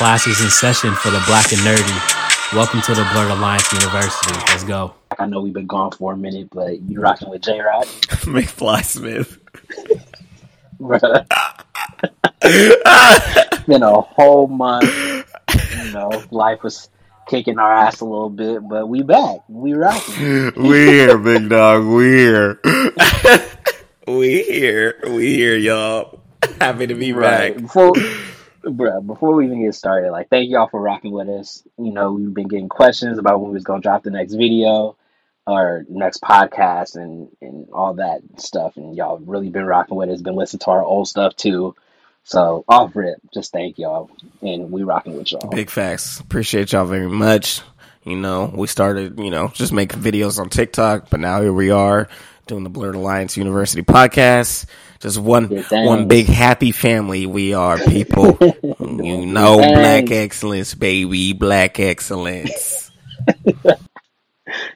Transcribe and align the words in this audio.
classes 0.00 0.40
in 0.40 0.48
session 0.48 0.94
for 0.94 1.10
the 1.10 1.22
Black 1.26 1.52
and 1.52 1.60
Nerdy. 1.60 2.56
Welcome 2.56 2.80
to 2.80 2.94
the 2.94 3.06
Blurred 3.12 3.32
Alliance 3.32 3.70
University. 3.70 4.32
Let's 4.48 4.64
go. 4.64 4.94
I 5.18 5.26
know 5.26 5.42
we've 5.42 5.52
been 5.52 5.66
gone 5.66 5.90
for 5.90 6.14
a 6.14 6.16
minute, 6.16 6.48
but 6.48 6.80
you 6.80 7.02
rocking 7.02 7.28
with 7.28 7.42
J 7.42 7.60
Rod. 7.60 7.84
McFly 8.24 8.82
Smith. 8.82 9.38
Bruh. 10.80 11.26
been 13.66 13.82
a 13.82 14.00
whole 14.00 14.46
month. 14.46 14.88
You 15.76 15.92
know, 15.92 16.24
life 16.30 16.62
was 16.62 16.88
kicking 17.28 17.58
our 17.58 17.70
ass 17.70 18.00
a 18.00 18.06
little 18.06 18.30
bit, 18.30 18.66
but 18.66 18.88
we 18.88 19.02
back. 19.02 19.40
We 19.50 19.74
rocking. 19.74 20.52
we 20.56 20.86
here, 20.86 21.18
big 21.18 21.50
dog. 21.50 21.84
We 21.84 22.04
here. 22.10 22.58
we 24.06 24.44
here. 24.44 24.98
We 25.08 25.34
here, 25.34 25.58
y'all. 25.58 26.20
Happy 26.58 26.86
to 26.86 26.94
be 26.94 27.12
Right. 27.12 27.52
back. 27.52 27.62
Before 27.64 27.92
bruh, 28.62 29.06
before 29.06 29.34
we 29.34 29.46
even 29.46 29.62
get 29.64 29.74
started, 29.74 30.10
like 30.10 30.28
thank 30.28 30.50
y'all 30.50 30.68
for 30.68 30.80
rocking 30.80 31.12
with 31.12 31.28
us. 31.28 31.62
You 31.78 31.92
know, 31.92 32.12
we've 32.12 32.32
been 32.32 32.48
getting 32.48 32.68
questions 32.68 33.18
about 33.18 33.40
when 33.40 33.50
we 33.50 33.54
was 33.54 33.64
gonna 33.64 33.80
drop 33.80 34.02
the 34.02 34.10
next 34.10 34.34
video 34.34 34.96
or 35.46 35.84
next 35.88 36.22
podcast 36.22 36.96
and 36.96 37.28
and 37.40 37.68
all 37.72 37.94
that 37.94 38.20
stuff. 38.36 38.76
And 38.76 38.96
y'all 38.96 39.18
really 39.18 39.48
been 39.48 39.66
rocking 39.66 39.96
with 39.96 40.10
us, 40.10 40.22
been 40.22 40.36
listening 40.36 40.60
to 40.60 40.70
our 40.70 40.82
old 40.82 41.08
stuff 41.08 41.36
too. 41.36 41.74
So 42.24 42.64
off 42.68 42.94
rip, 42.94 43.18
just 43.32 43.52
thank 43.52 43.78
y'all. 43.78 44.10
And 44.42 44.70
we 44.70 44.82
rocking 44.82 45.16
with 45.16 45.32
y'all. 45.32 45.50
Big 45.50 45.70
facts. 45.70 46.20
Appreciate 46.20 46.72
y'all 46.72 46.84
very 46.84 47.08
much. 47.08 47.62
You 48.04 48.16
know, 48.16 48.50
we 48.54 48.66
started, 48.66 49.18
you 49.18 49.30
know, 49.30 49.48
just 49.48 49.72
making 49.72 50.00
videos 50.00 50.38
on 50.38 50.48
TikTok, 50.48 51.10
but 51.10 51.20
now 51.20 51.42
here 51.42 51.52
we 51.52 51.70
are 51.70 52.08
doing 52.46 52.64
the 52.64 52.70
Blurred 52.70 52.94
Alliance 52.94 53.36
University 53.36 53.82
podcast. 53.82 54.66
Just 55.00 55.18
one, 55.18 55.48
one 55.70 56.08
big 56.08 56.26
happy 56.26 56.72
family 56.72 57.26
we 57.26 57.54
are, 57.54 57.78
people. 57.78 58.36
you 58.80 59.26
know, 59.26 59.56
black 59.56 60.10
excellence, 60.10 60.74
baby, 60.74 61.32
black 61.32 61.80
excellence. 61.80 62.90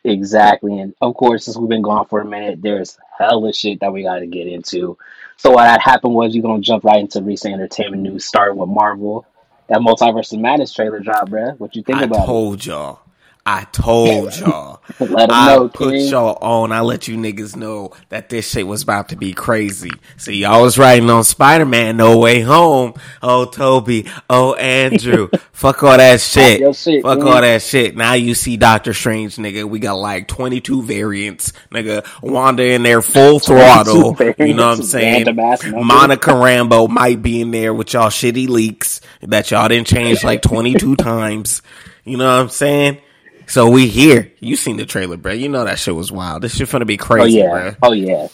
Exactly. 0.05 0.79
And 0.79 0.95
of 1.01 1.15
course, 1.15 1.47
since 1.47 1.57
we've 1.57 1.69
been 1.69 1.83
gone 1.83 2.07
for 2.07 2.21
a 2.21 2.25
minute, 2.25 2.61
there's 2.63 2.99
hella 3.19 3.53
shit 3.53 3.81
that 3.81 3.93
we 3.93 4.03
got 4.03 4.19
to 4.19 4.27
get 4.27 4.47
into. 4.47 4.99
So 5.37 5.53
what 5.53 5.69
had 5.69 5.81
happened 5.81 6.15
was 6.15 6.35
you're 6.35 6.43
going 6.43 6.63
to 6.63 6.67
jump 6.67 6.85
right 6.85 7.01
into 7.01 7.23
recent 7.23 7.55
entertainment 7.55 8.03
news, 8.03 8.25
starting 8.25 8.59
with 8.59 8.69
Marvel. 8.69 9.27
That 9.69 9.79
Multiverse 9.79 10.33
of 10.35 10.41
Madness 10.41 10.75
trailer 10.75 11.01
dropped, 11.01 11.31
bruh. 11.31 11.59
What 11.59 11.75
you 11.75 11.83
think 11.83 11.99
I 11.99 12.05
about 12.05 12.27
told 12.27 12.65
y'all. 12.65 13.01
I 13.47 13.65
told 13.73 14.35
y'all. 14.41 14.81
I 15.01 15.55
know, 15.55 15.69
put 15.69 15.93
King. 15.93 16.09
y'all 16.09 16.39
on. 16.41 16.73
I 16.73 16.81
let 16.81 17.09
you 17.09 17.17
niggas 17.19 17.57
know 17.57 17.93
that 18.09 18.31
this 18.31 18.51
shit 18.51 18.67
was 18.67 18.83
about 18.83 19.11
to 19.11 19.17
be 19.17 19.35
crazy. 19.35 19.91
See, 20.17 20.37
y'all 20.37 20.63
was 20.63 20.79
writing 20.79 21.11
on 21.11 21.25
Spider 21.25 21.67
Man 21.67 21.99
No 21.99 22.17
Way 22.19 22.41
Home. 22.41 22.95
Oh, 23.23 23.45
Tobey. 23.45 24.07
Oh, 24.31 24.55
Andrew. 24.55 25.29
Fuck 25.53 25.83
all 25.83 25.97
that 25.99 26.23
shit. 26.23 26.75
shit, 26.75 27.03
Fuck 27.03 27.19
man. 27.19 27.29
all 27.29 27.41
that 27.43 27.61
shit. 27.61 27.95
Now 27.97 28.15
you 28.15 28.35
see 28.35 28.57
Doctor 28.57 28.95
Strange, 28.95 29.37
nigga. 29.37 29.65
We 29.65 29.79
got 29.79 29.95
like 29.95 30.27
22 30.27 30.83
variants, 30.83 31.53
nigga. 31.71 32.07
Wanda 32.23 32.65
in 32.65 32.83
there 32.83 33.03
full 33.03 33.39
throttle. 33.41 34.17
You 34.39 34.55
know 34.55 34.69
what 34.71 34.79
I'm 34.79 34.83
saying? 34.85 35.27
random 35.27 35.39
ass 35.41 35.63
numbers. 35.65 35.85
Monica 35.85 36.31
Rambeau 36.31 36.89
might 36.89 37.21
be 37.21 37.43
in 37.43 37.51
there 37.51 37.75
with 37.75 37.93
y'all 37.93 38.09
shitty 38.09 38.49
leaks 38.49 39.03
that 39.21 39.51
y'all 39.51 39.69
didn't 39.69 39.87
change 39.87 40.25
like 40.25 40.41
22 40.41 40.97
times. 40.97 41.61
You 42.05 42.17
know 42.17 42.25
what 42.25 42.41
I'm 42.43 42.49
saying? 42.49 42.99
So 43.47 43.69
we 43.71 43.89
here. 43.89 44.33
You 44.41 44.57
seen 44.57 44.77
the 44.77 44.87
trailer, 44.87 45.17
bro. 45.17 45.33
You 45.33 45.49
know 45.49 45.65
that 45.65 45.79
shit 45.79 45.95
was 45.95 46.11
wild. 46.11 46.43
This 46.43 46.57
shit 46.57 46.69
finna 46.69 46.87
be 46.87 46.97
crazy, 46.97 47.21
Oh 47.21 47.25
crazy, 47.25 47.39
yeah. 47.39 47.51
bro. 47.51 47.77
Oh 47.83 47.93
yeah. 47.93 48.29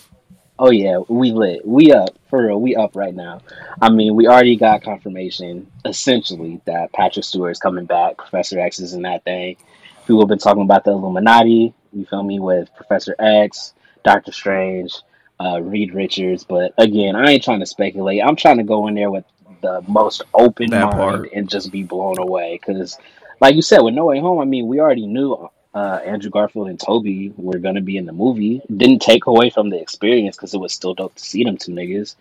Oh 0.59 0.71
yeah. 0.71 0.99
We 1.09 1.33
lit. 1.33 1.67
We 1.67 1.93
up 1.93 2.11
for 2.29 2.47
real. 2.47 2.61
We 2.61 2.77
up 2.77 2.95
right 2.97 3.15
now. 3.15 3.41
I 3.81 3.91
mean, 3.91 4.15
we 4.15 4.27
already 4.29 4.57
got 4.57 4.83
confirmation, 4.83 5.67
essentially, 5.85 6.61
that 6.67 6.93
Patrick 6.93 7.25
Stewart 7.25 7.53
is 7.53 7.59
coming 7.59 7.87
back. 7.87 8.17
Professor 8.19 8.59
X 8.61 8.79
is 8.81 8.93
in 8.93 9.03
that 9.03 9.25
thing. 9.25 9.57
People 10.07 10.21
have 10.21 10.29
been 10.29 10.39
talking 10.39 10.63
about 10.63 10.85
the 10.85 10.91
Illuminati. 10.93 11.75
You 11.93 12.07
feel 12.07 12.23
me 12.23 12.39
with 12.41 12.69
Professor 12.77 13.15
X, 13.19 13.75
Doctor 14.05 14.33
Strange, 14.33 14.95
uh, 15.41 15.61
Reed 15.61 15.95
Richards. 15.95 16.45
But 16.45 16.73
again, 16.79 17.17
I 17.17 17.31
ain't 17.33 17.43
trying 17.45 17.61
to 17.61 17.67
speculate. 17.67 18.23
I'm 18.23 18.37
trying 18.37 18.59
to 18.59 18.65
go 18.65 18.87
in 18.87 18.95
there 18.95 19.11
with 19.11 19.25
the 19.63 19.83
most 19.89 20.23
open 20.35 20.71
That 20.71 20.85
mind 20.85 20.93
part. 20.95 21.33
and 21.35 21.49
just 21.49 21.71
be 21.71 21.83
blown 21.83 22.19
away. 22.19 22.59
Because, 22.65 22.97
like 23.41 23.57
you 23.57 23.63
said, 23.63 23.81
with 23.81 23.95
No 23.95 24.07
Way 24.07 24.21
Home, 24.21 24.41
I 24.41 24.45
mean, 24.45 24.69
we 24.69 24.81
already 24.81 25.07
knew 25.07 25.49
uh, 25.75 26.01
Andrew 26.05 26.31
Garfield 26.31 26.69
and 26.69 26.81
Tobey 26.81 27.33
were 27.37 27.59
gonna 27.59 27.81
be 27.83 27.97
in 27.97 28.07
the 28.07 28.13
movie. 28.13 28.63
Didn't 28.75 29.03
take 29.03 29.27
away 29.27 29.51
from 29.51 29.71
the 29.71 29.81
experience 29.81 30.37
because 30.37 30.55
it 30.55 30.59
was 30.61 30.73
still 30.73 30.95
dope 30.95 31.15
to 31.17 31.25
see 31.25 31.45
them 31.45 31.57
two 31.59 31.73
niggas. 31.73 32.17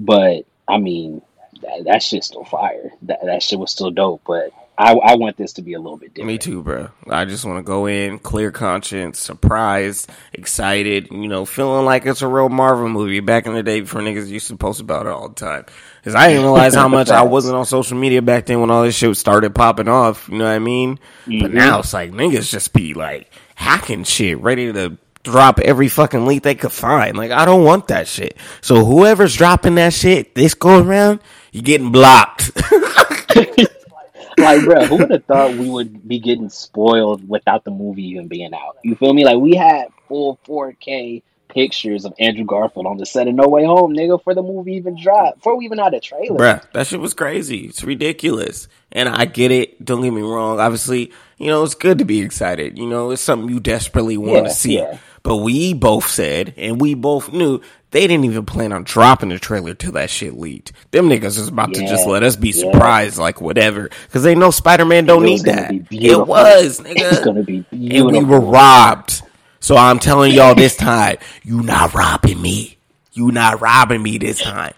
But 0.00 0.46
I 0.68 0.78
mean, 0.78 1.22
that, 1.62 1.84
that 1.84 2.02
shit's 2.02 2.26
still 2.28 2.44
fire. 2.44 2.90
That 3.02 3.20
that 3.24 3.42
shit 3.42 3.58
was 3.58 3.70
still 3.70 3.90
dope. 3.90 4.22
But 4.26 4.50
I 4.78 4.92
I 4.94 5.16
want 5.16 5.36
this 5.36 5.52
to 5.54 5.62
be 5.62 5.74
a 5.74 5.78
little 5.78 5.96
bit 5.98 6.14
different. 6.14 6.26
Me 6.28 6.38
too, 6.38 6.62
bro. 6.62 6.88
I 7.08 7.24
just 7.26 7.44
want 7.44 7.58
to 7.58 7.62
go 7.62 7.86
in, 7.86 8.18
clear 8.18 8.50
conscience, 8.50 9.18
surprised, 9.20 10.10
excited, 10.32 11.08
you 11.10 11.28
know, 11.28 11.44
feeling 11.44 11.84
like 11.84 12.06
it's 12.06 12.22
a 12.22 12.28
real 12.28 12.48
Marvel 12.48 12.88
movie. 12.88 13.20
Back 13.20 13.46
in 13.46 13.54
the 13.54 13.62
day, 13.62 13.80
before 13.80 14.00
niggas 14.00 14.28
used 14.28 14.48
to 14.48 14.56
post 14.56 14.80
about 14.80 15.06
it 15.06 15.12
all 15.12 15.28
the 15.28 15.34
time. 15.34 15.66
Because 16.00 16.14
I 16.14 16.28
didn't 16.28 16.44
realize 16.44 16.74
how 16.74 16.88
much 16.88 17.10
I 17.10 17.22
wasn't 17.22 17.56
on 17.56 17.66
social 17.66 17.98
media 17.98 18.22
back 18.22 18.46
then 18.46 18.60
when 18.60 18.70
all 18.70 18.82
this 18.84 18.96
shit 18.96 19.14
started 19.16 19.54
popping 19.54 19.88
off. 19.88 20.28
You 20.30 20.38
know 20.38 20.44
what 20.44 20.54
I 20.54 20.58
mean? 20.58 20.98
But 21.26 21.50
Mhm. 21.50 21.52
now 21.52 21.80
it's 21.80 21.92
like 21.92 22.12
niggas 22.12 22.50
just 22.50 22.72
be 22.72 22.94
like 22.94 23.30
hacking 23.54 24.04
shit, 24.04 24.38
ready 24.40 24.72
to 24.72 24.96
drop 25.22 25.60
every 25.60 25.88
fucking 25.88 26.24
leak 26.24 26.42
they 26.42 26.54
could 26.54 26.72
find. 26.72 27.14
Like, 27.18 27.30
I 27.30 27.44
don't 27.44 27.62
want 27.64 27.88
that 27.88 28.08
shit. 28.08 28.38
So 28.62 28.86
whoever's 28.86 29.36
dropping 29.36 29.74
that 29.74 29.92
shit 29.92 30.34
this 30.34 30.54
go 30.54 30.80
around, 30.82 31.20
you 31.52 31.62
getting 31.62 31.90
blocked. 31.92 32.50
like, 34.38 34.64
bro, 34.64 34.86
who 34.86 34.96
would 34.98 35.10
have 35.10 35.24
thought 35.24 35.56
we 35.56 35.68
would 35.68 36.06
be 36.06 36.18
getting 36.18 36.48
spoiled 36.48 37.28
without 37.28 37.64
the 37.64 37.70
movie 37.70 38.08
even 38.08 38.28
being 38.28 38.54
out? 38.54 38.78
You 38.82 38.94
feel 38.96 39.12
me? 39.12 39.24
Like, 39.24 39.38
we 39.38 39.54
had 39.54 39.88
full 40.08 40.38
4K 40.46 41.22
pictures 41.48 42.04
of 42.04 42.14
Andrew 42.20 42.44
Garfield 42.44 42.86
on 42.86 42.96
the 42.96 43.04
set 43.04 43.26
of 43.26 43.34
No 43.34 43.48
Way 43.48 43.64
Home, 43.64 43.92
nigga, 43.94 44.22
for 44.22 44.34
the 44.34 44.42
movie 44.42 44.74
even 44.74 45.00
dropped. 45.00 45.38
Before 45.38 45.56
we 45.56 45.64
even 45.64 45.78
had 45.78 45.92
a 45.94 46.00
trailer. 46.00 46.38
Bruh, 46.38 46.72
that 46.72 46.86
shit 46.86 47.00
was 47.00 47.12
crazy. 47.12 47.66
It's 47.66 47.82
ridiculous. 47.82 48.68
And 48.92 49.08
I 49.08 49.24
get 49.24 49.50
it. 49.50 49.84
Don't 49.84 50.02
get 50.02 50.12
me 50.12 50.22
wrong. 50.22 50.60
Obviously, 50.60 51.12
you 51.38 51.48
know, 51.48 51.64
it's 51.64 51.74
good 51.74 51.98
to 51.98 52.04
be 52.04 52.20
excited. 52.20 52.78
You 52.78 52.86
know, 52.86 53.10
it's 53.10 53.22
something 53.22 53.48
you 53.48 53.58
desperately 53.60 54.16
want 54.16 54.44
Yeah, 54.44 54.48
to 54.48 54.50
see. 54.50 54.78
yeah. 54.78 54.98
But 55.22 55.38
we 55.38 55.74
both 55.74 56.08
said, 56.08 56.54
and 56.56 56.80
we 56.80 56.94
both 56.94 57.32
knew, 57.32 57.60
they 57.90 58.06
didn't 58.06 58.24
even 58.24 58.46
plan 58.46 58.72
on 58.72 58.84
dropping 58.84 59.30
the 59.30 59.38
trailer 59.38 59.74
till 59.74 59.92
that 59.92 60.10
shit 60.10 60.34
leaked. 60.34 60.72
Them 60.92 61.08
niggas 61.08 61.38
is 61.38 61.48
about 61.48 61.74
to 61.74 61.80
just 61.86 62.06
let 62.06 62.22
us 62.22 62.36
be 62.36 62.50
yeah. 62.50 62.72
surprised, 62.72 63.18
like 63.18 63.40
whatever. 63.40 63.90
Cause 64.12 64.22
they 64.22 64.34
know 64.34 64.50
Spider 64.50 64.84
Man 64.84 65.06
don't 65.06 65.24
need 65.24 65.42
that. 65.42 65.72
It 65.72 65.88
beautiful. 65.88 66.26
was, 66.26 66.80
It's 66.86 67.00
nigga. 67.00 67.24
gonna 67.24 67.42
be 67.42 67.64
and 67.72 68.06
we 68.10 68.22
were 68.24 68.40
robbed. 68.40 69.22
So 69.58 69.76
I'm 69.76 69.98
telling 69.98 70.32
y'all 70.32 70.54
this 70.54 70.76
time, 70.76 71.18
you 71.42 71.62
not 71.62 71.92
robbing 71.92 72.40
me. 72.40 72.78
You 73.12 73.30
not 73.30 73.60
robbing 73.60 74.02
me 74.02 74.16
this 74.16 74.40
time. 74.40 74.72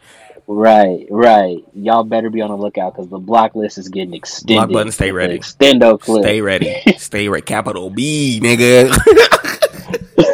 Right, 0.48 1.06
right. 1.08 1.64
Y'all 1.74 2.02
better 2.02 2.28
be 2.28 2.40
on 2.40 2.50
the 2.50 2.56
lookout 2.56 2.94
because 2.94 3.08
the 3.08 3.18
block 3.18 3.54
list 3.54 3.78
is 3.78 3.88
getting 3.88 4.12
extended. 4.14 4.56
Block 4.56 4.72
button, 4.72 4.92
stay 4.92 5.12
ready. 5.12 5.38
Extendo 5.38 6.00
clip. 6.00 6.24
Stay 6.24 6.40
ready. 6.40 6.82
Stay 6.98 7.28
ready. 7.28 7.42
Capital 7.42 7.90
B, 7.90 8.40
nigga. 8.42 8.90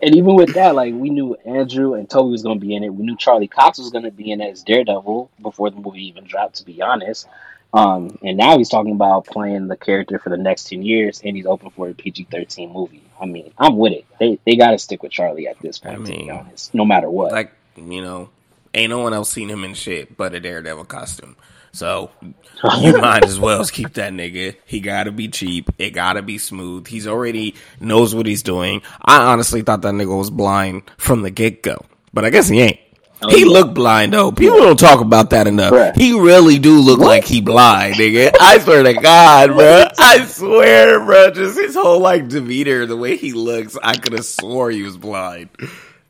And 0.00 0.14
even 0.14 0.34
with 0.34 0.54
that, 0.54 0.74
like 0.74 0.94
we 0.94 1.10
knew 1.10 1.34
Andrew 1.44 1.94
and 1.94 2.08
Tobey 2.08 2.30
was 2.30 2.42
going 2.42 2.60
to 2.60 2.64
be 2.64 2.74
in 2.74 2.84
it. 2.84 2.90
We 2.90 3.04
knew 3.04 3.16
Charlie 3.16 3.48
Cox 3.48 3.78
was 3.78 3.90
going 3.90 4.04
to 4.04 4.10
be 4.10 4.30
in 4.30 4.40
it 4.40 4.50
as 4.50 4.62
Daredevil 4.62 5.30
before 5.42 5.70
the 5.70 5.76
movie 5.76 6.06
even 6.06 6.24
dropped. 6.24 6.56
To 6.56 6.64
be 6.64 6.80
honest, 6.80 7.26
um, 7.74 8.16
and 8.22 8.36
now 8.36 8.56
he's 8.56 8.68
talking 8.68 8.92
about 8.92 9.26
playing 9.26 9.66
the 9.66 9.76
character 9.76 10.18
for 10.18 10.30
the 10.30 10.36
next 10.36 10.68
ten 10.68 10.82
years, 10.82 11.20
and 11.24 11.36
he's 11.36 11.46
open 11.46 11.70
for 11.70 11.88
a 11.88 11.94
PG 11.94 12.28
thirteen 12.30 12.72
movie. 12.72 13.02
I 13.20 13.26
mean, 13.26 13.52
I'm 13.58 13.76
with 13.76 13.92
it. 13.92 14.06
They 14.20 14.38
they 14.44 14.56
got 14.56 14.70
to 14.70 14.78
stick 14.78 15.02
with 15.02 15.12
Charlie 15.12 15.48
at 15.48 15.58
this 15.60 15.78
point. 15.78 15.94
I 15.94 15.98
to 15.98 16.04
be 16.04 16.18
mean, 16.18 16.30
honest, 16.30 16.74
no 16.74 16.84
matter 16.84 17.10
what. 17.10 17.32
like, 17.32 17.52
you 17.76 18.00
know, 18.00 18.30
ain't 18.74 18.90
no 18.90 19.00
one 19.00 19.12
else 19.14 19.30
seen 19.30 19.48
him 19.48 19.64
in 19.64 19.74
shit 19.74 20.16
but 20.16 20.34
a 20.34 20.40
Daredevil 20.40 20.84
costume. 20.84 21.36
So 21.72 22.10
you 22.80 22.98
might 22.98 23.24
as 23.24 23.38
well 23.38 23.64
keep 23.64 23.94
that 23.94 24.12
nigga. 24.12 24.56
He 24.64 24.80
gotta 24.80 25.12
be 25.12 25.28
cheap. 25.28 25.70
It 25.78 25.90
gotta 25.90 26.22
be 26.22 26.38
smooth. 26.38 26.86
He's 26.86 27.06
already 27.06 27.54
knows 27.80 28.14
what 28.14 28.26
he's 28.26 28.42
doing. 28.42 28.82
I 29.00 29.22
honestly 29.22 29.62
thought 29.62 29.82
that 29.82 29.94
nigga 29.94 30.16
was 30.16 30.30
blind 30.30 30.82
from 30.96 31.22
the 31.22 31.30
get 31.30 31.62
go, 31.62 31.84
but 32.12 32.24
I 32.24 32.30
guess 32.30 32.48
he 32.48 32.60
ain't. 32.60 32.80
Oh, 33.20 33.28
he 33.30 33.40
yeah. 33.40 33.46
looked 33.46 33.74
blind 33.74 34.12
though. 34.12 34.30
People 34.30 34.58
don't 34.58 34.78
talk 34.78 35.00
about 35.00 35.30
that 35.30 35.48
enough. 35.48 35.72
Bruh. 35.72 35.96
He 35.96 36.18
really 36.18 36.58
do 36.58 36.78
look 36.80 37.00
like 37.00 37.24
he 37.24 37.40
blind, 37.40 37.96
nigga. 37.96 38.32
I 38.40 38.58
swear 38.58 38.84
to 38.84 38.94
God, 38.94 39.50
bro. 39.54 39.86
I 39.98 40.24
swear, 40.24 41.04
bro. 41.04 41.30
Just 41.32 41.58
his 41.58 41.74
whole 41.74 41.98
like 42.00 42.28
demeanor, 42.28 42.86
the 42.86 42.96
way 42.96 43.16
he 43.16 43.32
looks, 43.32 43.76
I 43.82 43.96
could 43.96 44.12
have 44.12 44.24
swore 44.24 44.70
he 44.70 44.82
was 44.82 44.96
blind. 44.96 45.48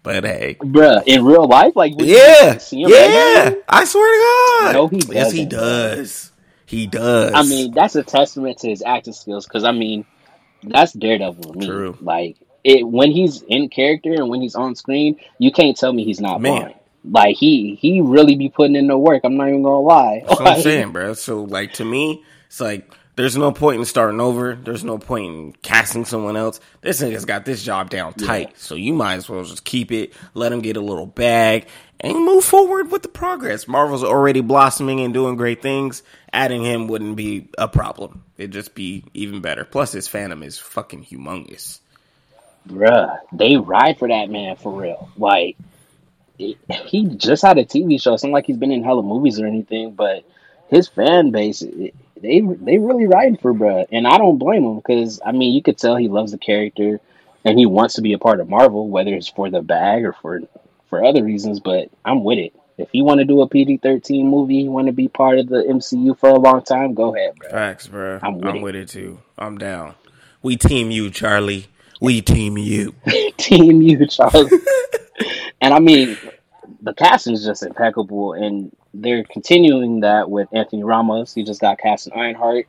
But 0.09 0.25
hey, 0.25 0.57
Bruh, 0.59 1.03
in 1.05 1.23
real 1.23 1.47
life, 1.47 1.77
like 1.77 1.93
yeah, 1.99 2.59
yeah. 2.73 2.89
regularly? 2.89 3.63
I 3.69 3.85
swear 3.85 4.07
to 4.11 4.65
God. 4.65 4.73
No, 4.73 4.89
he 4.89 5.01
yes, 5.15 5.33
he 5.33 5.45
doesn't. 5.45 6.33
He 6.65 6.87
does. 6.87 7.35
I 7.35 7.43
mean, 7.43 7.75
that's 7.75 7.95
a 7.95 8.03
testament 8.03 8.57
to 8.61 8.71
his 8.71 8.83
acting 8.83 9.13
skills. 9.13 9.45
Because 9.45 9.65
I 9.65 9.73
mean, 9.73 10.07
that's 10.63 10.95
Daredevil 10.95 11.53
to 11.53 11.59
me. 11.59 11.67
True. 11.67 11.99
Like 12.01 12.39
it 12.65 12.89
when 12.89 13.11
he's 13.11 13.43
in 13.43 13.69
character 13.69 14.15
and 14.15 14.31
when 14.31 14.41
he's 14.41 14.55
on 14.55 14.77
screen, 14.77 15.21
you 15.39 15.53
can't 15.53 15.77
tell 15.77 15.93
me 15.93 16.05
he's 16.05 16.23
not 16.23 16.41
Man. 16.41 16.57
blind. 16.57 16.75
Like 17.05 17.37
he 17.37 17.75
he 17.75 18.01
really 18.01 18.35
be 18.35 18.49
putting 18.49 18.77
in 18.77 18.87
the 18.87 18.97
work. 18.97 19.25
I'm 19.25 19.37
not 19.37 19.49
even 19.49 19.63
gonna 19.63 19.81
lie. 19.81 20.25
That's 20.27 20.41
what 20.41 20.49
I'm 20.55 20.61
saying, 20.63 20.93
bro. 20.93 21.13
So 21.13 21.43
like 21.43 21.75
to 21.75 21.85
me, 21.85 22.25
it's 22.47 22.63
like 22.63 22.91
there's 23.19 23.37
no 23.37 23.51
point 23.51 23.81
in 23.81 23.85
starting 23.85 24.21
over. 24.21 24.55
There's 24.55 24.85
no 24.85 24.97
point 24.97 25.25
in 25.27 25.53
casting 25.55 26.05
someone 26.05 26.37
else. 26.37 26.61
This 26.83 27.03
nigga's 27.03 27.25
got 27.25 27.45
this 27.45 27.65
job 27.65 27.91
down 27.91 28.15
tight. 28.15 28.57
So 28.57 28.77
you 28.77 28.93
might 28.93 29.17
as 29.17 29.29
well 29.29 29.43
just 29.43 29.65
keep 29.65 29.91
it, 29.91 30.13
let 30.35 30.53
him 30.53 30.61
get 30.61 30.77
a 30.77 30.81
little 30.81 31.05
bag, 31.05 31.67
and 31.99 32.25
move 32.25 32.45
forward 32.45 32.93
with 32.93 33.03
the 33.03 33.09
progress. 33.09 33.67
Marvel's 33.67 34.05
already 34.05 34.41
blossoming 34.41 35.01
and 35.01 35.13
doing 35.13 35.35
great 35.35 35.63
things. 35.63 36.05
Adding 36.33 36.63
him 36.63 36.87
wouldn't 36.87 37.17
be 37.17 37.49
a 37.59 37.67
problem. 37.67 38.23
It'd 38.37 38.53
just 38.53 38.77
be 38.77 39.03
even 39.15 39.41
better. 39.41 39.65
Plus 39.65 39.91
his 39.91 40.07
fandom 40.07 40.45
is 40.45 40.57
fucking 40.57 41.05
humongous. 41.05 41.81
Bruh, 42.69 43.19
they 43.33 43.57
ride 43.57 43.99
for 43.99 44.07
that 44.07 44.31
man 44.31 44.55
for 44.55 44.81
real. 44.81 45.11
Like 45.17 45.57
he 46.37 46.57
just 47.17 47.43
had 47.43 47.59
a 47.59 47.65
TV 47.65 48.01
show. 48.01 48.15
It's 48.15 48.23
not 48.23 48.31
like 48.31 48.47
he's 48.47 48.59
been 48.59 48.71
in 48.71 48.85
hella 48.85 49.03
movies 49.03 49.41
or 49.41 49.47
anything, 49.47 49.91
but 49.95 50.23
his 50.71 50.87
fan 50.87 51.33
base 51.33 51.65
they 52.23 52.41
they 52.41 52.79
really 52.79 53.07
riding 53.07 53.37
for 53.37 53.55
bruh, 53.55 53.87
and 53.93 54.07
I 54.07 54.19
don't 54.19 54.39
blame 54.39 54.65
him 54.65 54.77
because 54.77 55.21
I 55.25 55.33
mean 55.33 55.55
you 55.55 55.63
could 55.63 55.79
tell 55.79 55.97
he 55.97 56.09
loves 56.09 56.33
the 56.33 56.39
character 56.39 57.01
and 57.45 57.59
he 57.59 57.67
wants 57.67 57.95
to 57.95 58.03
be 58.03 58.13
a 58.13 58.19
part 58.19 58.41
of 58.41 58.49
Marvel, 58.49 58.89
whether 58.89 59.15
it's 59.15 59.29
for 59.29 59.51
the 59.51 59.63
bag 59.63 60.05
or 60.05 60.13
for 60.13 60.41
for 60.89 61.05
other 61.05 61.25
reasons. 61.25 61.61
But 61.61 61.91
I'm 62.05 62.25
with 62.25 62.39
it. 62.39 62.55
If 62.77 62.91
you 62.93 63.05
want 63.05 63.19
to 63.19 63.25
do 63.25 63.41
a 63.41 63.49
PG 63.49 63.79
thirteen 63.79 64.29
movie, 64.29 64.57
you 64.57 64.71
want 64.71 64.87
to 64.87 64.93
be 64.93 65.09
part 65.09 65.39
of 65.39 65.49
the 65.49 65.63
MCU 65.63 66.19
for 66.19 66.29
a 66.29 66.39
long 66.39 66.63
time, 66.63 66.95
go 66.95 67.15
ahead, 67.15 67.35
bro. 67.37 67.51
Facts, 67.51 67.89
bro. 67.89 68.21
I'm, 68.23 68.39
with, 68.39 68.47
I'm 68.47 68.57
it. 68.57 68.63
with 68.63 68.75
it 68.77 68.89
too. 68.89 69.21
I'm 69.37 69.59
down. 69.59 69.95
We 70.43 70.57
team 70.57 70.91
you, 70.91 71.11
Charlie. 71.11 71.67
We 72.01 72.23
team 72.23 72.57
you. 72.57 72.95
team 73.37 73.83
you, 73.83 74.07
Charlie. 74.07 74.51
and 75.61 75.75
I 75.75 75.81
mean, 75.81 76.17
the 76.81 76.95
casting 76.95 77.35
is 77.35 77.45
just 77.45 77.63
impeccable, 77.63 78.33
and 78.35 78.75
they're 78.95 79.25
continuing 79.25 80.01
that 80.01 80.31
with 80.31 80.49
Anthony 80.53 80.85
Ramos. 80.85 81.35
He 81.35 81.43
just 81.43 81.61
got 81.61 81.79
cast 81.79 82.07
in 82.07 82.13
Ironheart. 82.13 82.67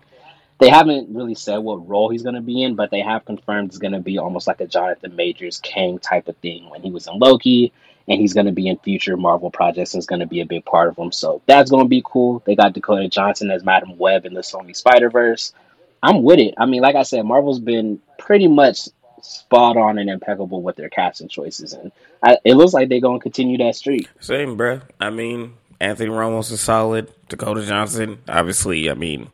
They 0.59 0.69
haven't 0.69 1.15
really 1.15 1.35
said 1.35 1.59
what 1.59 1.87
role 1.87 2.09
he's 2.09 2.23
going 2.23 2.35
to 2.35 2.41
be 2.41 2.63
in, 2.63 2.75
but 2.75 2.91
they 2.91 2.99
have 2.99 3.23
confirmed 3.23 3.69
it's 3.69 3.77
going 3.77 3.93
to 3.93 3.99
be 3.99 4.17
almost 4.17 4.45
like 4.45 4.59
a 4.59 4.67
Jonathan 4.67 5.15
Majors 5.15 5.59
Kang 5.59 5.99
type 5.99 6.27
of 6.27 6.35
thing 6.37 6.69
when 6.69 6.81
he 6.81 6.91
was 6.91 7.07
in 7.07 7.17
Loki, 7.17 7.71
and 8.09 8.19
he's 8.19 8.33
going 8.33 8.47
to 8.47 8.51
be 8.51 8.67
in 8.67 8.77
future 8.77 9.15
Marvel 9.15 9.51
projects 9.51 9.93
and 9.93 9.99
is 9.99 10.07
going 10.07 10.19
to 10.19 10.25
be 10.25 10.41
a 10.41 10.45
big 10.45 10.65
part 10.65 10.89
of 10.89 10.97
them. 10.97 11.13
So 11.13 11.41
that's 11.45 11.71
going 11.71 11.85
to 11.85 11.89
be 11.89 12.03
cool. 12.03 12.43
They 12.45 12.55
got 12.55 12.73
Dakota 12.73 13.07
Johnson 13.07 13.51
as 13.51 13.63
Madame 13.63 13.97
Web 13.97 14.25
in 14.25 14.33
the 14.33 14.41
Sony 14.41 14.75
Spider 14.75 15.09
Verse. 15.09 15.53
I'm 16.03 16.23
with 16.23 16.39
it. 16.39 16.55
I 16.57 16.65
mean, 16.65 16.81
like 16.81 16.95
I 16.95 17.03
said, 17.03 17.25
Marvel's 17.25 17.59
been 17.59 18.01
pretty 18.17 18.47
much 18.47 18.89
spot 19.21 19.77
on 19.77 19.97
and 19.97 20.09
impeccable 20.09 20.61
with 20.61 20.75
their 20.75 20.89
casting 20.89 21.27
choices, 21.27 21.73
and 21.73 21.91
I, 22.23 22.37
it 22.43 22.55
looks 22.55 22.73
like 22.73 22.89
they're 22.89 23.01
going 23.01 23.19
to 23.19 23.23
continue 23.23 23.57
that 23.59 23.75
streak. 23.75 24.09
Same, 24.19 24.57
bro. 24.57 24.81
I 24.99 25.09
mean, 25.09 25.53
Anthony 25.79 26.09
Ramos 26.09 26.51
is 26.51 26.61
solid. 26.61 27.11
Dakota 27.29 27.65
Johnson, 27.65 28.19
obviously. 28.27 28.89
I 28.89 28.93
mean, 28.95 29.29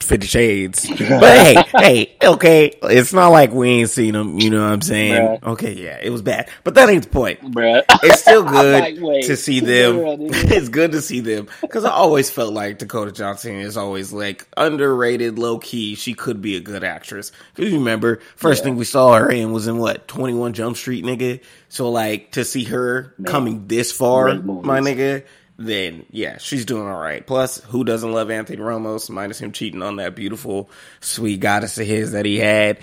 Fifty 0.00 0.26
Shades. 0.26 0.88
But 1.10 1.38
hey, 1.38 1.64
hey, 1.74 2.16
okay. 2.22 2.72
It's 2.84 3.12
not 3.12 3.28
like 3.28 3.52
we 3.52 3.68
ain't 3.68 3.90
seen 3.90 4.14
them. 4.14 4.38
You 4.38 4.50
know 4.50 4.62
what 4.62 4.72
I'm 4.72 4.80
saying? 4.80 5.14
Bruh. 5.14 5.42
Okay, 5.52 5.72
yeah, 5.72 5.98
it 6.00 6.10
was 6.10 6.22
bad, 6.22 6.48
but 6.62 6.74
that 6.74 6.88
ain't 6.88 7.04
the 7.04 7.10
point. 7.10 7.40
Bruh. 7.52 7.82
It's 8.02 8.20
still 8.20 8.44
good 8.48 8.98
like, 9.00 9.26
to 9.26 9.36
see 9.36 9.60
them. 9.60 9.96
it's 10.30 10.68
good 10.68 10.92
to 10.92 11.02
see 11.02 11.20
them 11.20 11.48
because 11.62 11.84
I 11.84 11.90
always 11.90 12.30
felt 12.30 12.54
like 12.54 12.78
Dakota 12.78 13.12
Johnson 13.12 13.56
is 13.56 13.76
always 13.76 14.12
like 14.12 14.46
underrated, 14.56 15.38
low 15.38 15.58
key. 15.58 15.94
She 15.94 16.14
could 16.14 16.40
be 16.40 16.56
a 16.56 16.60
good 16.60 16.84
actress. 16.84 17.32
Cause 17.54 17.66
you 17.66 17.78
remember 17.78 18.20
first 18.36 18.60
yeah. 18.60 18.64
thing 18.64 18.76
we 18.76 18.84
saw 18.84 19.14
her 19.14 19.30
in 19.30 19.52
was 19.52 19.66
in 19.66 19.78
what 19.78 20.06
Twenty 20.08 20.34
One 20.34 20.52
Jump 20.52 20.76
Street, 20.76 21.04
nigga. 21.04 21.40
So 21.68 21.90
like 21.90 22.32
to 22.32 22.44
see 22.44 22.64
her 22.64 23.14
Man. 23.18 23.30
coming 23.30 23.66
this 23.66 23.92
far, 23.92 24.34
my 24.34 24.80
nigga 24.80 25.24
then 25.60 26.06
yeah, 26.10 26.38
she's 26.38 26.64
doing 26.64 26.88
all 26.88 26.98
right. 27.00 27.24
Plus, 27.26 27.60
who 27.64 27.84
doesn't 27.84 28.12
love 28.12 28.30
Anthony 28.30 28.60
Ramos? 28.60 29.10
Minus 29.10 29.38
him 29.40 29.52
cheating 29.52 29.82
on 29.82 29.96
that 29.96 30.16
beautiful, 30.16 30.70
sweet 31.00 31.40
goddess 31.40 31.78
of 31.78 31.86
his 31.86 32.12
that 32.12 32.24
he 32.24 32.38
had. 32.38 32.78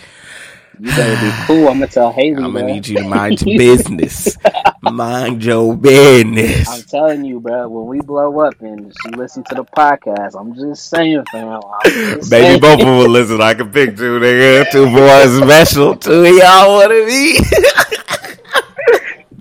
You 0.80 0.92
better 0.92 1.26
be 1.26 1.32
cool. 1.48 1.68
I'm 1.70 1.80
gonna 1.80 1.88
tell 1.88 2.12
Haley. 2.12 2.36
I'm 2.44 2.54
gonna 2.54 2.68
need 2.68 2.88
you 2.88 2.98
to 2.98 3.04
mind 3.10 3.42
your 3.42 3.58
business. 3.58 4.38
mind 4.84 5.44
your 5.44 5.76
business. 5.76 6.70
I'm 6.70 6.84
telling 6.84 7.26
you, 7.26 7.40
bro. 7.40 7.68
When 7.68 7.88
we 7.88 8.00
blow 8.02 8.40
up 8.42 8.62
and 8.62 8.94
she 9.02 9.10
listen 9.16 9.44
to 9.46 9.56
the 9.56 9.64
podcast, 9.66 10.40
I'm 10.40 10.54
just 10.54 10.88
saying, 10.88 11.24
fam. 11.32 11.60
Just 11.84 12.30
Maybe 12.32 12.46
saying. 12.46 12.62
both 12.62 12.80
of 12.80 12.86
them 12.86 13.12
listen. 13.12 13.42
I 13.42 13.56
can 13.56 13.72
pick 13.72 13.98
two 13.98 14.20
nigga, 14.20 14.70
two 14.72 14.86
boys 14.86 15.36
special. 15.38 15.96
Two 15.96 16.26
of 16.26 16.36
y'all 16.36 16.76
want 16.76 16.92
to 16.92 17.06
be. 17.08 17.40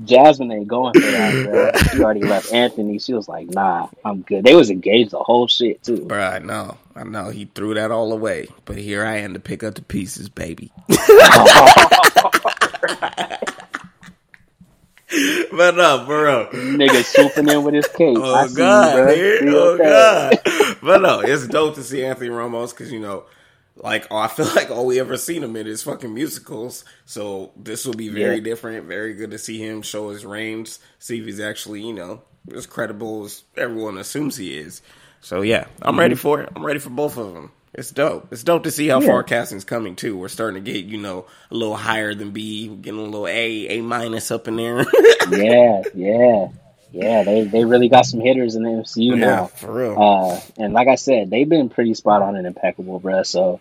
Jasmine 0.07 0.53
ain't 0.53 0.69
going 0.69 0.95
for 0.95 1.01
that, 1.01 1.45
bro. 1.45 1.71
She 1.91 2.03
already 2.03 2.23
left 2.23 2.53
Anthony. 2.53 2.99
She 2.99 3.13
was 3.13 3.29
like, 3.29 3.49
nah, 3.49 3.89
I'm 4.05 4.23
good. 4.23 4.45
They 4.45 4.55
was 4.55 4.71
engaged 4.71 5.11
the 5.11 5.19
whole 5.19 5.49
shit 5.49 5.83
too. 5.83 6.05
Bro, 6.05 6.23
I 6.23 6.39
know. 6.39 6.79
I 6.95 7.05
know. 7.05 7.31
He 7.31 7.47
threw 7.47 7.75
that 7.75 7.91
all 7.91 8.13
away. 8.13 8.49
But 8.65 8.79
here 8.79 9.05
I 9.05 9.19
am 9.19 9.35
to 9.35 9.41
pick 9.41 9.63
up 9.63 9.75
the 9.75 9.83
pieces, 9.83 10.29
baby. 10.29 10.73
but 10.89 10.99
no, 15.77 16.05
bro. 16.07 16.49
Nigga 16.53 17.05
swooping 17.05 17.49
in 17.49 17.63
with 17.63 17.75
his 17.75 17.89
cake. 17.89 18.19
Oh 18.21 18.49
God, 18.49 19.17
you. 19.17 19.57
Oh 19.57 19.79
God. 19.79 20.41
but 20.83 21.03
no, 21.03 21.21
it's 21.21 21.47
dope 21.47 21.75
to 21.77 21.83
see 21.83 22.05
Anthony 22.05 22.31
Ramos 22.31 22.73
because 22.73 22.93
you 22.93 23.01
know 23.01 23.25
like 23.77 24.07
I 24.11 24.29
feel 24.29 24.47
like 24.55 24.71
all 24.71 24.87
we 24.87 25.01
ever 25.01 25.17
seen 25.17 25.43
him 25.43 25.57
in 25.57 25.67
is 25.67 25.83
fucking 25.83 26.13
musicals. 26.13 26.85
So 27.05 27.53
this 27.57 27.85
will 27.85 27.95
be 27.95 28.09
very 28.09 28.37
yeah. 28.37 28.45
different. 28.45 28.87
Very 28.87 29.15
good 29.15 29.31
to 29.33 29.39
see 29.39 29.59
him 29.59 29.83
show 29.83 30.11
his 30.11 30.25
range, 30.25 30.77
see 30.99 31.19
if 31.19 31.27
he's 31.27 31.41
actually 31.41 31.83
you 31.83 31.93
know 31.93 32.23
as 32.55 32.67
credible 32.67 33.25
as 33.25 33.43
everyone 33.57 33.99
assumes 33.99 34.37
he 34.37 34.57
is. 34.57 34.83
So 35.21 35.43
yeah, 35.43 35.67
I'm 35.83 35.93
mm-hmm. 35.93 36.01
ready 36.01 36.15
for 36.15 36.43
it. 36.43 36.53
I'm 36.55 36.65
ready 36.65 36.79
for 36.79 36.91
both 36.91 37.17
of 37.17 37.35
them. 37.35 37.53
It's 37.75 37.91
dope. 37.91 38.33
It's 38.33 38.43
dope 38.43 38.65
to 38.65 38.71
see 38.71 38.89
how 38.89 39.01
yeah. 39.01 39.07
far 39.09 39.23
casting's 39.23 39.65
coming 39.65 39.97
too. 39.97 40.17
We're 40.17 40.29
starting 40.29 40.65
to 40.65 40.73
get 40.73 40.87
you 40.87 40.99
know 40.99 41.27
a 41.51 41.55
little 41.55 41.77
higher 41.77 42.15
than 42.15 42.31
B, 42.31 42.69
getting 42.69 43.01
a 43.01 43.03
little 43.03 43.27
A, 43.27 43.69
A 43.69 43.83
minus 43.83 44.31
up 44.31 44.49
in 44.49 44.57
there. 44.57 44.79
yeah, 45.31 45.83
yeah. 45.95 46.49
Yeah, 46.93 47.25
they, 47.25 47.45
they 47.45 47.65
really 47.65 47.89
got 47.89 48.07
some 48.07 48.21
hitters 48.21 48.55
in 48.55 48.63
the 48.63 48.71
MCU 48.71 49.11
yeah, 49.11 49.27
now. 49.27 49.47
For 49.47 49.73
real. 49.73 50.01
Uh, 50.01 50.41
and 50.57 50.73
like 50.73 50.89
I 50.89 50.95
said, 50.95 51.31
they've 51.31 51.49
been 51.49 51.69
pretty 51.69 51.95
spot 51.95 52.23
on 52.23 52.37
and 52.37 52.47
impeccable, 52.47 53.01
bro. 53.01 53.23
So 53.23 53.61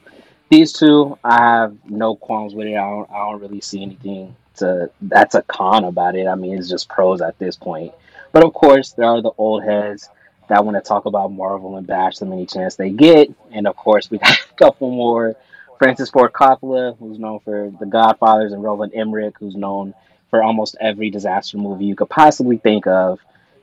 these 0.50 0.72
two, 0.72 1.18
I 1.24 1.42
have 1.42 1.78
no 1.90 2.16
qualms 2.16 2.54
with 2.54 2.68
it. 2.68 2.76
I 2.76 2.90
don't, 2.90 3.10
I 3.10 3.18
don't 3.18 3.42
really 3.42 3.62
see 3.62 3.82
anything 3.82 4.36
to 4.58 4.90
that's 5.02 5.36
a 5.36 5.42
con 5.44 5.84
about 5.84 6.16
it. 6.16 6.28
I 6.28 6.36
mean, 6.36 6.58
it's 6.58 6.70
just 6.70 6.88
pros 6.88 7.22
at 7.22 7.38
this 7.40 7.56
point. 7.56 7.94
But 8.32 8.44
of 8.44 8.54
course, 8.54 8.94
there 8.94 9.06
are 9.06 9.22
the 9.22 9.32
old 9.38 9.64
heads 9.64 10.10
that 10.48 10.64
want 10.64 10.76
to 10.76 10.82
talk 10.82 11.06
about 11.06 11.32
Marvel 11.32 11.78
and 11.78 11.88
bash 11.88 12.18
them 12.18 12.32
any 12.32 12.46
chance 12.46 12.76
they 12.76 12.90
get. 12.90 13.30
And 13.52 13.68
of 13.68 13.76
course, 13.76 14.10
we 14.10 14.18
got 14.20 14.38
a 14.38 14.54
couple 14.56 14.92
more. 14.92 15.36
Francis 15.78 16.10
Ford 16.10 16.32
Coppola, 16.32 16.98
who's 16.98 17.20
known 17.20 17.40
for 17.42 17.72
The 17.80 17.86
Godfathers, 17.86 18.54
and 18.54 18.64
Roland 18.64 18.94
Emmerich, 18.96 19.36
who's 19.38 19.56
known 19.56 19.94
for 20.30 20.44
almost 20.44 20.76
every 20.80 21.10
disaster 21.10 21.58
movie 21.58 21.86
you 21.86 21.96
could 21.96 22.10
possibly 22.10 22.58
think 22.58 22.88
of 22.88 23.20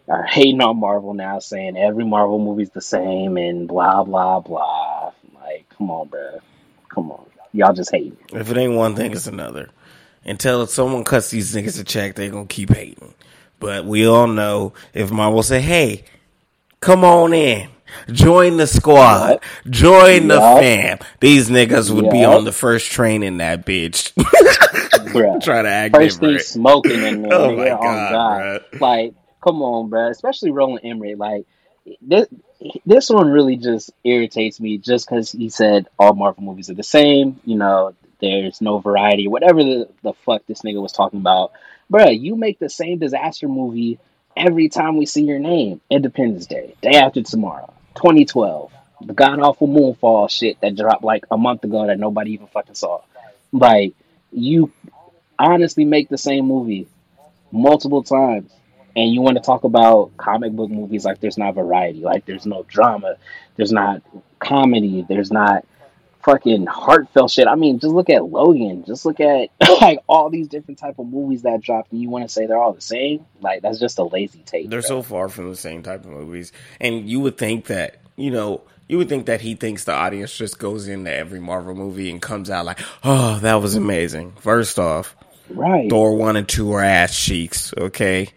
are 0.08 0.24
hating 0.24 0.60
on 0.60 0.78
Marvel 0.78 1.14
now, 1.14 1.38
saying 1.38 1.76
every 1.76 2.04
Marvel 2.04 2.38
movie's 2.38 2.70
the 2.70 2.80
same 2.80 3.36
and 3.36 3.68
blah 3.68 4.02
blah 4.02 4.40
blah. 4.40 5.12
Like, 5.34 5.68
come 5.76 5.90
on, 5.90 6.08
bro, 6.08 6.40
come 6.88 7.10
on, 7.10 7.24
y'all 7.52 7.72
just 7.72 7.90
hate. 7.90 8.16
If 8.32 8.50
it 8.50 8.56
ain't 8.56 8.74
one 8.74 8.94
thing, 8.94 9.12
it's 9.12 9.26
another. 9.26 9.70
Until 10.24 10.66
someone 10.66 11.02
cuts 11.04 11.30
these 11.30 11.54
niggas 11.54 11.80
a 11.80 11.84
check, 11.84 12.14
they 12.14 12.28
gonna 12.28 12.46
keep 12.46 12.72
hating. 12.72 13.14
But 13.58 13.84
we 13.84 14.06
all 14.06 14.26
know 14.26 14.72
if 14.92 15.10
Marvel 15.10 15.42
say, 15.42 15.60
"Hey, 15.60 16.04
come 16.80 17.04
on 17.04 17.32
in." 17.32 17.68
Join 18.10 18.56
the 18.56 18.66
squad. 18.66 19.40
Join 19.68 20.28
yep. 20.28 20.28
the 20.28 20.38
fam. 20.38 20.98
These 21.20 21.50
niggas 21.50 21.90
would 21.90 22.04
yep. 22.04 22.12
be 22.12 22.24
on 22.24 22.44
the 22.44 22.52
first 22.52 22.90
train 22.90 23.22
in 23.22 23.36
that 23.36 23.66
bitch. 23.66 24.12
Try 25.40 25.62
to 25.62 25.68
act 25.68 25.94
First 25.94 26.20
thing 26.20 26.38
smoking 26.38 27.02
in 27.02 27.22
there. 27.22 27.32
Oh, 27.32 27.44
oh 27.44 27.56
my 27.56 27.68
god, 27.68 27.80
oh 27.80 28.58
god. 28.70 28.80
Like, 28.80 29.14
come 29.42 29.62
on, 29.62 29.88
bro. 29.88 30.08
Especially 30.08 30.50
Roland 30.50 30.80
Emmerich. 30.84 31.18
Like, 31.18 31.46
this 32.00 32.28
this 32.86 33.10
one 33.10 33.28
really 33.28 33.56
just 33.56 33.90
irritates 34.04 34.60
me 34.60 34.78
just 34.78 35.08
because 35.08 35.32
he 35.32 35.48
said 35.48 35.88
all 35.98 36.14
Marvel 36.14 36.44
movies 36.44 36.70
are 36.70 36.74
the 36.74 36.82
same. 36.82 37.40
You 37.44 37.56
know, 37.56 37.94
there's 38.20 38.60
no 38.60 38.78
variety. 38.78 39.28
Whatever 39.28 39.62
the, 39.62 39.88
the 40.02 40.12
fuck 40.24 40.46
this 40.46 40.62
nigga 40.62 40.80
was 40.80 40.92
talking 40.92 41.20
about. 41.20 41.52
Bruh, 41.92 42.18
you 42.18 42.36
make 42.36 42.58
the 42.58 42.70
same 42.70 42.98
disaster 42.98 43.48
movie 43.48 43.98
every 44.36 44.68
time 44.68 44.96
we 44.96 45.06
see 45.06 45.24
your 45.24 45.38
name. 45.38 45.80
Independence 45.90 46.46
Day, 46.46 46.74
day 46.80 46.94
after 46.94 47.22
tomorrow, 47.22 47.72
2012, 47.96 48.72
the 49.02 49.12
god 49.12 49.40
awful 49.40 49.68
Moonfall 49.68 50.30
shit 50.30 50.60
that 50.60 50.76
dropped 50.76 51.04
like 51.04 51.24
a 51.30 51.36
month 51.36 51.64
ago 51.64 51.86
that 51.86 51.98
nobody 51.98 52.32
even 52.32 52.46
fucking 52.46 52.76
saw. 52.76 53.02
Like, 53.52 53.94
you 54.30 54.72
honestly 55.50 55.84
make 55.84 56.08
the 56.08 56.18
same 56.18 56.46
movie 56.46 56.86
multiple 57.50 58.02
times 58.02 58.50
and 58.96 59.12
you 59.12 59.20
want 59.20 59.36
to 59.36 59.42
talk 59.42 59.64
about 59.64 60.16
comic 60.16 60.52
book 60.52 60.70
movies 60.70 61.04
like 61.04 61.20
there's 61.20 61.38
not 61.38 61.54
variety 61.54 62.00
like 62.00 62.24
there's 62.24 62.46
no 62.46 62.62
drama 62.64 63.16
there's 63.56 63.72
not 63.72 64.02
comedy 64.38 65.04
there's 65.08 65.30
not 65.30 65.64
fucking 66.22 66.66
heartfelt 66.66 67.30
shit. 67.30 67.46
I 67.46 67.54
mean, 67.54 67.78
just 67.78 67.92
look 67.92 68.10
at 68.10 68.24
Logan. 68.24 68.84
Just 68.86 69.04
look 69.04 69.20
at 69.20 69.50
like 69.80 70.00
all 70.06 70.30
these 70.30 70.48
different 70.48 70.78
type 70.78 70.98
of 70.98 71.06
movies 71.06 71.42
that 71.42 71.60
dropped, 71.60 71.92
and 71.92 72.00
you 72.00 72.08
want 72.08 72.24
to 72.24 72.32
say 72.32 72.46
they're 72.46 72.58
all 72.58 72.72
the 72.72 72.80
same? 72.80 73.26
Like 73.40 73.62
that's 73.62 73.78
just 73.78 73.98
a 73.98 74.04
lazy 74.04 74.42
take. 74.44 74.70
They're 74.70 74.80
bro. 74.80 74.88
so 74.88 75.02
far 75.02 75.28
from 75.28 75.50
the 75.50 75.56
same 75.56 75.82
type 75.82 76.04
of 76.04 76.10
movies, 76.10 76.52
and 76.80 77.08
you 77.08 77.20
would 77.20 77.38
think 77.38 77.66
that 77.66 77.96
you 78.16 78.30
know. 78.30 78.62
You 78.88 78.98
would 78.98 79.08
think 79.08 79.24
that 79.26 79.40
he 79.40 79.54
thinks 79.54 79.84
the 79.84 79.94
audience 79.94 80.36
just 80.36 80.58
goes 80.58 80.86
into 80.86 81.10
every 81.10 81.40
Marvel 81.40 81.74
movie 81.74 82.10
and 82.10 82.20
comes 82.20 82.50
out 82.50 82.66
like, 82.66 82.78
"Oh, 83.02 83.38
that 83.38 83.54
was 83.54 83.74
amazing." 83.74 84.32
First 84.32 84.78
off, 84.78 85.16
right. 85.50 85.88
Thor 85.90 86.16
one 86.16 86.36
and 86.36 86.48
two 86.48 86.72
are 86.72 86.82
ass 86.82 87.16
cheeks. 87.18 87.72
Okay, 87.76 88.28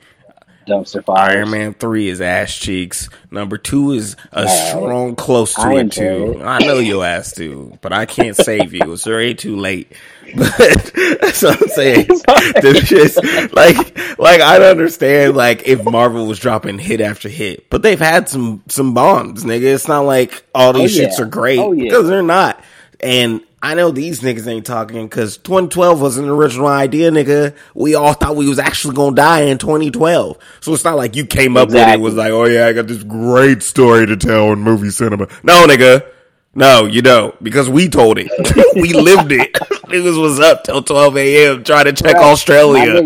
Dumpster 0.67 1.03
fire. 1.05 1.37
Iron 1.37 1.51
Man 1.51 1.73
three 1.73 2.09
is 2.09 2.21
ass 2.21 2.55
cheeks. 2.57 3.09
Number 3.31 3.57
two 3.57 3.91
is 3.93 4.15
a 4.31 4.47
strong 4.47 5.15
close 5.15 5.53
to 5.55 5.61
I 5.61 5.73
it 5.81 5.91
too. 5.91 6.37
it. 6.39 6.43
I 6.43 6.59
know 6.59 6.79
your 6.79 7.05
ass 7.05 7.33
too, 7.33 7.77
but 7.81 7.93
I 7.93 8.05
can't 8.05 8.35
save 8.35 8.73
you. 8.73 8.91
It's 8.93 9.05
already 9.07 9.35
too 9.35 9.55
late. 9.57 9.91
But 10.35 10.91
that's 11.21 11.43
what 11.43 11.61
I'm 11.61 11.67
saying. 11.69 12.07
This 12.61 12.87
shit's 12.87 13.15
like, 13.53 13.77
like 14.19 14.41
I 14.41 14.57
don't 14.59 14.71
understand. 14.71 15.37
Like 15.37 15.65
if 15.67 15.85
Marvel 15.85 16.25
was 16.25 16.39
dropping 16.39 16.77
hit 16.79 16.99
after 16.99 17.29
hit, 17.29 17.69
but 17.69 17.83
they've 17.83 17.99
had 17.99 18.27
some 18.27 18.61
some 18.67 18.93
bombs, 18.95 19.45
nigga. 19.45 19.73
It's 19.73 19.87
not 19.87 20.01
like 20.01 20.43
all 20.53 20.73
these 20.73 20.97
Oh, 20.97 21.01
yeah. 21.03 21.07
shits 21.09 21.19
are 21.19 21.25
great 21.25 21.59
Oh, 21.59 21.71
yeah. 21.71 21.83
because 21.83 22.09
they're 22.09 22.23
not. 22.23 22.61
And 22.99 23.41
I 23.65 23.73
know 23.73 23.89
these 23.89 24.21
niggas 24.21 24.45
ain't 24.45 24.63
talking 24.65 25.07
because 25.07 25.37
2012 25.37 25.99
was 25.99 26.17
an 26.17 26.29
original 26.29 26.67
idea, 26.67 27.09
nigga. 27.09 27.55
We 27.73 27.95
all 27.95 28.13
thought 28.13 28.35
we 28.35 28.47
was 28.47 28.59
actually 28.59 28.93
gonna 28.93 29.15
die 29.15 29.41
in 29.41 29.57
2012. 29.57 30.37
So 30.61 30.71
it's 30.75 30.83
not 30.83 30.97
like 30.97 31.15
you 31.15 31.25
came 31.25 31.57
up 31.57 31.69
with 31.69 31.77
it 31.77 31.79
Exactly. 31.79 32.03
was 32.03 32.13
like, 32.13 32.31
oh 32.31 32.45
yeah, 32.45 32.67
I 32.67 32.73
got 32.73 32.85
this 32.85 33.01
great 33.03 33.63
story 33.63 34.05
to 34.05 34.17
tell 34.17 34.53
in 34.53 34.59
movie 34.59 34.91
cinema. 34.91 35.27
No, 35.41 35.65
nigga. 35.65 36.05
No, 36.53 36.85
you 36.85 37.01
don't. 37.01 37.41
Because 37.43 37.67
we 37.67 37.89
told 37.89 38.19
it. 38.19 38.29
we 38.79 38.93
lived 38.93 39.31
it. 39.31 39.51
Niggas 39.89 40.21
was 40.21 40.39
up 40.39 40.63
till 40.63 40.83
12 40.83 41.17
a.m. 41.17 41.63
trying 41.63 41.85
to 41.85 41.93
check 41.93 42.13
Right. 42.13 42.23
Australia. 42.23 43.03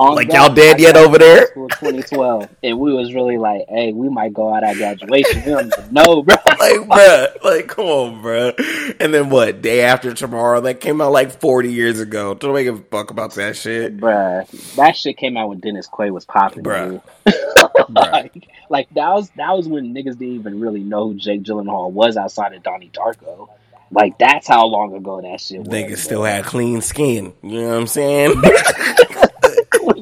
On 0.00 0.14
Like, 0.14 0.32
y'all 0.32 0.52
dead 0.54 0.80
yet 0.80 0.96
over 0.96 1.18
there? 1.18 1.48
School 1.48 1.68
2012, 1.68 2.48
and 2.62 2.78
we 2.78 2.94
was 2.94 3.12
really 3.12 3.36
like, 3.36 3.66
"Hey, 3.68 3.92
we 3.92 4.08
might 4.08 4.32
go 4.32 4.54
out 4.54 4.64
at 4.64 4.76
graduation." 4.76 5.42
We 5.44 5.50
don't 5.50 5.92
know, 5.92 6.22
bro. 6.22 6.36
like, 6.58 6.80
bruh, 6.88 7.44
like, 7.44 7.68
come 7.68 7.84
on, 7.84 8.22
bro. 8.22 8.52
And 8.98 9.12
then 9.12 9.28
what? 9.28 9.60
Day 9.60 9.82
after 9.82 10.14
tomorrow, 10.14 10.62
that 10.62 10.80
came 10.80 11.02
out 11.02 11.12
like 11.12 11.38
40 11.38 11.70
years 11.70 12.00
ago. 12.00 12.32
Don't 12.32 12.54
make 12.54 12.66
a 12.66 12.78
fuck 12.78 13.10
about 13.10 13.34
that 13.34 13.56
shit. 13.56 14.00
bro. 14.00 14.44
that 14.76 14.96
shit 14.96 15.18
came 15.18 15.36
out 15.36 15.50
when 15.50 15.60
Dennis 15.60 15.86
Quaid 15.86 16.12
was 16.12 16.24
popping, 16.24 16.62
bro. 16.62 17.02
like, 17.90 18.48
like 18.70 18.88
that 18.94 19.10
was 19.10 19.28
that 19.36 19.52
was 19.52 19.68
when 19.68 19.94
niggas 19.94 20.18
didn't 20.18 20.36
even 20.36 20.60
really 20.60 20.80
know 20.80 21.08
who 21.08 21.14
Jake 21.16 21.42
Gyllenhaal 21.42 21.90
was 21.90 22.16
outside 22.16 22.54
of 22.54 22.62
Donnie 22.62 22.90
Darko. 22.90 23.50
Like 23.90 24.18
that's 24.18 24.46
how 24.48 24.64
long 24.66 24.94
ago 24.94 25.20
that 25.20 25.40
shit 25.42 25.58
was. 25.58 25.68
Nigga 25.68 25.98
still 25.98 26.20
bro. 26.20 26.30
had 26.30 26.44
clean 26.44 26.80
skin. 26.80 27.34
You 27.42 27.60
know 27.60 27.68
what 27.68 27.76
I'm 27.76 27.86
saying? 27.86 28.40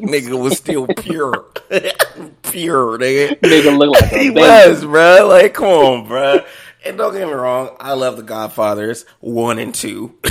nigga 0.03 0.41
was 0.41 0.57
still 0.57 0.87
pure. 0.87 1.47
pure, 2.43 2.99
nigga. 2.99 3.39
Nigga 3.41 3.77
look 3.77 3.91
like 4.01 4.11
he 4.13 4.31
was, 4.31 4.85
bro. 4.85 5.29
Like, 5.29 5.55
come 5.55 5.69
on, 5.69 6.09
bro. 6.09 6.41
And 6.85 6.97
don't 6.97 7.13
get 7.13 7.27
me 7.27 7.35
wrong, 7.35 7.77
I 7.81 7.93
love 7.95 8.17
the 8.17 8.23
Godfathers 8.23 9.05
one 9.21 9.59
and 9.59 9.75
two. 9.75 10.15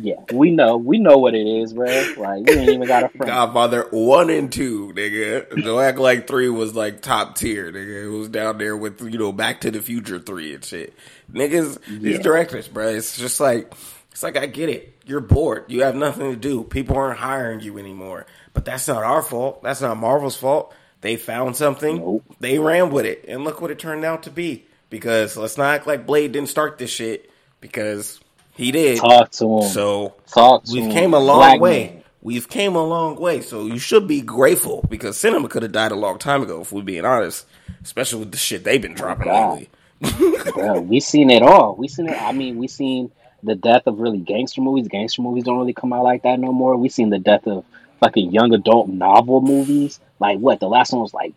Yeah, 0.00 0.14
we 0.32 0.52
know, 0.52 0.76
we 0.76 1.00
know 1.00 1.18
what 1.18 1.34
it 1.34 1.46
is, 1.46 1.72
bro. 1.72 1.86
Like 2.16 2.48
you 2.48 2.56
ain't 2.56 2.68
even 2.68 2.86
got 2.86 3.04
a 3.04 3.08
friend. 3.08 3.32
Godfather 3.32 3.88
one 3.90 4.30
and 4.30 4.52
two, 4.52 4.92
nigga. 4.94 5.64
Don't 5.64 5.82
act 5.82 5.98
like 5.98 6.28
three 6.28 6.48
was 6.48 6.76
like 6.76 7.02
top 7.02 7.34
tier, 7.34 7.72
nigga. 7.72 8.04
It 8.04 8.08
was 8.08 8.28
down 8.28 8.58
there 8.58 8.76
with 8.76 9.00
you 9.00 9.18
know 9.18 9.32
Back 9.32 9.62
to 9.62 9.72
the 9.72 9.82
Future 9.82 10.20
three 10.20 10.54
and 10.54 10.64
shit. 10.64 10.94
Niggas, 11.32 11.80
these 12.00 12.20
directors, 12.20 12.68
bro. 12.68 12.88
It's 12.88 13.16
just 13.18 13.40
like 13.40 13.74
it's 14.10 14.22
like 14.22 14.36
I 14.36 14.46
get 14.46 14.68
it. 14.68 15.00
You're 15.06 15.20
bored. 15.20 15.66
You 15.68 15.82
have 15.82 15.94
nothing 15.94 16.30
to 16.30 16.36
do. 16.36 16.64
People 16.64 16.96
aren't 16.96 17.18
hiring 17.18 17.60
you 17.60 17.78
anymore. 17.78 18.26
But 18.52 18.64
that's 18.64 18.88
not 18.88 19.04
our 19.04 19.22
fault. 19.22 19.62
That's 19.62 19.80
not 19.80 19.96
Marvel's 19.96 20.36
fault. 20.36 20.74
They 21.00 21.16
found 21.16 21.56
something. 21.56 21.98
Nope. 21.98 22.24
They 22.40 22.58
ran 22.58 22.90
with 22.90 23.06
it, 23.06 23.24
and 23.28 23.44
look 23.44 23.60
what 23.60 23.70
it 23.70 23.78
turned 23.78 24.04
out 24.04 24.24
to 24.24 24.30
be. 24.30 24.66
Because 24.90 25.36
let's 25.36 25.56
not 25.56 25.74
act 25.74 25.86
like 25.86 26.06
Blade 26.06 26.32
didn't 26.32 26.48
start 26.48 26.78
this 26.78 26.90
shit. 26.90 27.30
Because 27.60 28.20
he 28.54 28.72
did. 28.72 28.98
Talk 28.98 29.30
to 29.32 29.58
him. 29.58 29.68
So 29.68 30.14
Talk 30.26 30.64
to 30.64 30.72
we've 30.72 30.84
him. 30.84 30.90
came 30.90 31.14
a 31.14 31.18
long 31.18 31.38
Black 31.38 31.60
way. 31.60 31.86
man. 31.86 32.02
We've 32.20 32.48
came 32.48 32.74
a 32.74 32.84
long 32.84 33.16
way. 33.16 33.40
So 33.40 33.66
you 33.66 33.78
should 33.78 34.08
be 34.08 34.20
grateful 34.20 34.84
because 34.88 35.16
cinema 35.16 35.48
could 35.48 35.62
have 35.62 35.72
died 35.72 35.92
a 35.92 35.96
long 35.96 36.18
time 36.18 36.42
ago 36.42 36.62
if 36.62 36.72
we're 36.72 36.82
being 36.82 37.04
honest. 37.04 37.46
Especially 37.82 38.18
with 38.20 38.32
the 38.32 38.38
shit 38.38 38.64
they've 38.64 38.82
been 38.82 38.92
oh, 38.92 38.96
dropping 38.96 39.24
God. 39.26 39.66
lately. 40.00 40.50
Bro, 40.52 40.80
we 40.82 40.98
seen 41.00 41.30
it 41.30 41.42
all. 41.42 41.76
We 41.76 41.86
seen 41.86 42.08
it. 42.08 42.20
I 42.20 42.32
mean, 42.32 42.56
we 42.58 42.66
seen 42.66 43.12
the 43.42 43.54
death 43.54 43.86
of 43.86 44.00
really 44.00 44.18
gangster 44.18 44.60
movies. 44.60 44.88
Gangster 44.88 45.22
movies 45.22 45.44
don't 45.44 45.58
really 45.58 45.72
come 45.72 45.92
out 45.92 46.04
like 46.04 46.22
that 46.22 46.38
no 46.38 46.52
more. 46.52 46.76
We've 46.76 46.92
seen 46.92 47.10
the 47.10 47.18
death 47.18 47.46
of 47.46 47.64
fucking 48.00 48.32
young 48.32 48.52
adult 48.54 48.88
novel 48.88 49.40
movies. 49.40 50.00
Like 50.18 50.38
what? 50.38 50.60
The 50.60 50.68
last 50.68 50.92
one 50.92 51.02
was 51.02 51.14
like 51.14 51.34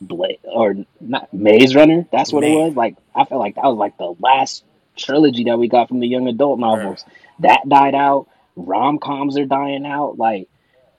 Blade 0.00 0.38
or 0.44 0.76
not 1.00 1.32
Maze 1.32 1.74
Runner. 1.74 2.06
That's 2.10 2.32
what 2.32 2.44
it 2.44 2.54
was. 2.54 2.74
Like 2.74 2.96
I 3.14 3.24
felt 3.24 3.40
like 3.40 3.56
that 3.56 3.64
was 3.64 3.78
like 3.78 3.96
the 3.98 4.14
last 4.20 4.64
trilogy 4.96 5.44
that 5.44 5.58
we 5.58 5.68
got 5.68 5.88
from 5.88 6.00
the 6.00 6.08
young 6.08 6.28
adult 6.28 6.58
novels. 6.58 7.04
That 7.40 7.68
died 7.68 7.94
out. 7.94 8.28
Rom 8.56 8.98
coms 8.98 9.38
are 9.38 9.44
dying 9.44 9.86
out. 9.86 10.18
Like, 10.18 10.48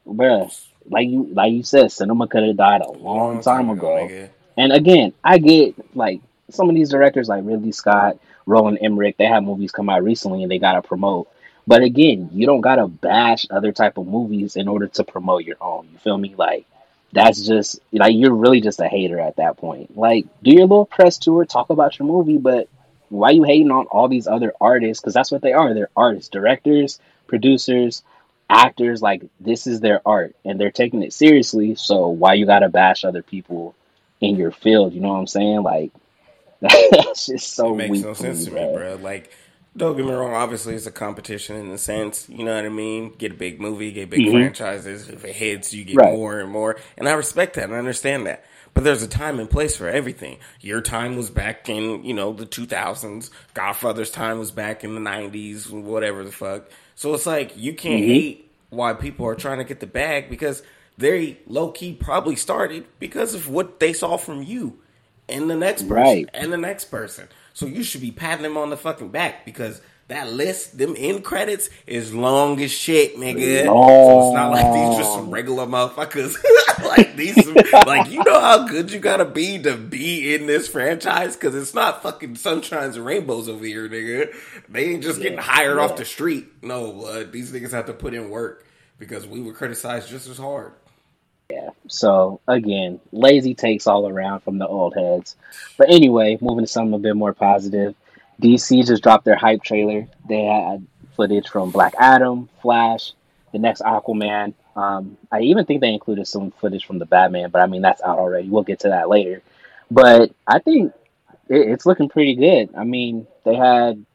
bruh, 0.07 0.49
like 0.89 1.07
you 1.07 1.29
like 1.31 1.51
you 1.51 1.63
said, 1.63 1.91
cinema 1.91 2.27
could 2.27 2.43
have 2.43 2.57
died 2.57 2.81
a 2.81 2.91
long, 2.91 3.41
time, 3.41 3.69
ago. 3.69 3.87
nigga. 3.87 4.29
And 4.57 4.71
again, 4.73 5.13
I 5.23 5.37
get 5.37 5.75
like 5.95 6.21
some 6.49 6.69
of 6.69 6.75
these 6.75 6.89
directors, 6.89 7.29
like 7.29 7.43
Ridley 7.45 7.71
Scott, 7.71 8.17
Roland 8.49 8.79
Emmerich, 8.81 9.17
they 9.17 9.25
have 9.25 9.43
movies 9.43 9.71
come 9.71 9.89
out 9.89 10.03
recently 10.03 10.43
and 10.43 10.51
they 10.51 10.59
gotta 10.59 10.81
promote. 10.81 11.29
But 11.67 11.83
again, 11.83 12.29
you 12.33 12.47
don't 12.47 12.61
gotta 12.61 12.87
bash 12.87 13.45
other 13.49 13.71
type 13.71 13.97
of 13.97 14.07
movies 14.07 14.55
in 14.55 14.67
order 14.67 14.87
to 14.87 15.03
promote 15.03 15.45
your 15.45 15.57
own. 15.61 15.87
You 15.91 15.99
feel 15.99 16.17
me? 16.17 16.33
Like 16.35 16.65
that's 17.13 17.45
just 17.45 17.79
like 17.91 18.15
you're 18.15 18.33
really 18.33 18.61
just 18.61 18.79
a 18.79 18.87
hater 18.87 19.19
at 19.19 19.37
that 19.37 19.57
point. 19.57 19.95
Like, 19.97 20.25
do 20.43 20.51
your 20.51 20.61
little 20.61 20.85
press 20.85 21.17
tour, 21.17 21.45
talk 21.45 21.69
about 21.69 21.97
your 21.99 22.07
movie, 22.07 22.37
but 22.37 22.67
why 23.09 23.31
you 23.31 23.43
hating 23.43 23.71
on 23.71 23.85
all 23.87 24.07
these 24.07 24.27
other 24.27 24.53
artists? 24.61 25.01
Because 25.01 25.13
that's 25.13 25.31
what 25.31 25.41
they 25.41 25.53
are. 25.53 25.73
They're 25.73 25.89
artists, 25.95 26.29
directors, 26.29 26.99
producers, 27.27 28.03
actors. 28.49 29.01
Like 29.01 29.23
this 29.39 29.67
is 29.67 29.79
their 29.79 30.01
art, 30.05 30.35
and 30.45 30.59
they're 30.59 30.71
taking 30.71 31.03
it 31.03 31.13
seriously. 31.13 31.75
So 31.75 32.07
why 32.07 32.33
you 32.33 32.45
gotta 32.45 32.69
bash 32.69 33.03
other 33.03 33.21
people 33.21 33.75
in 34.21 34.35
your 34.35 34.51
field? 34.51 34.93
You 34.93 35.01
know 35.01 35.09
what 35.09 35.19
I'm 35.19 35.27
saying? 35.27 35.63
Like 35.63 35.91
that's 36.91 37.27
just 37.27 37.55
so 37.55 37.73
it 37.73 37.75
makes 37.75 37.89
weak 37.89 38.03
no 38.03 38.13
sense 38.13 38.45
to 38.45 38.51
me, 38.51 38.67
bro. 38.67 38.95
Like, 38.95 39.31
don't 39.77 39.95
get 39.97 40.05
me 40.05 40.11
wrong. 40.13 40.33
Obviously, 40.33 40.75
it's 40.75 40.87
a 40.87 40.91
competition 40.91 41.55
in 41.57 41.71
a 41.71 41.77
sense. 41.77 42.27
You 42.29 42.43
know 42.45 42.55
what 42.55 42.65
I 42.65 42.69
mean? 42.69 43.13
Get 43.17 43.31
a 43.33 43.35
big 43.35 43.61
movie, 43.61 43.91
get 43.91 44.09
big 44.09 44.25
Mhm. 44.25 44.31
franchises. 44.31 45.09
If 45.09 45.25
it 45.25 45.35
hits, 45.35 45.73
you 45.73 45.85
get 45.85 46.01
Right. 46.01 46.13
more 46.13 46.39
and 46.39 46.51
more. 46.51 46.77
And 46.97 47.07
I 47.09 47.13
respect 47.13 47.55
that 47.55 47.65
and 47.65 47.75
I 47.75 47.79
understand 47.79 48.27
that. 48.27 48.45
But 48.73 48.83
there's 48.83 49.03
a 49.03 49.07
time 49.07 49.39
and 49.39 49.49
place 49.49 49.75
for 49.77 49.89
everything. 49.89 50.39
Your 50.61 50.81
time 50.81 51.17
was 51.17 51.29
back 51.29 51.69
in, 51.69 52.03
you 52.03 52.13
know, 52.13 52.33
the 52.33 52.45
2000s. 52.45 53.31
Godfather's 53.53 54.11
time 54.11 54.39
was 54.39 54.51
back 54.51 54.83
in 54.83 54.95
the 54.95 55.01
90s, 55.01 55.69
whatever 55.71 56.23
the 56.23 56.31
fuck. 56.31 56.69
So 56.95 57.13
it's 57.13 57.25
like, 57.25 57.53
you 57.57 57.73
can't 57.73 58.03
Mhm. 58.03 58.05
hate 58.05 58.51
why 58.69 58.93
people 58.93 59.25
are 59.27 59.35
trying 59.35 59.59
to 59.59 59.63
get 59.63 59.79
the 59.79 59.87
bag 59.87 60.29
because 60.29 60.63
they 60.97 61.39
low 61.47 61.71
key 61.71 61.93
probably 61.93 62.35
started 62.35 62.85
because 62.99 63.33
of 63.33 63.49
what 63.49 63.79
they 63.79 63.93
saw 63.93 64.17
from 64.17 64.43
you 64.43 64.77
and 65.29 65.49
the 65.49 65.55
next 65.55 65.83
person 65.83 65.95
Right. 65.95 66.29
and 66.33 66.51
the 66.51 66.57
next 66.57 66.85
person. 66.85 67.27
So 67.53 67.65
you 67.65 67.83
should 67.83 68.01
be 68.01 68.11
patting 68.11 68.43
them 68.43 68.57
on 68.57 68.69
the 68.69 68.77
fucking 68.77 69.09
back 69.09 69.45
because 69.45 69.81
that 70.07 70.31
list, 70.33 70.77
them 70.77 70.95
end 70.97 71.23
credits, 71.23 71.69
is 71.85 72.13
long 72.13 72.59
as 72.61 72.71
shit, 72.71 73.15
nigga. 73.15 73.65
So 73.65 74.27
it's 74.27 74.33
not 74.35 74.51
like 74.51 74.73
these 74.73 74.97
just 74.97 75.13
some 75.13 75.29
regular 75.29 75.65
motherfuckers. 75.67 76.35
like 76.83 77.15
these, 77.15 77.37
like 77.85 78.09
you 78.09 78.23
know 78.23 78.39
how 78.39 78.67
good 78.67 78.91
you 78.91 78.99
gotta 78.99 79.25
be 79.25 79.61
to 79.61 79.77
be 79.77 80.33
in 80.33 80.47
this 80.47 80.67
franchise 80.67 81.35
because 81.35 81.53
it's 81.53 81.73
not 81.75 82.01
fucking 82.01 82.35
sunshines 82.35 82.95
and 82.95 83.05
rainbows 83.05 83.47
over 83.47 83.63
here, 83.65 83.87
nigga. 83.87 84.33
They 84.67 84.85
ain't 84.89 85.03
just 85.03 85.21
getting 85.21 85.37
hired 85.37 85.77
yeah. 85.77 85.83
off 85.83 85.95
the 85.95 86.05
street. 86.05 86.63
No, 86.63 86.91
blood. 86.91 87.31
These 87.31 87.51
niggas 87.51 87.71
have 87.71 87.85
to 87.87 87.93
put 87.93 88.13
in 88.15 88.29
work 88.31 88.65
because 88.97 89.27
we 89.27 89.41
were 89.41 89.53
criticized 89.53 90.09
just 90.09 90.27
as 90.27 90.37
hard. 90.37 90.73
So 91.89 92.39
again, 92.47 92.99
lazy 93.11 93.55
takes 93.55 93.87
all 93.87 94.07
around 94.07 94.41
from 94.41 94.59
the 94.59 94.67
old 94.67 94.95
heads. 94.95 95.35
But 95.77 95.89
anyway, 95.89 96.37
moving 96.39 96.65
to 96.65 96.71
something 96.71 96.93
a 96.93 96.99
bit 96.99 97.15
more 97.15 97.33
positive. 97.33 97.95
DC 98.41 98.85
just 98.85 99.03
dropped 99.03 99.25
their 99.25 99.35
hype 99.35 99.63
trailer. 99.63 100.07
They 100.27 100.45
had 100.45 100.85
footage 101.17 101.49
from 101.49 101.71
Black 101.71 101.93
Adam, 101.99 102.47
Flash, 102.61 103.13
the 103.51 103.59
next 103.59 103.81
Aquaman. 103.81 104.53
Um, 104.75 105.17
I 105.31 105.41
even 105.41 105.65
think 105.65 105.81
they 105.81 105.91
included 105.93 106.27
some 106.27 106.51
footage 106.51 106.85
from 106.85 106.99
the 106.99 107.05
Batman, 107.05 107.49
but 107.49 107.61
I 107.61 107.65
mean 107.65 107.81
that's 107.81 108.01
out 108.01 108.19
already. 108.19 108.47
We'll 108.47 108.63
get 108.63 108.81
to 108.81 108.89
that 108.89 109.09
later. 109.09 109.41
But 109.91 110.31
I 110.47 110.59
think 110.59 110.93
it, 111.49 111.69
it's 111.69 111.85
looking 111.85 112.07
pretty 112.07 112.35
good. 112.35 112.69
I 112.77 112.85
mean, 112.85 113.27
they 113.43 113.55
had 113.55 114.05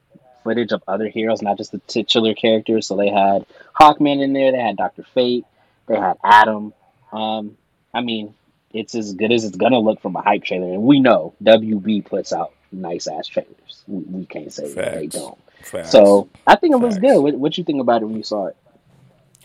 footage 0.44 0.72
of 0.72 0.82
other 0.86 1.08
heroes, 1.08 1.42
not 1.42 1.58
just 1.58 1.72
the 1.72 1.78
titular 1.86 2.34
characters. 2.34 2.86
So 2.86 2.96
they 2.96 3.08
had 3.08 3.44
Hawkman 3.78 4.22
in 4.22 4.32
there. 4.32 4.52
They 4.52 4.60
had 4.60 4.76
Doctor 4.76 5.02
Fate. 5.02 5.44
They 5.86 5.96
had 5.96 6.16
Adam. 6.24 6.72
Um, 7.14 7.56
I 7.94 8.00
mean, 8.00 8.34
it's 8.72 8.94
as 8.96 9.14
good 9.14 9.32
as 9.32 9.44
it's 9.44 9.56
gonna 9.56 9.78
look 9.78 10.00
from 10.00 10.16
a 10.16 10.20
hype 10.20 10.42
trailer, 10.42 10.72
and 10.72 10.82
we 10.82 10.98
know 10.98 11.34
WB 11.42 12.04
puts 12.04 12.32
out 12.32 12.52
nice 12.72 13.06
ass 13.06 13.28
trailers. 13.28 13.84
We, 13.86 14.02
we 14.02 14.26
can't 14.26 14.52
say 14.52 14.72
that 14.74 14.94
they 14.94 15.06
don't. 15.06 15.38
Facts. 15.62 15.92
So 15.92 16.28
I 16.46 16.56
think 16.56 16.74
it 16.74 16.78
looks 16.78 16.96
Facts. 16.96 17.06
good. 17.06 17.20
What, 17.20 17.34
what 17.36 17.56
you 17.56 17.64
think 17.64 17.80
about 17.80 18.02
it 18.02 18.06
when 18.06 18.16
you 18.16 18.24
saw 18.24 18.46
it? 18.46 18.56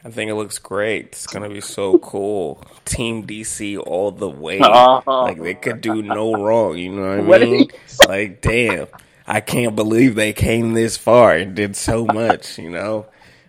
I 0.03 0.09
think 0.09 0.31
it 0.31 0.35
looks 0.35 0.57
great. 0.57 1.07
It's 1.07 1.27
gonna 1.27 1.47
be 1.47 1.61
so 1.61 1.99
cool. 1.99 2.63
Team 2.85 3.27
DC 3.27 3.77
all 3.85 4.11
the 4.11 4.27
way. 4.27 4.59
Oh. 4.63 5.03
Like 5.05 5.39
they 5.39 5.53
could 5.53 5.81
do 5.81 6.01
no 6.01 6.33
wrong. 6.33 6.75
You 6.75 6.89
know 6.93 7.01
what 7.01 7.19
I 7.19 7.21
What 7.21 7.41
mean? 7.41 7.69
Like 8.07 8.41
damn, 8.41 8.87
I 9.27 9.41
can't 9.41 9.75
believe 9.75 10.15
they 10.15 10.33
came 10.33 10.73
this 10.73 10.97
far 10.97 11.33
and 11.33 11.53
did 11.53 11.75
so 11.75 12.05
much. 12.05 12.57
You 12.57 12.71
know, 12.71 13.05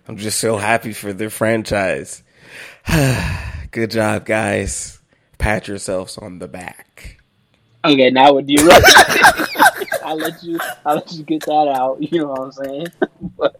I'm 0.07 0.17
just 0.17 0.37
so 0.37 0.57
happy 0.57 0.93
for 0.93 1.11
their 1.11 1.31
franchise. 1.31 2.21
Good 3.71 3.91
job, 3.91 4.25
guys. 4.25 4.99
Pat 5.37 5.69
yourselves 5.69 6.17
on 6.17 6.39
the 6.39 6.47
back. 6.49 7.21
Okay, 7.85 8.09
now 8.09 8.33
what 8.33 8.45
do 8.45 8.51
you 8.51 8.67
really? 8.67 8.83
I'll 10.03 10.17
let 10.17 10.43
you. 10.43 10.59
I'll 10.85 10.95
let 10.95 11.11
you 11.13 11.23
get 11.23 11.45
that 11.45 11.73
out. 11.73 12.01
You 12.01 12.19
know 12.19 12.27
what 12.27 12.41
I'm 12.41 12.51
saying? 12.51 12.87
but, 13.37 13.55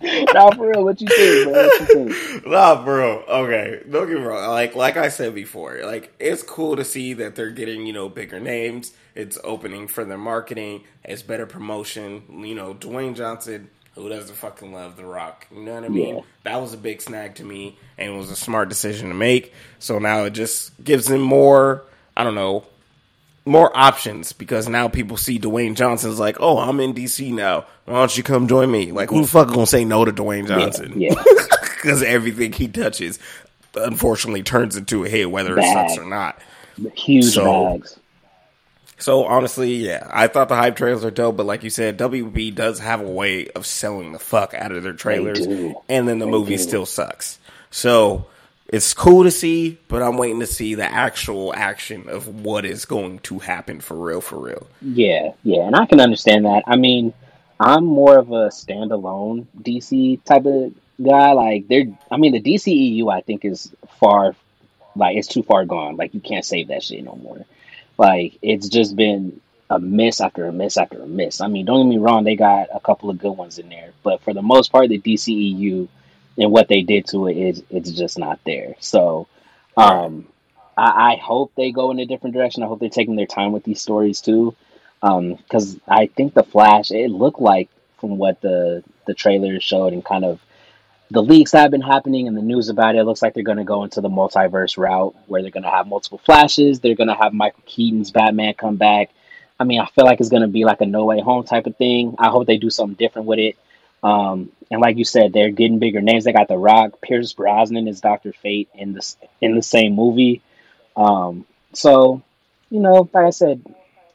now 0.32 0.50
for 0.52 0.70
real, 0.70 0.84
what 0.84 1.02
you 1.02 1.06
think, 1.06 1.52
bro? 1.52 1.66
What 1.66 1.80
you 1.80 1.86
think? 1.86 2.46
Nah, 2.46 2.82
bro. 2.82 3.22
Okay, 3.24 3.82
don't 3.90 4.08
get 4.08 4.16
me 4.16 4.24
wrong. 4.24 4.48
Like, 4.48 4.74
like 4.74 4.96
I 4.96 5.10
said 5.10 5.34
before, 5.34 5.80
like 5.84 6.14
it's 6.18 6.42
cool 6.42 6.74
to 6.76 6.84
see 6.84 7.12
that 7.12 7.34
they're 7.34 7.50
getting 7.50 7.84
you 7.84 7.92
know 7.92 8.08
bigger 8.08 8.40
names. 8.40 8.94
It's 9.14 9.38
opening 9.44 9.86
for 9.86 10.06
their 10.06 10.16
marketing. 10.16 10.84
It's 11.04 11.20
better 11.20 11.44
promotion. 11.44 12.42
You 12.42 12.54
know, 12.54 12.72
Dwayne 12.72 13.14
Johnson, 13.14 13.68
who 13.94 14.08
doesn't 14.08 14.34
fucking 14.36 14.72
love 14.72 14.96
The 14.96 15.04
Rock. 15.04 15.46
You 15.54 15.62
know 15.62 15.74
what 15.74 15.84
I 15.84 15.88
mean? 15.88 16.16
Yeah. 16.16 16.20
That 16.44 16.60
was 16.60 16.72
a 16.72 16.76
big 16.76 17.00
snag 17.00 17.36
to 17.36 17.44
me, 17.44 17.78
and 17.98 18.12
it 18.12 18.16
was 18.16 18.30
a 18.30 18.36
smart 18.36 18.68
decision 18.68 19.08
to 19.08 19.14
make. 19.14 19.52
So 19.78 19.98
now 19.98 20.24
it 20.24 20.30
just 20.30 20.72
gives 20.82 21.08
him 21.10 21.20
more. 21.20 21.82
I 22.16 22.24
don't 22.24 22.34
know. 22.34 22.64
More 23.46 23.70
options 23.76 24.32
because 24.32 24.68
now 24.70 24.88
people 24.88 25.18
see 25.18 25.38
Dwayne 25.38 25.74
Johnson's 25.76 26.18
like, 26.18 26.38
oh, 26.40 26.58
I'm 26.58 26.80
in 26.80 26.94
DC 26.94 27.30
now. 27.32 27.66
Why 27.84 27.94
don't 27.94 28.16
you 28.16 28.22
come 28.22 28.48
join 28.48 28.70
me? 28.70 28.90
Like, 28.90 29.10
who 29.10 29.20
the 29.22 29.28
fuck 29.28 29.48
gonna 29.48 29.66
say 29.66 29.84
no 29.84 30.04
to 30.06 30.12
Dwayne 30.12 30.48
Johnson? 30.48 30.98
Yeah, 30.98 31.14
because 31.62 32.02
everything 32.02 32.52
he 32.52 32.68
touches 32.68 33.18
unfortunately 33.74 34.42
turns 34.42 34.76
into 34.76 35.04
a 35.04 35.08
hit 35.08 35.30
whether 35.30 35.58
it 35.58 35.62
sucks 35.64 35.98
or 35.98 36.04
not 36.06 36.38
huge 36.94 37.24
So- 37.26 37.44
bags. 37.78 37.98
So 38.98 39.24
honestly 39.24 39.74
yeah 39.74 40.08
i 40.12 40.26
thought 40.26 40.48
the 40.48 40.54
hype 40.56 40.76
trailers 40.76 41.04
are 41.04 41.10
dope 41.10 41.36
but 41.36 41.46
like 41.46 41.62
you 41.62 41.70
said 41.70 41.98
wb 41.98 42.54
does 42.54 42.78
have 42.78 43.00
a 43.00 43.08
way 43.10 43.46
of 43.48 43.66
selling 43.66 44.12
the 44.12 44.18
fuck 44.18 44.54
out 44.54 44.72
of 44.72 44.82
their 44.82 44.92
trailers 44.92 45.40
and 45.46 46.08
then 46.08 46.18
the 46.18 46.24
They 46.24 46.30
movie 46.30 46.56
do. 46.56 46.62
still 46.62 46.86
sucks 46.86 47.38
so 47.70 48.26
it's 48.68 48.94
cool 48.94 49.24
to 49.24 49.30
see 49.30 49.78
but 49.88 50.02
i'm 50.02 50.16
waiting 50.16 50.40
to 50.40 50.46
see 50.46 50.74
the 50.74 50.84
actual 50.90 51.52
action 51.54 52.08
of 52.08 52.28
what 52.44 52.64
is 52.64 52.84
going 52.84 53.18
to 53.20 53.38
happen 53.40 53.80
for 53.80 53.94
real 53.94 54.20
for 54.20 54.38
real 54.38 54.66
Yeah, 54.80 55.32
yeah, 55.42 55.66
and 55.66 55.74
I 55.76 55.86
can 55.86 56.00
understand 56.00 56.44
that. 56.46 56.62
I 56.66 56.76
mean, 56.76 57.12
I'm 57.60 57.84
more 57.84 58.18
of 58.18 58.30
a 58.30 58.48
standalone 58.48 59.46
DC 59.62 60.22
type 60.24 60.44
of 60.46 60.72
guy. 61.02 61.32
Like, 61.32 61.68
they're, 61.68 61.86
I 62.10 62.16
mean, 62.16 62.32
the 62.32 62.40
DCEU 62.42 63.12
I 63.12 63.20
think 63.20 63.44
is 63.44 63.72
far, 64.00 64.34
like, 64.96 65.16
it's 65.16 65.28
too 65.28 65.42
far 65.42 65.64
gone. 65.64 65.96
Like, 65.96 66.14
you 66.14 66.20
can't 66.20 66.44
save 66.44 66.68
that 66.68 66.82
shit 66.82 67.04
no 67.04 67.14
more. 67.16 67.44
Like, 67.98 68.38
it's 68.42 68.68
just 68.68 68.96
been 68.96 69.40
a 69.70 69.78
miss 69.78 70.20
after 70.20 70.46
a 70.46 70.52
miss 70.52 70.76
after 70.76 71.00
a 71.02 71.06
miss. 71.06 71.40
I 71.40 71.48
mean, 71.48 71.64
don't 71.66 71.86
get 71.86 71.88
me 71.88 71.98
wrong, 71.98 72.24
they 72.24 72.36
got 72.36 72.68
a 72.74 72.80
couple 72.80 73.10
of 73.10 73.18
good 73.18 73.32
ones 73.32 73.58
in 73.58 73.68
there, 73.68 73.92
but 74.02 74.20
for 74.22 74.34
the 74.34 74.42
most 74.42 74.70
part, 74.72 74.88
the 74.88 75.00
DCEU 75.00 75.88
and 76.38 76.50
what 76.50 76.68
they 76.68 76.82
did 76.82 77.06
to 77.08 77.28
it 77.28 77.36
is, 77.36 77.62
it's 77.70 77.92
just 77.92 78.18
not 78.18 78.40
there. 78.44 78.74
So, 78.80 79.28
um, 79.76 80.26
I, 80.76 81.12
I 81.12 81.16
hope 81.16 81.52
they 81.56 81.70
go 81.70 81.90
in 81.90 81.98
a 82.00 82.06
different 82.06 82.34
direction. 82.34 82.62
I 82.62 82.66
hope 82.66 82.80
they're 82.80 82.88
taking 82.88 83.16
their 83.16 83.26
time 83.26 83.52
with 83.52 83.64
these 83.64 83.80
stories 83.80 84.20
too, 84.20 84.54
because 85.00 85.78
I 85.88 86.06
think 86.06 86.34
the 86.34 86.42
Flash. 86.42 86.90
It 86.90 87.10
looked 87.10 87.40
like 87.40 87.68
from 87.98 88.18
what 88.18 88.40
the 88.40 88.82
the 89.06 89.14
trailer 89.14 89.60
showed 89.60 89.92
and 89.92 90.04
kind 90.04 90.24
of 90.24 90.40
the 91.10 91.22
leaks 91.22 91.52
that 91.52 91.62
have 91.62 91.70
been 91.70 91.80
happening 91.80 92.28
and 92.28 92.36
the 92.36 92.42
news 92.42 92.68
about 92.68 92.94
it. 92.94 92.98
It 92.98 93.04
looks 93.04 93.22
like 93.22 93.34
they're 93.34 93.42
going 93.42 93.58
to 93.58 93.64
go 93.64 93.84
into 93.84 94.00
the 94.00 94.08
multiverse 94.08 94.76
route 94.78 95.14
where 95.26 95.42
they're 95.42 95.50
going 95.50 95.64
to 95.64 95.70
have 95.70 95.86
multiple 95.86 96.18
Flashes. 96.18 96.80
They're 96.80 96.94
going 96.94 97.08
to 97.08 97.14
have 97.14 97.32
Michael 97.32 97.62
Keaton's 97.66 98.10
Batman 98.10 98.54
come 98.54 98.76
back. 98.76 99.10
I 99.58 99.64
mean, 99.64 99.80
I 99.80 99.86
feel 99.86 100.04
like 100.04 100.20
it's 100.20 100.30
going 100.30 100.42
to 100.42 100.48
be 100.48 100.64
like 100.64 100.80
a 100.80 100.86
No 100.86 101.04
Way 101.04 101.20
Home 101.20 101.44
type 101.44 101.66
of 101.66 101.76
thing. 101.76 102.16
I 102.18 102.28
hope 102.28 102.46
they 102.46 102.56
do 102.56 102.70
something 102.70 102.96
different 102.96 103.28
with 103.28 103.38
it. 103.38 103.56
Um, 104.02 104.50
and 104.70 104.80
like 104.80 104.96
you 104.96 105.04
said, 105.04 105.32
they're 105.32 105.50
getting 105.50 105.78
bigger 105.78 106.00
names. 106.00 106.24
They 106.24 106.32
got 106.32 106.48
The 106.48 106.58
Rock, 106.58 107.00
Pierce 107.00 107.32
Brosnan 107.32 107.88
is 107.88 108.00
Doctor 108.00 108.32
Fate 108.32 108.68
in 108.74 108.92
this 108.92 109.16
in 109.40 109.54
the 109.54 109.62
same 109.62 109.94
movie. 109.94 110.42
Um, 110.96 111.46
so, 111.72 112.22
you 112.70 112.80
know, 112.80 113.08
like 113.12 113.26
I 113.26 113.30
said, 113.30 113.62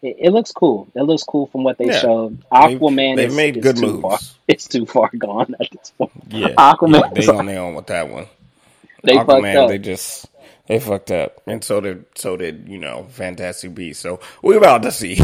it, 0.02 0.16
it 0.20 0.30
looks 0.32 0.52
cool. 0.52 0.88
It 0.96 1.04
looks 1.04 1.24
cool 1.24 1.48
from 1.48 1.64
what 1.64 1.78
they 1.78 1.86
Yeah. 1.88 2.00
showed. 2.00 2.38
Aquaman 2.52 3.16
they've 3.16 3.30
is, 3.30 3.36
made 3.36 3.58
is 3.58 3.64
good 3.64 3.78
too 3.78 3.82
moves. 3.88 4.02
Far. 4.02 4.18
It's 4.48 4.68
too 4.68 4.86
far 4.88 5.12
gone 5.16 5.56
at 5.60 5.68
this 5.72 5.92
point. 5.98 6.12
yeah, 6.30 6.48
Aquaman 6.58 7.02
yeah, 7.02 7.10
they 7.14 7.22
is- 7.22 7.30
on 7.30 7.46
their 7.46 7.60
own 7.62 7.76
with 7.76 7.88
that 7.88 8.10
one 8.10 8.26
They 9.04 9.14
fucked 9.16 9.30
Aquaman, 9.30 9.56
up. 9.56 9.70
they 9.70 9.78
just 9.78 10.26
they 10.68 10.80
fucked 10.80 11.10
up, 11.12 11.42
and 11.48 11.64
so 11.64 11.80
did 11.82 12.06
so 12.16 12.36
did 12.38 12.68
you 12.68 12.78
know 12.78 13.08
Fantastic 13.12 13.74
Beasts. 13.74 14.02
So 14.04 14.20
we 14.44 14.56
about 14.58 14.84
to 14.84 14.92
see, 14.92 15.20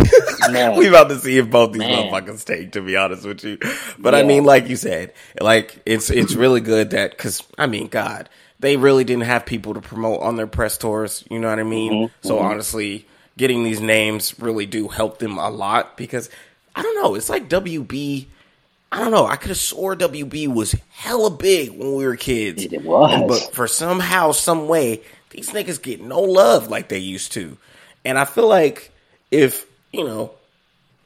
we 0.77 0.87
about 0.87 1.09
to 1.09 1.19
see 1.19 1.37
if 1.37 1.49
both 1.49 1.71
these 1.73 1.79
Man. 1.79 2.11
motherfuckers 2.11 2.45
take. 2.45 2.71
To 2.73 2.81
be 2.81 2.95
honest 2.97 3.25
with 3.25 3.43
you, 3.43 3.57
but 3.99 4.15
I 4.15 4.23
mean, 4.23 4.43
like 4.45 4.69
you 4.69 4.75
said, 4.75 5.13
like 5.41 5.81
it's 5.85 6.09
it's 6.09 6.33
really 6.35 6.61
good 6.61 6.91
that 6.91 7.11
because 7.11 7.43
I 7.57 7.67
mean, 7.67 7.87
God, 7.89 8.29
they 8.59 8.77
really 8.77 9.03
didn't 9.03 9.23
have 9.25 9.45
people 9.45 9.73
to 9.75 9.81
promote 9.81 10.21
on 10.21 10.35
their 10.35 10.47
press 10.47 10.77
tours. 10.77 11.23
You 11.29 11.39
know 11.39 11.49
what 11.49 11.59
I 11.59 11.63
mean? 11.63 11.91
Mm-hmm, 11.93 12.27
So 12.27 12.39
honestly, 12.39 13.05
getting 13.37 13.63
these 13.63 13.81
names 13.81 14.39
really 14.39 14.65
do 14.65 14.87
help 14.87 15.19
them 15.19 15.37
a 15.37 15.49
lot 15.49 15.97
because 15.97 16.29
I 16.75 16.81
don't 16.81 16.95
know. 16.95 17.15
It's 17.15 17.29
like 17.29 17.49
WB. 17.49 18.27
I 18.91 18.99
don't 18.99 19.11
know. 19.11 19.25
I 19.25 19.35
could 19.35 19.49
have 19.49 19.57
swore 19.57 19.95
WB 19.95 20.53
was 20.53 20.73
hella 20.91 21.29
big 21.29 21.71
when 21.71 21.95
we 21.95 22.05
were 22.05 22.15
kids. 22.15 22.63
It 22.63 22.83
was. 22.83 23.27
But 23.27 23.53
for 23.53 23.67
somehow, 23.67 24.31
some 24.31 24.67
way, 24.67 25.01
these 25.31 25.49
niggas 25.49 25.81
get 25.81 26.01
no 26.01 26.21
love 26.21 26.69
like 26.69 26.87
they 26.89 26.99
used 26.99 27.33
to. 27.33 27.57
And 28.05 28.17
I 28.17 28.25
feel 28.25 28.47
like 28.47 28.91
if, 29.31 29.65
you 29.91 30.05
know, 30.05 30.31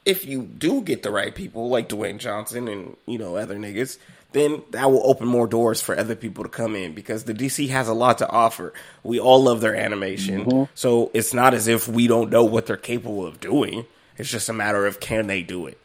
if 0.05 0.25
you 0.25 0.43
do 0.43 0.81
get 0.81 1.03
the 1.03 1.11
right 1.11 1.33
people 1.33 1.69
like 1.69 1.89
Dwayne 1.89 2.19
Johnson 2.19 2.67
and, 2.67 2.95
you 3.05 3.17
know, 3.17 3.37
other 3.37 3.55
niggas, 3.55 3.97
then 4.31 4.61
that 4.71 4.91
will 4.91 5.01
open 5.05 5.27
more 5.27 5.47
doors 5.47 5.81
for 5.81 5.97
other 5.97 6.15
people 6.15 6.43
to 6.43 6.49
come 6.49 6.75
in 6.75 6.93
because 6.93 7.23
the 7.23 7.33
DC 7.33 7.69
has 7.69 7.87
a 7.87 7.93
lot 7.93 8.19
to 8.19 8.29
offer. 8.29 8.73
We 9.03 9.19
all 9.19 9.43
love 9.43 9.61
their 9.61 9.75
animation. 9.75 10.67
So 10.75 11.09
it's 11.13 11.33
not 11.33 11.53
as 11.53 11.67
if 11.67 11.87
we 11.87 12.07
don't 12.07 12.29
know 12.29 12.43
what 12.43 12.67
they're 12.67 12.77
capable 12.77 13.25
of 13.25 13.39
doing. 13.39 13.85
It's 14.17 14.29
just 14.29 14.49
a 14.49 14.53
matter 14.53 14.85
of 14.85 14.99
can 14.99 15.27
they 15.27 15.41
do 15.41 15.65
it. 15.65 15.79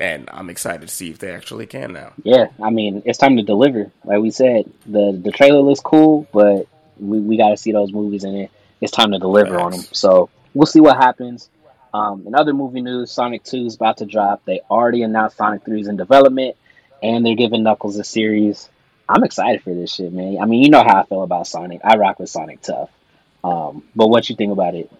And 0.00 0.28
I'm 0.32 0.50
excited 0.50 0.80
to 0.80 0.88
see 0.88 1.10
if 1.10 1.18
they 1.18 1.30
actually 1.30 1.66
can 1.66 1.92
now. 1.92 2.14
Yeah, 2.24 2.48
I 2.60 2.70
mean, 2.70 3.02
it's 3.04 3.18
time 3.18 3.36
to 3.36 3.44
deliver. 3.44 3.92
Like 4.04 4.20
we 4.20 4.32
said, 4.32 4.68
the 4.86 5.12
the 5.12 5.30
trailer 5.30 5.60
looks 5.60 5.80
cool, 5.80 6.26
but 6.32 6.66
we, 6.98 7.20
we 7.20 7.36
got 7.36 7.50
to 7.50 7.56
see 7.56 7.70
those 7.70 7.92
movies 7.92 8.24
in 8.24 8.34
it. 8.34 8.50
It's 8.80 8.90
time 8.90 9.12
to 9.12 9.20
deliver 9.20 9.60
on 9.60 9.70
them. 9.70 9.82
So 9.92 10.30
we'll 10.52 10.66
see 10.66 10.80
what 10.80 10.96
happens. 10.96 11.48
Um, 11.92 12.26
in 12.26 12.34
other 12.34 12.52
movie 12.52 12.80
news, 12.80 13.12
Sonic 13.12 13.44
2 13.44 13.66
is 13.66 13.76
about 13.76 13.98
to 13.98 14.04
drop. 14.04 14.44
They 14.44 14.60
already 14.68 15.02
announced 15.02 15.36
Sonic 15.36 15.64
3 15.64 15.80
is 15.82 15.86
in 15.86 15.96
development, 15.96 16.56
and 17.04 17.24
they're 17.24 17.36
giving 17.36 17.62
Knuckles 17.62 17.98
a 17.98 18.04
series. 18.04 18.68
I'm 19.08 19.22
excited 19.22 19.62
for 19.62 19.74
this 19.74 19.94
shit, 19.94 20.12
man. 20.12 20.38
I 20.40 20.46
mean, 20.46 20.62
you 20.62 20.70
know 20.70 20.82
how 20.82 21.02
I 21.02 21.04
feel 21.04 21.22
about 21.22 21.46
Sonic. 21.46 21.82
I 21.84 21.96
rock 21.96 22.18
with 22.18 22.30
Sonic 22.30 22.62
tough. 22.62 22.90
Um, 23.44 23.84
but 23.94 24.08
what 24.08 24.30
you 24.30 24.36
think 24.36 24.52
about 24.52 24.74
it? 24.74 24.90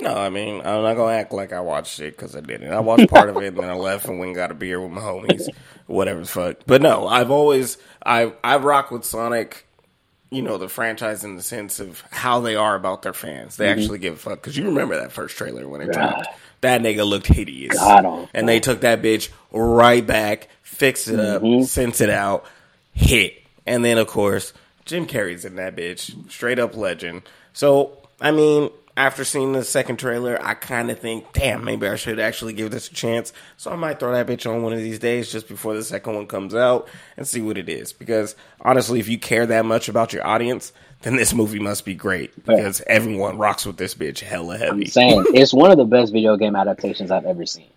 No, 0.00 0.14
I 0.14 0.28
mean, 0.30 0.60
I'm 0.60 0.82
not 0.82 0.94
gonna 0.94 1.14
act 1.14 1.32
like 1.32 1.52
I 1.52 1.60
watched 1.60 1.98
it 2.00 2.16
because 2.16 2.36
I 2.36 2.40
didn't. 2.40 2.72
I 2.72 2.80
watched 2.80 3.10
part 3.10 3.28
of 3.28 3.36
it 3.36 3.48
and 3.48 3.58
then 3.58 3.70
I 3.70 3.74
left 3.74 4.06
and 4.06 4.18
went 4.18 4.30
and 4.30 4.36
got 4.36 4.50
a 4.50 4.54
beer 4.54 4.80
with 4.80 4.90
my 4.90 5.00
homies, 5.00 5.48
whatever 5.86 6.20
the 6.20 6.26
fuck. 6.26 6.58
But 6.66 6.82
no, 6.82 7.06
I've 7.06 7.30
always 7.30 7.78
I 8.04 8.32
I 8.42 8.56
rock 8.56 8.90
with 8.90 9.04
Sonic, 9.04 9.66
you 10.34 10.42
know, 10.42 10.58
the 10.58 10.68
franchise 10.68 11.24
in 11.24 11.36
the 11.36 11.42
sense 11.42 11.80
of 11.80 12.02
how 12.10 12.40
they 12.40 12.56
are 12.56 12.74
about 12.74 13.02
their 13.02 13.12
fans. 13.12 13.56
They 13.56 13.68
actually 13.68 13.98
give 13.98 14.14
a 14.14 14.16
fuck 14.16 14.40
because 14.40 14.56
you 14.56 14.64
remember 14.66 14.98
that 15.00 15.12
first 15.12 15.36
trailer 15.36 15.68
when 15.68 15.80
it 15.80 15.92
dropped. 15.92 16.28
That 16.60 16.80
nigga 16.80 17.06
looked 17.06 17.26
hideous, 17.26 17.78
God 17.78 18.28
and 18.32 18.48
they 18.48 18.58
took 18.60 18.80
that 18.80 19.02
bitch 19.02 19.28
right 19.52 20.06
back, 20.06 20.48
fixed 20.62 21.08
it 21.08 21.16
Mm-hmm. 21.18 21.60
up, 21.62 21.68
sent 21.68 22.00
it 22.00 22.10
out, 22.10 22.44
hit, 22.92 23.34
and 23.66 23.84
then 23.84 23.98
of 23.98 24.06
course 24.06 24.52
Jim 24.84 25.06
Carrey's 25.06 25.44
in 25.44 25.56
that 25.56 25.76
bitch, 25.76 26.30
straight 26.30 26.58
up 26.58 26.76
legend. 26.76 27.22
So 27.52 27.98
I 28.20 28.30
mean, 28.30 28.70
after 28.96 29.24
seeing 29.24 29.52
the 29.52 29.64
second 29.64 29.98
trailer, 29.98 30.38
I 30.40 30.54
kind 30.54 30.90
of 30.90 30.98
think, 30.98 31.32
damn, 31.32 31.64
maybe 31.64 31.88
I 31.88 31.96
should 31.96 32.20
actually 32.20 32.52
give 32.52 32.70
this 32.70 32.88
a 32.88 32.94
chance. 32.94 33.32
So 33.56 33.72
I 33.72 33.76
might 33.76 33.98
throw 33.98 34.12
that 34.12 34.26
bitch 34.26 34.48
on 34.48 34.62
one 34.62 34.72
of 34.72 34.78
these 34.78 35.00
days 35.00 35.32
just 35.32 35.48
before 35.48 35.74
the 35.74 35.82
second 35.82 36.14
one 36.14 36.26
comes 36.26 36.54
out 36.54 36.88
and 37.16 37.26
see 37.26 37.40
what 37.40 37.58
it 37.58 37.68
is. 37.68 37.92
Because 37.92 38.36
honestly, 38.60 39.00
if 39.00 39.08
you 39.08 39.18
care 39.18 39.46
that 39.46 39.64
much 39.64 39.88
about 39.88 40.12
your 40.12 40.24
audience, 40.26 40.72
then 41.02 41.16
this 41.16 41.34
movie 41.34 41.58
must 41.58 41.84
be 41.84 41.94
great 41.94 42.44
because 42.46 42.82
everyone 42.86 43.36
rocks 43.36 43.66
with 43.66 43.76
this 43.76 43.94
bitch 43.94 44.20
hella 44.20 44.56
heavy. 44.56 44.84
I'm 44.84 44.86
saying 44.86 45.24
it's 45.28 45.52
one 45.52 45.70
of 45.70 45.76
the 45.76 45.84
best 45.84 46.12
video 46.12 46.36
game 46.36 46.56
adaptations 46.56 47.10
I've 47.10 47.26
ever 47.26 47.46
seen. 47.46 47.68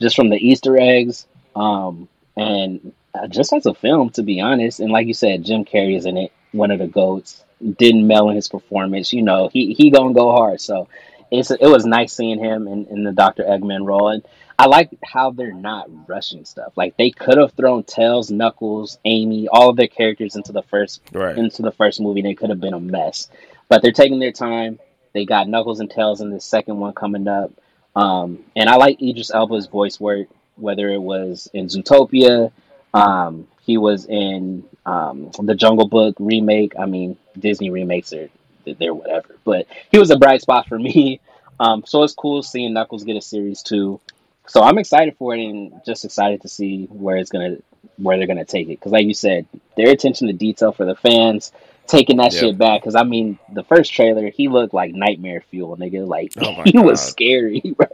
Just 0.00 0.16
from 0.16 0.28
the 0.28 0.36
Easter 0.36 0.76
eggs, 0.78 1.24
um, 1.54 2.08
and 2.36 2.92
uh, 3.14 3.28
just 3.28 3.52
as 3.52 3.64
a 3.64 3.74
film, 3.74 4.10
to 4.10 4.22
be 4.22 4.40
honest. 4.40 4.80
And 4.80 4.90
like 4.90 5.06
you 5.06 5.14
said, 5.14 5.44
Jim 5.44 5.64
Carrey 5.64 5.96
is 5.96 6.04
in 6.04 6.16
it, 6.16 6.32
one 6.52 6.72
of 6.72 6.80
the 6.80 6.88
goats. 6.88 7.42
Didn't 7.78 8.06
mel 8.06 8.28
in 8.28 8.36
his 8.36 8.48
performance. 8.48 9.12
You 9.12 9.22
know, 9.22 9.48
he 9.52 9.72
he 9.74 9.90
gonna 9.90 10.12
go 10.14 10.32
hard. 10.32 10.60
So 10.60 10.88
it's 11.30 11.50
it 11.50 11.62
was 11.62 11.86
nice 11.86 12.12
seeing 12.12 12.38
him 12.38 12.68
in, 12.68 12.86
in 12.86 13.04
the 13.04 13.12
Doctor 13.12 13.42
Eggman 13.44 13.86
role, 13.86 14.08
and 14.08 14.22
I 14.58 14.66
like 14.66 14.90
how 15.02 15.30
they're 15.30 15.52
not 15.52 15.88
rushing 16.08 16.44
stuff. 16.44 16.72
Like 16.76 16.96
they 16.96 17.10
could 17.10 17.38
have 17.38 17.52
thrown 17.52 17.82
Tails, 17.84 18.30
Knuckles, 18.30 18.98
Amy, 19.04 19.48
all 19.48 19.70
of 19.70 19.76
their 19.76 19.88
characters 19.88 20.36
into 20.36 20.52
the 20.52 20.62
first 20.62 21.00
Right. 21.12 21.36
into 21.36 21.62
the 21.62 21.72
first 21.72 22.00
movie, 22.00 22.20
and 22.20 22.28
it 22.28 22.36
could 22.36 22.50
have 22.50 22.60
been 22.60 22.74
a 22.74 22.80
mess. 22.80 23.28
But 23.68 23.82
they're 23.82 23.92
taking 23.92 24.18
their 24.18 24.32
time. 24.32 24.78
They 25.14 25.24
got 25.24 25.48
Knuckles 25.48 25.80
and 25.80 25.90
Tails 25.90 26.20
in 26.20 26.30
the 26.30 26.40
second 26.40 26.78
one 26.78 26.92
coming 26.92 27.26
up, 27.28 27.50
um, 27.96 28.40
and 28.54 28.68
I 28.68 28.76
like 28.76 29.00
Idris 29.00 29.30
Elba's 29.32 29.66
voice 29.66 29.98
work, 29.98 30.28
whether 30.56 30.88
it 30.90 31.00
was 31.00 31.48
in 31.54 31.66
Zootopia, 31.68 32.52
um, 32.92 33.46
he 33.64 33.78
was 33.78 34.06
in 34.06 34.64
um, 34.86 35.30
the 35.42 35.54
Jungle 35.54 35.88
Book 35.88 36.16
remake. 36.18 36.74
I 36.78 36.86
mean, 36.86 37.16
Disney 37.38 37.70
remakes 37.70 38.12
are 38.12 38.28
they're 38.64 38.94
whatever, 38.94 39.36
but 39.44 39.66
he 39.90 39.98
was 39.98 40.10
a 40.10 40.16
bright 40.18 40.40
spot 40.42 40.68
for 40.68 40.78
me. 40.78 41.20
Um, 41.60 41.84
so 41.86 42.02
it's 42.02 42.14
cool 42.14 42.42
seeing 42.42 42.72
Knuckles 42.72 43.04
get 43.04 43.16
a 43.16 43.20
series 43.22 43.62
too. 43.62 44.00
So 44.46 44.62
I'm 44.62 44.78
excited 44.78 45.16
for 45.18 45.34
it 45.34 45.44
and 45.44 45.72
just 45.86 46.04
excited 46.04 46.42
to 46.42 46.48
see 46.48 46.86
where 46.86 47.16
it's 47.16 47.30
gonna 47.30 47.56
where 47.96 48.16
they're 48.18 48.26
gonna 48.26 48.44
take 48.44 48.66
it. 48.68 48.78
Because 48.80 48.92
like 48.92 49.06
you 49.06 49.14
said, 49.14 49.46
their 49.76 49.90
attention 49.90 50.26
to 50.26 50.32
detail 50.32 50.72
for 50.72 50.84
the 50.84 50.96
fans, 50.96 51.52
taking 51.86 52.16
that 52.18 52.32
Yep. 52.32 52.40
shit 52.40 52.58
back. 52.58 52.80
Because 52.82 52.94
I 52.94 53.04
mean, 53.04 53.38
the 53.48 53.64
first 53.64 53.92
trailer, 53.92 54.30
he 54.30 54.48
looked 54.48 54.74
like 54.74 54.94
nightmare 54.94 55.42
fuel, 55.50 55.76
nigga. 55.76 56.06
Like 56.06 56.32
Oh 56.38 56.62
he 56.64 56.78
was 56.78 57.00
scary. 57.02 57.60
bro. 57.76 57.86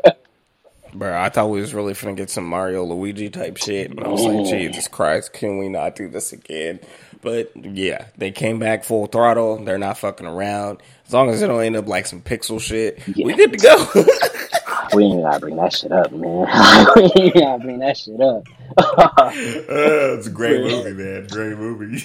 Bro, 0.92 1.18
I 1.20 1.29
thought 1.29 1.50
we 1.50 1.61
was 1.61 1.72
really 1.74 1.94
finna 1.94 2.16
get 2.16 2.31
some 2.31 2.44
Mario 2.44 2.85
Luigi 2.85 3.31
type 3.31 3.57
shit. 3.57 3.90
And 3.90 4.00
I 4.00 4.09
was 4.09 4.22
like. 4.22 4.46
Jesus 4.46 4.88
Christ, 4.88 5.33
can 5.33 5.59
we 5.59 5.68
not 5.68 5.94
do 5.96 6.09
this 6.09 6.33
again? 6.33 6.81
But 7.22 7.53
yeah, 7.57 8.07
they 8.16 8.31
came 8.31 8.59
back 8.59 8.83
full 8.85 9.07
throttle. 9.07 9.62
They're 9.64 9.79
not 9.79 9.98
fucking 9.98 10.26
around. 10.26 10.81
As 11.07 11.12
long 11.12 11.29
as 11.29 11.42
it 11.42 11.48
don't 11.48 11.62
end 11.62 11.76
up 11.76 11.87
like 11.87 12.07
some 12.07 12.22
pixel 12.22 12.61
shit, 12.61 13.05
we 13.07 13.14
Yeah. 13.16 13.37
good 13.37 13.53
to 13.53 13.59
go. 13.59 13.92
we 14.96 15.05
ain't 15.05 15.22
gotta 15.22 15.40
bring 15.40 15.57
that 15.57 15.72
shit 15.72 15.92
up, 15.92 16.11
man. 16.12 16.46
we 16.96 17.03
ain't 17.22 17.35
gotta 17.35 17.62
bring 17.62 17.79
that 17.81 17.96
shit 17.96 18.20
up. 18.20 18.44
it's 19.35 20.26
a 20.26 20.31
great 20.31 20.62
movie, 20.62 20.92
man. 20.92 21.26
Great 21.26 21.59
movie. 21.59 21.98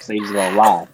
so 0.00 0.12
you 0.12 0.20
just 0.22 0.32
gonna 0.32 0.56
lie, 0.56 0.86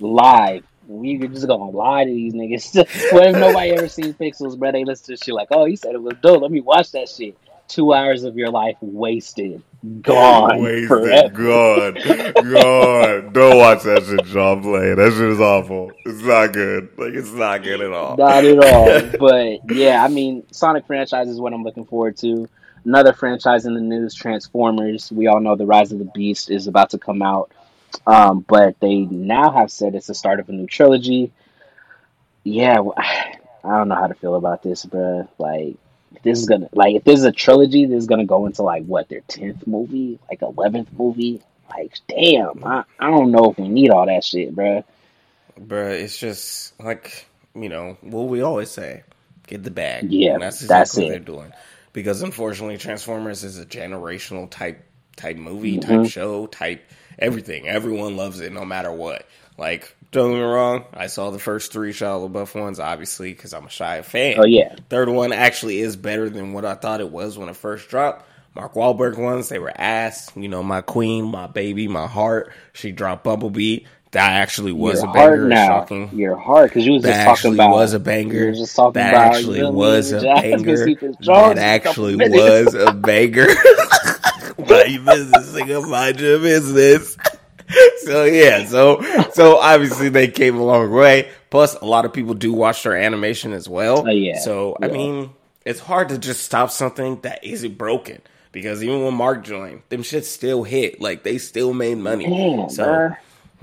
live. 0.00 0.62
We 0.86 1.18
just 1.18 1.46
gonna 1.46 1.70
lie 1.70 2.04
to 2.04 2.10
these 2.10 2.32
niggas. 2.32 2.76
what 3.12 3.26
if 3.26 3.36
nobody 3.36 3.70
ever 3.70 3.88
seen 3.88 4.14
Pixels, 4.14 4.58
bro? 4.58 4.72
They 4.72 4.84
listen 4.84 5.16
to 5.16 5.24
shit 5.24 5.34
like, 5.34 5.48
oh, 5.50 5.64
he 5.64 5.76
said 5.76 5.94
it 5.94 6.02
was 6.02 6.14
dope. 6.22 6.42
Let 6.42 6.50
me 6.50 6.60
watch 6.60 6.92
that 6.92 7.08
shit. 7.08 7.36
Two 7.68 7.92
hours 7.92 8.22
of 8.22 8.36
your 8.36 8.50
life 8.50 8.76
wasted, 8.80 9.60
gone 10.00 10.62
Wasted, 10.62 10.86
forever. 10.86 11.28
gone, 11.30 11.94
gone. 11.94 13.32
Don't 13.32 13.58
watch 13.58 13.82
that 13.82 14.04
shit, 14.06 14.24
John 14.26 14.62
Play. 14.62 14.94
That 14.94 15.12
shit 15.12 15.28
is 15.28 15.40
awful. 15.40 15.90
It's 16.04 16.22
not 16.22 16.52
good. 16.52 16.90
Like 16.96 17.14
it's 17.14 17.32
not 17.32 17.64
good 17.64 17.80
at 17.80 17.92
all. 17.92 18.16
Not 18.16 18.44
at 18.44 18.58
all. 18.64 19.18
but 19.18 19.74
yeah, 19.74 20.04
I 20.04 20.06
mean, 20.06 20.44
Sonic 20.52 20.86
franchise 20.86 21.26
is 21.26 21.40
what 21.40 21.52
I'm 21.52 21.64
looking 21.64 21.86
forward 21.86 22.16
to. 22.18 22.48
Another 22.84 23.12
franchise 23.12 23.66
in 23.66 23.74
the 23.74 23.80
news, 23.80 24.14
Transformers. 24.14 25.10
We 25.10 25.26
all 25.26 25.40
know 25.40 25.56
the 25.56 25.66
Rise 25.66 25.90
of 25.90 25.98
the 25.98 26.04
Beast 26.14 26.52
is 26.52 26.68
about 26.68 26.90
to 26.90 26.98
come 26.98 27.20
out, 27.20 27.50
um, 28.06 28.44
but 28.46 28.78
they 28.80 28.96
now 29.00 29.52
have 29.52 29.70
said 29.70 29.94
it's 29.94 30.06
the 30.08 30.14
start 30.14 30.40
of 30.40 30.48
a 30.48 30.52
new 30.52 30.66
trilogy. 30.66 31.32
Yeah, 32.44 32.80
I 32.96 33.36
don't 33.64 33.88
know 33.88 33.94
how 33.96 34.06
to 34.06 34.14
feel 34.14 34.34
about 34.36 34.62
this, 34.62 34.84
bruh. 34.86 35.28
Like, 35.38 35.76
this 36.22 36.38
is 36.38 36.46
gonna 36.46 36.68
like 36.72 36.94
if 36.96 37.04
this 37.04 37.18
is 37.18 37.24
a 37.24 37.32
trilogy, 37.32 37.84
this 37.86 37.98
is 37.98 38.06
gonna 38.06 38.24
go 38.26 38.46
into 38.46 38.62
like 38.62 38.84
what 38.86 39.08
their 39.08 39.20
tenth 39.22 39.66
movie, 39.66 40.18
like 40.30 40.42
eleventh 40.42 40.88
movie. 40.96 41.42
Like, 41.68 41.98
damn, 42.08 42.64
I, 42.64 42.84
I 42.98 43.10
don't 43.10 43.32
know 43.32 43.50
if 43.50 43.58
we 43.58 43.68
need 43.68 43.90
all 43.90 44.06
that 44.06 44.24
shit, 44.24 44.54
bruh. 44.54 44.84
Bruh, 45.60 46.00
it's 46.00 46.16
just 46.18 46.78
like, 46.80 47.26
you 47.54 47.68
know, 47.68 47.96
what 48.02 48.28
we 48.28 48.42
always 48.42 48.70
say 48.70 49.02
get 49.46 49.62
the 49.62 49.70
bag. 49.70 50.12
Yeah, 50.12 50.34
And 50.34 50.42
that's 50.42 50.60
that's 50.60 50.96
exactly 50.96 51.02
it. 51.02 51.04
what 51.04 51.08
they're 51.08 51.18
doing. 51.20 51.52
Because 51.92 52.22
unfortunately, 52.22 52.76
Transformers 52.78 53.42
is 53.42 53.58
a 53.58 53.64
generational 53.66 54.48
type 54.50 54.84
type 55.16 55.36
movie, 55.36 55.78
Mm-hmm. 55.78 56.02
type 56.02 56.04
show, 56.04 56.46
type 56.46 56.84
everything. 57.18 57.68
Everyone 57.68 58.16
loves 58.16 58.40
it 58.40 58.52
no 58.52 58.64
matter 58.64 58.92
what. 58.92 59.26
Like, 59.58 59.94
don't 60.12 60.30
get 60.30 60.36
me 60.36 60.42
wrong, 60.42 60.84
I 60.92 61.06
saw 61.06 61.30
the 61.30 61.38
first 61.38 61.72
three 61.72 61.92
Shia 61.92 62.30
LaBeouf 62.30 62.60
ones, 62.60 62.78
obviously, 62.78 63.32
because 63.32 63.54
I'm 63.54 63.64
a 63.64 63.68
Shia 63.68 64.04
fan. 64.04 64.36
Oh 64.38 64.44
yeah, 64.44 64.76
Third 64.88 65.08
one 65.08 65.32
actually 65.32 65.80
is 65.80 65.96
better 65.96 66.28
than 66.28 66.52
what 66.52 66.64
I 66.64 66.74
thought 66.74 67.00
it 67.00 67.10
was 67.10 67.38
when 67.38 67.48
it 67.48 67.56
first 67.56 67.88
dropped. 67.88 68.28
Mark 68.54 68.74
Wahlberg 68.74 69.18
ones, 69.18 69.48
they 69.50 69.58
were 69.58 69.72
ass. 69.74 70.30
You 70.34 70.48
know, 70.48 70.62
my 70.62 70.80
queen, 70.80 71.26
my 71.26 71.46
baby, 71.46 71.88
my 71.88 72.06
heart. 72.06 72.52
She 72.72 72.92
dropped 72.92 73.24
Bumblebee. 73.24 73.80
That 74.12 74.30
actually 74.32 74.72
was 74.72 75.02
your 75.02 75.10
a 75.10 75.12
banger. 75.12 75.48
now. 75.48 75.66
Shocking. 75.66 76.16
Your 76.16 76.36
heart, 76.36 76.70
because 76.70 76.86
you 76.86 76.94
was 76.94 77.02
That 77.02 77.10
just 77.10 77.24
talking 77.24 77.32
actually 77.32 77.56
about 77.56 77.70
was 77.72 77.92
a 77.92 78.00
banger. 78.00 78.38
You 78.38 78.46
were 78.46 78.52
just 78.52 78.76
talking 78.76 78.92
that 78.94 79.14
about 79.14 79.34
actually 79.34 79.62
was 79.62 80.12
a 80.12 80.20
banger. 80.20 80.96
That 81.20 81.58
actually 81.58 82.16
was 82.16 82.74
a 82.74 82.92
banger. 82.94 83.48
Mind 84.68 84.92
your 84.92 85.02
business, 85.02 85.52
nigga. 85.52 85.88
Mind 85.88 86.20
your 86.20 86.38
business. 86.38 87.16
So 88.04 88.24
yeah, 88.24 88.64
so 88.66 89.02
so 89.32 89.58
obviously 89.58 90.08
they 90.08 90.28
came 90.28 90.56
a 90.56 90.64
long 90.64 90.90
way. 90.90 91.30
Plus, 91.50 91.74
a 91.74 91.84
lot 91.84 92.04
of 92.04 92.12
people 92.12 92.34
do 92.34 92.52
watch 92.52 92.84
their 92.84 92.96
animation 92.96 93.52
as 93.52 93.68
well. 93.68 94.04
Oh, 94.06 94.10
yeah. 94.10 94.38
So 94.38 94.76
I 94.80 94.88
mean, 94.88 95.30
it's 95.64 95.80
hard 95.80 96.10
to 96.10 96.18
just 96.18 96.44
stop 96.44 96.70
something 96.70 97.20
that 97.22 97.42
isn't 97.44 97.76
broken 97.76 98.22
because 98.52 98.84
even 98.84 99.02
when 99.02 99.14
Mark 99.14 99.44
joined, 99.44 99.82
them 99.88 100.02
shit 100.02 100.24
still 100.24 100.62
hit. 100.62 101.00
Like 101.00 101.24
they 101.24 101.38
still 101.38 101.74
made 101.74 101.98
money. 101.98 102.26
Damn, 102.26 102.70
so 102.70 102.84
bruh. 102.84 103.16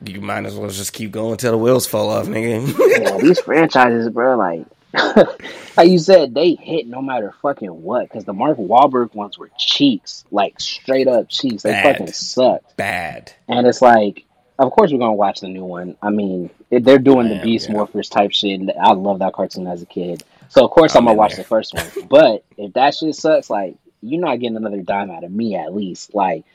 you 0.06 0.20
might 0.20 0.46
as 0.46 0.56
well 0.56 0.70
just 0.70 0.92
keep 0.92 1.12
going 1.12 1.38
till 1.38 1.52
the 1.52 1.58
wheels 1.58 1.88
fall 1.88 2.10
off, 2.10 2.28
nigga. 2.28 2.78
Yeah, 3.02 3.18
these 3.18 3.40
franchises, 3.40 4.10
bro, 4.10 4.38
like, 4.38 4.66
like 5.78 5.90
you 5.90 5.98
said, 5.98 6.34
they 6.34 6.56
hit 6.56 6.88
no 6.88 7.02
matter 7.02 7.34
fucking 7.42 7.82
what. 7.82 8.04
Because 8.04 8.26
the 8.26 8.34
Mark 8.34 8.58
Wahlberg 8.58 9.14
ones 9.16 9.38
were 9.38 9.50
cheeks, 9.58 10.24
like 10.32 10.60
straight 10.60 11.08
up 11.08 11.30
cheeks. 11.30 11.64
They 11.64 11.72
Bad. 11.72 11.98
fucking 11.98 12.14
sucked. 12.14 12.78
Bad. 12.78 13.34
And 13.48 13.66
it's 13.66 13.82
like, 13.82 14.26
of 14.60 14.72
course 14.72 14.92
we're 14.92 15.00
gonna 15.00 15.14
watch 15.14 15.42
the 15.42 15.48
new 15.48 15.66
one. 15.66 15.96
I 16.02 16.10
mean, 16.10 16.50
they're 16.70 17.00
doing 17.00 17.30
the 17.30 17.40
Beast 17.42 17.70
yeah. 17.70 17.76
Morphers 17.76 18.10
type 18.10 18.32
shit. 18.32 18.60
And 18.60 18.72
I 18.80 18.94
love 18.94 19.20
that 19.20 19.34
cartoon 19.34 19.68
as 19.68 19.82
a 19.82 19.88
kid, 19.88 20.24
so 20.50 20.64
of 20.64 20.72
course 20.72 20.96
I'm 20.96 21.00
I'm 21.00 21.06
gonna 21.06 21.18
watch 21.18 21.36
there. 21.36 21.44
the 21.44 21.48
first 21.48 21.74
one. 21.74 22.08
But 22.08 22.44
if 22.58 22.74
that 22.74 22.94
shit 22.94 23.16
sucks, 23.16 23.50
like, 23.50 23.76
you're 24.02 24.22
not 24.22 24.40
getting 24.40 24.58
another 24.58 24.82
dime 24.82 25.10
out 25.10 25.24
of 25.24 25.32
me 25.32 25.56
at 25.56 25.74
least. 25.74 26.14
Like, 26.14 26.46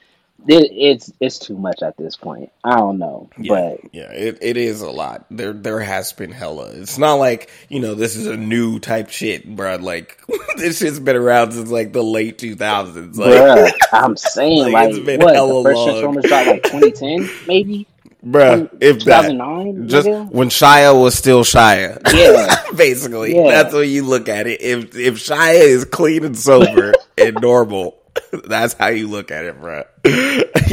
it, 0.47 0.71
it's 0.73 1.13
it's 1.21 1.39
too 1.39 1.57
much 1.57 1.83
at 1.83 1.97
this 1.97 2.17
point. 2.17 2.51
I 2.65 2.77
don't 2.77 2.99
know, 2.99 3.29
Yeah, 3.39 3.55
but 3.55 3.81
yeah, 3.93 4.11
it, 4.13 4.39
it 4.41 4.57
is 4.57 4.83
a 4.83 4.91
lot. 4.91 5.27
There 5.31 5.53
there 5.53 5.81
has 5.81 6.13
been 6.13 6.31
hella. 6.33 6.71
It's 6.73 6.99
not 6.99 7.15
like 7.15 7.51
you 7.69 7.81
know 7.81 7.95
this 7.95 8.17
is 8.17 8.27
a 8.27 8.37
new 8.37 8.79
type 8.79 9.11
shit, 9.11 9.57
bro. 9.57 9.77
Like 9.77 10.21
this 10.57 10.79
shit's 10.79 11.01
been 11.01 11.17
around 11.17 11.53
since 11.53 11.71
like 11.71 11.93
the 11.93 12.03
late 12.05 12.39
two 12.39 12.55
thousands. 12.57 13.19
Like, 13.19 13.31
Bruh, 13.33 13.73
I'm 13.93 14.17
saying 14.17 14.71
Like, 14.73 14.73
like, 14.73 14.91
it's 14.91 14.99
been 15.01 15.21
what 15.21 15.35
hella 15.35 15.63
the 15.63 15.63
first 15.63 15.87
long. 15.87 15.87
Transformers 15.87 16.27
dropped 16.27 16.47
like 16.49 16.63
2010 16.65 17.29
maybe 17.47 17.89
bruh, 18.25 18.69
if 18.81 19.05
that 19.07 19.33
2009 19.33 19.89
just 19.89 20.09
nigga? 20.09 20.31
when 20.31 20.49
Shia 20.51 21.01
was 21.01 21.15
still 21.17 21.45
Shia. 21.45 22.01
Yeah. 22.15 22.57
basically, 22.77 23.35
Yeah. 23.37 23.51
that's 23.51 23.75
what 23.75 23.89
you 23.89 24.05
look 24.05 24.29
at 24.29 24.47
it. 24.47 24.61
If 24.63 24.97
if 24.97 25.17
Shia 25.17 25.55
is 25.61 25.85
clean 25.85 26.25
and 26.25 26.39
sober 26.39 26.95
and 27.19 27.37
normal. 27.41 27.97
That's 28.47 28.75
how 28.75 28.89
you 28.89 29.09
look 29.09 29.31
at 29.31 29.45
it, 29.45 29.61
bro. 29.61 29.85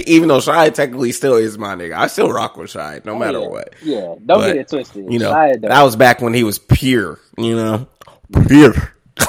Even 0.08 0.30
though 0.30 0.40
Shia 0.40 0.74
technically 0.74 1.12
still 1.12 1.36
is 1.36 1.58
my 1.58 1.76
nigga, 1.76 1.96
I 1.96 2.08
still 2.08 2.32
rock 2.32 2.58
with 2.58 2.72
Shia 2.72 3.04
no 3.06 3.16
matter 3.18 3.40
Oh, 3.40 3.44
yeah. 3.44 3.48
what. 3.50 3.76
yeah 3.82 4.16
don't 4.26 4.26
But, 4.26 4.48
get 4.48 4.58
it 4.58 4.70
twisted 4.70 5.12
You 5.12 5.20
know, 5.20 5.32
Shia 5.34 5.62
that 5.62 5.84
was 5.84 5.96
back 5.96 6.22
when 6.22 6.34
he 6.34 6.44
was 6.44 6.60
pure, 6.60 7.20
you 7.38 7.56
know? 7.56 7.88
Pure. 8.48 8.74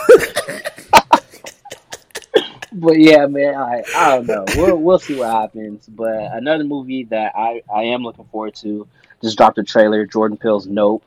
but 2.73 2.99
yeah 2.99 3.27
man 3.27 3.55
I, 3.55 3.83
I 3.97 4.17
don't 4.17 4.27
know 4.27 4.45
we'll 4.57 4.77
we'll 4.77 4.99
see 4.99 5.17
what 5.19 5.31
happens 5.31 5.87
but 5.87 6.15
another 6.33 6.65
movie 6.65 7.05
that 7.05 7.33
I 7.37 7.63
I 7.75 7.85
am 7.85 8.03
looking 8.03 8.27
forward 8.27 8.55
to 8.57 8.87
just 9.23 9.37
dropped 9.39 9.59
a 9.59 9.65
trailer 9.65 10.05
Jordan 10.07 10.37
Peele's 10.37 10.67
Nope 10.67 11.05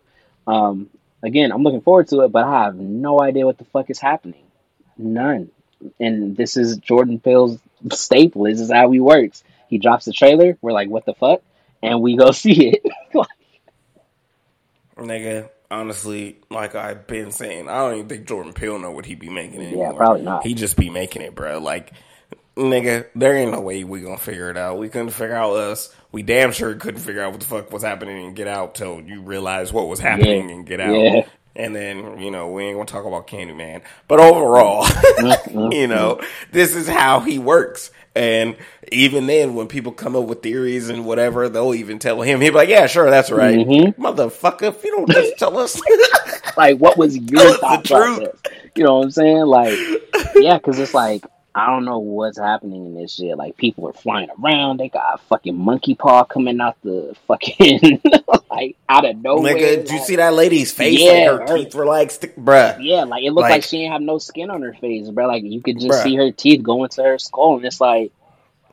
um 0.48 0.90
again 1.22 1.52
I'm 1.52 1.64
looking 1.64 1.82
forward 1.82 2.08
to 2.10 2.22
it 2.22 2.32
but 2.32 2.46
I 2.46 2.64
have 2.66 2.76
no 2.76 3.22
idea 3.22 3.46
what 3.46 3.58
the 3.58 3.66
fuck 3.66 3.90
is 3.90 4.00
happening 4.00 4.46
none 4.98 5.52
and 6.00 6.36
this 6.38 6.58
is 6.58 6.78
Jordan 6.78 7.20
Peele's 7.20 7.60
staple 7.92 8.44
this 8.44 8.60
is 8.60 8.72
how 8.72 8.92
he 8.92 9.00
works 9.00 9.44
he 9.70 9.78
drops 9.78 10.06
the 10.06 10.14
trailer 10.14 10.58
we're 10.62 10.72
like 10.72 10.90
what 10.90 11.06
the 11.06 11.14
fuck 11.14 11.42
and 11.82 12.02
we 12.02 12.18
go 12.18 12.32
see 12.34 12.70
it 12.74 12.84
Nigga, 14.98 15.50
honestly, 15.72 16.40
like 16.50 16.76
I've 16.76 17.08
been 17.08 17.32
saying, 17.32 17.70
I 17.70 17.78
don't 17.78 17.96
even 17.96 18.10
think 18.10 18.28
Jordan 18.28 18.54
Peele 18.54 18.80
know 18.80 18.92
what 18.92 19.06
he 19.06 19.16
be 19.16 19.30
making 19.30 19.62
anymore. 19.62 19.92
Yeah, 19.94 19.98
probably 19.98 20.24
not. 20.24 20.46
He 20.46 20.54
just 20.54 20.76
be 20.76 20.90
making 20.90 21.22
it, 21.22 21.36
bro. 21.36 21.60
Like, 21.60 21.94
nigga, 22.58 23.08
there 23.16 23.36
ain't 23.38 23.52
no 23.52 23.62
way 23.62 23.84
we 23.86 24.02
gonna 24.02 24.18
figure 24.18 24.50
it 24.50 24.58
out. 24.58 24.78
We 24.78 24.90
couldn't 24.90 25.12
figure 25.12 25.36
out 25.36 25.54
us. 25.56 25.96
We 26.12 26.24
damn 26.24 26.52
sure 26.52 26.76
couldn't 26.76 27.00
figure 27.02 27.22
out 27.22 27.32
what 27.32 27.40
the 27.40 27.46
fuck 27.46 27.72
was 27.72 27.84
happening 27.84 28.26
and 28.26 28.36
get 28.36 28.48
out 28.48 28.76
till 28.76 29.00
you 29.02 29.22
realize 29.22 29.72
what 29.72 29.88
was 29.88 30.00
happening 30.00 30.50
Yeah. 30.50 30.56
and 30.56 30.66
get 30.66 30.82
out. 30.82 30.94
Yeah. 30.96 31.26
And 31.56 31.76
then, 31.76 32.20
you 32.22 32.32
know, 32.32 32.50
we 32.52 32.64
ain't 32.64 32.76
gonna 32.78 32.86
talk 32.86 33.06
about 33.06 33.28
Candyman. 33.28 33.82
But 34.08 34.20
overall, 34.20 34.86
you 35.72 35.88
know, 35.88 36.22
this 36.52 36.76
is 36.76 36.88
how 36.88 37.20
he 37.20 37.40
works. 37.40 37.92
And 38.16 38.56
even 38.92 39.28
then, 39.28 39.56
when 39.56 39.68
people 39.68 39.92
come 39.92 40.16
up 40.16 40.26
with 40.26 40.42
theories 40.42 40.90
and 40.90 41.06
whatever, 41.06 41.50
they'll 41.50 41.74
even 41.76 42.00
tell 42.00 42.22
him. 42.22 42.42
He'll 42.42 42.52
be 42.52 42.58
like, 42.58 42.70
yeah, 42.70 42.88
sure, 42.88 43.10
that's 43.10 43.32
right. 43.32 43.58
Mhm. 43.58 43.96
Motherfucker, 43.98 44.64
if 44.70 44.84
you 44.84 44.92
don't 44.92 45.10
just 45.12 45.38
tell 45.38 45.58
us. 45.58 45.80
like, 46.58 46.78
what 46.78 46.98
was 46.98 47.18
your 47.18 47.54
thought 47.58 47.86
process? 47.86 48.36
You 48.76 48.84
know 48.84 48.98
what 48.98 49.06
I'm 49.06 49.12
saying? 49.12 49.46
Like, 49.46 49.78
yeah, 50.36 50.58
because 50.58 50.80
it's 50.80 50.94
like 50.94 51.26
I 51.56 51.66
don't 51.66 51.84
know 51.84 52.00
what's 52.00 52.38
happening 52.38 52.86
in 52.86 52.96
this 52.96 53.16
shit. 53.16 53.36
Like, 53.36 53.58
people 53.58 53.88
are 53.90 53.94
flying 53.94 54.30
around. 54.44 54.80
They 54.80 54.88
got 54.90 55.16
a 55.16 55.18
fucking 55.30 55.58
monkey 55.58 55.96
paw 55.96 56.24
coming 56.24 56.62
out 56.62 56.78
the 56.84 57.16
fucking 57.28 58.02
like 58.52 58.78
out 58.88 59.06
of 59.06 59.18
nowhere. 59.18 59.56
Nigga, 59.56 59.60
did 59.78 59.90
you 59.90 59.98
like- 59.98 60.06
see 60.08 60.16
that 60.18 60.34
lady's 60.34 60.72
face? 60.72 61.00
Yeah, 61.00 61.32
like 61.32 61.50
her 61.50 61.54
her- 61.54 61.58
teeth 61.58 61.76
were 61.76 61.86
like, 61.86 62.12
stick, 62.12 62.36
bruh. 62.36 62.78
Yeah, 62.80 63.04
like 63.06 63.24
it 63.24 63.32
looked 63.32 63.42
like, 63.44 63.52
Like- 63.52 63.64
she 63.64 63.80
didn't 63.80 63.94
have 63.94 64.02
no 64.02 64.20
skin 64.20 64.50
on 64.52 64.62
her 64.62 64.74
face, 64.74 65.10
bro. 65.10 65.28
Like 65.28 65.44
you 65.44 65.62
could 65.62 65.80
just 65.80 66.00
Bruh. 66.00 66.04
see 66.04 66.16
her 66.16 66.32
teeth 66.32 66.62
going 66.64 66.90
to 66.90 67.04
her 67.04 67.18
skull, 67.18 67.58
and 67.58 67.66
it's 67.66 67.82
like, 67.82 68.12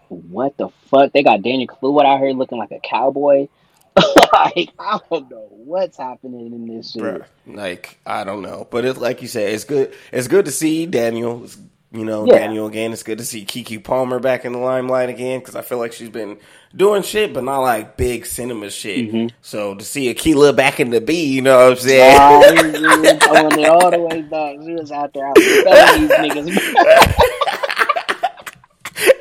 what 0.08 0.56
the 0.56 0.68
fuck? 0.90 1.12
They 1.12 1.22
got 1.22 1.42
Daniel 1.42 1.66
Kaluuya 1.68 2.04
out 2.04 2.20
here 2.20 2.30
looking 2.32 2.58
like 2.58 2.70
a 2.72 2.78
cowboy. 2.80 3.48
like 3.96 4.68
I 4.78 5.00
don't 5.10 5.30
know 5.30 5.48
what's 5.50 5.96
happening 5.96 6.52
in 6.52 6.66
this 6.76 6.92
shit. 6.92 7.02
Bruh. 7.02 7.24
Like 7.46 7.98
I 8.04 8.24
don't 8.24 8.42
know, 8.42 8.68
but 8.70 8.84
it's 8.84 8.98
like 8.98 9.22
you 9.22 9.28
said, 9.28 9.54
it's 9.54 9.64
good. 9.64 9.94
It's 10.12 10.28
good 10.28 10.44
to 10.44 10.50
see 10.52 10.84
Daniel. 10.86 11.44
It's, 11.44 11.56
you 11.92 12.04
know, 12.04 12.26
Yeah. 12.26 12.38
Daniel 12.38 12.66
again. 12.66 12.92
It's 12.92 13.02
good 13.02 13.18
to 13.18 13.24
see 13.24 13.44
Keke 13.44 13.82
Palmer 13.82 14.18
back 14.18 14.44
in 14.44 14.52
the 14.52 14.58
limelight 14.58 15.08
again 15.08 15.38
because 15.40 15.54
I 15.56 15.62
feel 15.62 15.78
like 15.78 15.92
she's 15.92 16.10
been 16.10 16.38
doing 16.74 17.02
shit, 17.02 17.32
but 17.32 17.44
not 17.44 17.60
like 17.60 17.96
big 17.96 18.26
cinema 18.26 18.70
shit. 18.70 19.08
Mm-hmm. 19.08 19.26
So 19.42 19.74
to 19.74 19.84
see 19.84 20.12
Akila 20.12 20.54
back 20.54 20.80
in 20.80 20.90
the 20.90 21.00
B, 21.00 21.24
you 21.26 21.42
know 21.42 21.56
what 21.70 21.72
I'm 21.72 21.78
saying? 21.78 22.16
Wow, 22.16 22.42
she 22.42 22.72
was 22.72 23.68
all 23.68 23.90
the 23.90 23.98
way 24.00 24.22
back. 24.22 24.56
She 24.64 24.72
was 24.72 24.92
out 24.92 25.12
there 25.14 25.26
out 25.26 25.34
these 25.36 26.10
niggas. 26.10 27.14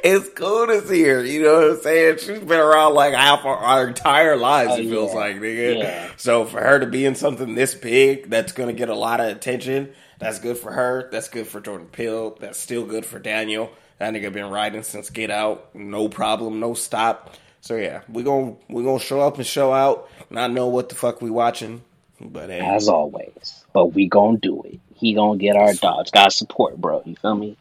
it's 0.05 0.29
cool 0.35 0.67
to 0.67 0.85
see 0.87 1.01
her. 1.03 1.25
You 1.25 1.41
know 1.41 1.53
what 1.55 1.71
I'm 1.71 1.81
saying? 1.81 2.17
She's 2.19 2.39
been 2.39 2.59
around 2.59 2.93
like 2.93 3.15
half 3.15 3.43
our, 3.43 3.57
our 3.57 3.87
entire 3.87 4.37
lives. 4.37 4.73
Oh, 4.73 4.77
it 4.77 4.87
feels 4.87 5.13
yeah. 5.13 5.19
like, 5.19 5.37
nigga. 5.37 5.79
Yeah. 5.79 6.11
So 6.17 6.45
for 6.45 6.61
her 6.61 6.79
to 6.79 6.85
be 6.85 7.05
in 7.05 7.15
something 7.15 7.55
this 7.55 7.73
big, 7.73 8.29
that's 8.29 8.51
gonna 8.51 8.73
get 8.73 8.89
a 8.89 8.95
lot 8.95 9.19
of 9.19 9.27
attention. 9.27 9.93
That's 10.19 10.37
good 10.39 10.57
for 10.57 10.71
her. 10.71 11.09
That's 11.11 11.27
good 11.27 11.47
for 11.47 11.59
Jordan 11.59 11.87
Peele. 11.87 12.37
That's 12.39 12.59
still 12.59 12.85
good 12.85 13.03
for 13.03 13.17
Daniel. 13.17 13.71
That 13.97 14.13
nigga 14.13 14.31
been 14.31 14.49
riding 14.49 14.83
since 14.83 15.09
Get 15.09 15.31
Out, 15.31 15.73
no 15.73 16.07
problem, 16.07 16.59
no 16.59 16.75
stop. 16.75 17.33
So 17.61 17.75
yeah, 17.75 18.01
we 18.07 18.21
gon' 18.21 18.57
we 18.69 18.83
gonna 18.83 18.99
show 18.99 19.21
up 19.21 19.37
and 19.37 19.45
show 19.45 19.73
out. 19.73 20.07
Not 20.29 20.51
know 20.51 20.67
what 20.67 20.89
the 20.89 20.95
fuck 20.95 21.19
we 21.19 21.31
watching, 21.31 21.81
but 22.21 22.51
hey, 22.51 22.59
as 22.59 22.87
always. 22.87 23.65
But 23.73 23.87
we 23.87 24.07
gonna 24.07 24.37
do 24.37 24.61
it. 24.63 24.79
He 24.93 25.15
gonna 25.15 25.39
get 25.39 25.55
our 25.55 25.73
dogs. 25.73 26.11
Got 26.11 26.31
support, 26.31 26.77
bro. 26.77 27.01
You 27.05 27.15
feel 27.15 27.35
me? 27.35 27.57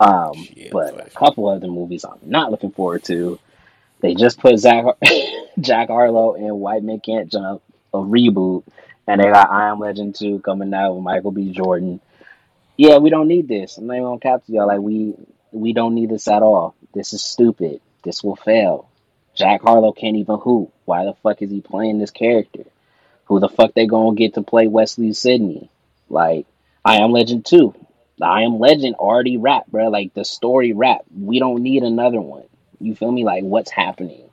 Um, 0.00 0.34
Shit, 0.34 0.70
but 0.72 1.06
a 1.06 1.10
couple 1.10 1.48
other 1.48 1.68
movies 1.68 2.04
I'm 2.04 2.18
not 2.22 2.50
looking 2.50 2.72
forward 2.72 3.04
to. 3.04 3.38
They 4.00 4.14
just 4.14 4.38
put 4.38 4.58
Zach, 4.58 4.84
Jack 5.58 5.88
Harlow 5.88 6.34
and 6.34 6.60
White 6.60 6.82
Men 6.82 7.00
Can't 7.00 7.30
Jump 7.30 7.62
a 7.94 7.98
reboot, 7.98 8.64
and 9.06 9.20
they 9.20 9.24
got 9.30 9.50
I 9.50 9.68
Am 9.70 9.78
Legend 9.78 10.16
two 10.16 10.40
coming 10.40 10.74
out 10.74 10.94
with 10.94 11.04
Michael 11.04 11.30
B. 11.30 11.52
Jordan. 11.52 12.00
Yeah, 12.76 12.98
we 12.98 13.08
don't 13.08 13.28
need 13.28 13.48
this. 13.48 13.78
I'm 13.78 13.86
not 13.86 13.94
even 13.94 14.04
gonna 14.04 14.20
cap 14.20 14.44
to 14.44 14.52
y'all. 14.52 14.66
Like 14.66 14.80
we 14.80 15.14
we 15.52 15.72
don't 15.72 15.94
need 15.94 16.10
this 16.10 16.28
at 16.28 16.42
all. 16.42 16.74
This 16.92 17.12
is 17.12 17.22
stupid. 17.22 17.80
This 18.02 18.22
will 18.22 18.36
fail. 18.36 18.88
Jack 19.34 19.62
Harlow 19.62 19.92
can't 19.92 20.16
even 20.16 20.38
hoop. 20.38 20.72
Why 20.84 21.04
the 21.04 21.14
fuck 21.14 21.40
is 21.40 21.50
he 21.50 21.60
playing 21.60 21.98
this 21.98 22.10
character? 22.10 22.64
Who 23.26 23.40
the 23.40 23.48
fuck 23.48 23.72
they 23.74 23.86
gonna 23.86 24.16
get 24.16 24.34
to 24.34 24.42
play 24.42 24.66
Wesley 24.66 25.12
Sidney? 25.12 25.70
Like, 26.10 26.46
I 26.84 26.98
Am 26.98 27.12
Legend 27.12 27.46
2. 27.46 27.74
The 28.18 28.26
I 28.26 28.42
Am 28.42 28.58
Legend 28.58 28.94
already 28.96 29.36
rap, 29.36 29.66
bro. 29.68 29.88
Like, 29.88 30.14
the 30.14 30.24
story 30.24 30.72
rap. 30.72 31.04
We 31.18 31.38
don't 31.38 31.62
need 31.62 31.82
another 31.82 32.20
one. 32.20 32.44
You 32.80 32.94
feel 32.94 33.10
me? 33.10 33.24
Like, 33.24 33.42
what's 33.44 33.70
happening? 33.70 34.30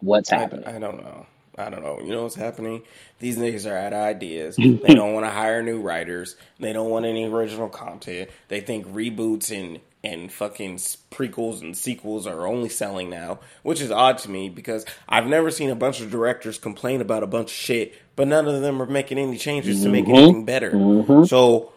What's 0.00 0.30
happening? 0.30 0.66
I 0.66 0.78
don't 0.78 1.02
know. 1.02 1.26
I 1.56 1.70
don't 1.70 1.82
know. 1.82 2.00
You 2.00 2.10
know 2.10 2.24
what's 2.24 2.34
happening? 2.34 2.82
These 3.20 3.38
niggas 3.38 3.70
are 3.70 3.76
out 3.76 3.92
of 3.92 4.00
ideas. 4.00 4.56
they 4.58 4.94
don't 4.94 5.14
want 5.14 5.24
to 5.24 5.30
hire 5.30 5.62
new 5.62 5.80
writers. 5.80 6.36
They 6.58 6.72
don't 6.72 6.90
want 6.90 7.06
any 7.06 7.24
original 7.26 7.68
content. 7.68 8.30
They 8.48 8.60
think 8.60 8.86
reboots 8.86 9.56
and 9.56 9.80
and 10.02 10.30
fucking 10.30 10.76
prequels 11.10 11.62
and 11.62 11.74
sequels 11.74 12.26
are 12.26 12.46
only 12.46 12.68
selling 12.68 13.08
now, 13.08 13.38
which 13.62 13.80
is 13.80 13.90
odd 13.90 14.18
to 14.18 14.30
me 14.30 14.50
because 14.50 14.84
I've 15.08 15.26
never 15.26 15.50
seen 15.50 15.70
a 15.70 15.74
bunch 15.74 16.02
of 16.02 16.10
directors 16.10 16.58
complain 16.58 17.00
about 17.00 17.22
a 17.22 17.26
bunch 17.26 17.50
of 17.50 17.56
shit, 17.56 17.94
but 18.14 18.28
none 18.28 18.46
of 18.46 18.60
them 18.60 18.82
are 18.82 18.86
making 18.86 19.16
any 19.16 19.38
changes 19.38 19.82
to 19.82 19.88
make 19.88 20.06
anything 20.06 20.34
mm-hmm. 20.34 20.44
better. 20.44 20.72
Mm-hmm. 20.72 21.24
So 21.24 21.72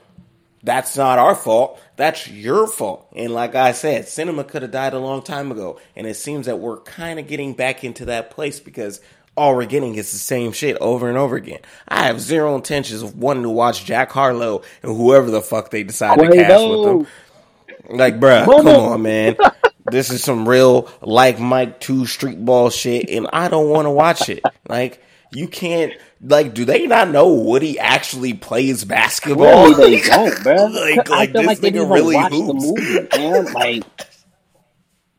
that's 0.63 0.97
not 0.97 1.19
our 1.19 1.35
fault. 1.35 1.79
That's 1.95 2.27
your 2.27 2.67
fault. 2.67 3.07
And 3.15 3.33
like 3.33 3.55
I 3.55 3.71
said, 3.71 4.07
cinema 4.07 4.43
could 4.43 4.61
have 4.63 4.71
died 4.71 4.93
a 4.93 4.99
long 4.99 5.21
time 5.21 5.51
ago. 5.51 5.79
And 5.95 6.07
it 6.07 6.15
seems 6.15 6.45
that 6.45 6.59
we're 6.59 6.79
kind 6.81 7.19
of 7.19 7.27
getting 7.27 7.53
back 7.53 7.83
into 7.83 8.05
that 8.05 8.31
place 8.31 8.59
because 8.59 9.01
all 9.35 9.55
we're 9.55 9.65
getting 9.65 9.95
is 9.95 10.11
the 10.11 10.17
same 10.17 10.51
shit 10.51 10.77
over 10.81 11.07
and 11.07 11.17
over 11.17 11.35
again. 11.35 11.59
I 11.87 12.07
have 12.07 12.19
zero 12.19 12.55
intentions 12.55 13.03
of 13.03 13.15
wanting 13.15 13.43
to 13.43 13.49
watch 13.49 13.85
Jack 13.85 14.11
Harlow 14.11 14.63
and 14.81 14.97
whoever 14.97 15.29
the 15.29 15.41
fuck 15.41 15.69
they 15.69 15.83
decide 15.83 16.17
to 16.17 16.27
cast 16.27 16.67
with 16.67 16.85
them. 16.85 17.07
Like, 17.89 18.19
bruh, 18.19 18.45
come 18.45 18.67
on, 18.67 19.01
man. 19.03 19.37
this 19.91 20.09
is 20.09 20.23
some 20.23 20.49
real 20.49 20.89
like 21.01 21.39
Mike 21.39 21.79
Two 21.79 22.05
street 22.05 22.43
ball 22.43 22.69
shit, 22.69 23.09
and 23.09 23.27
I 23.31 23.47
don't 23.47 23.69
want 23.69 23.85
to 23.85 23.91
watch 23.91 24.27
it. 24.27 24.43
Like, 24.67 25.01
you 25.33 25.47
can't. 25.47 25.93
Like, 26.21 26.53
do 26.53 26.65
they 26.65 26.87
not 26.87 27.09
know 27.09 27.31
Woody 27.33 27.77
actually 27.79 28.33
plays 28.33 28.83
basketball? 28.83 29.73
Clearly 29.73 29.97
they 29.97 30.01
don't, 30.09 30.43
bro. 30.43 30.65
like, 30.65 31.09
I 31.09 31.15
like 31.17 31.31
feel 31.31 31.41
this 31.41 31.47
like 31.47 31.59
they 31.59 31.69
nigga 31.69 31.73
didn't 31.73 31.89
really 31.89 32.15
watch 32.15 32.31
hoops. 32.31 32.47
the 32.47 32.53
movie, 32.53 33.07
man. 33.17 33.53
Like, 33.53 33.83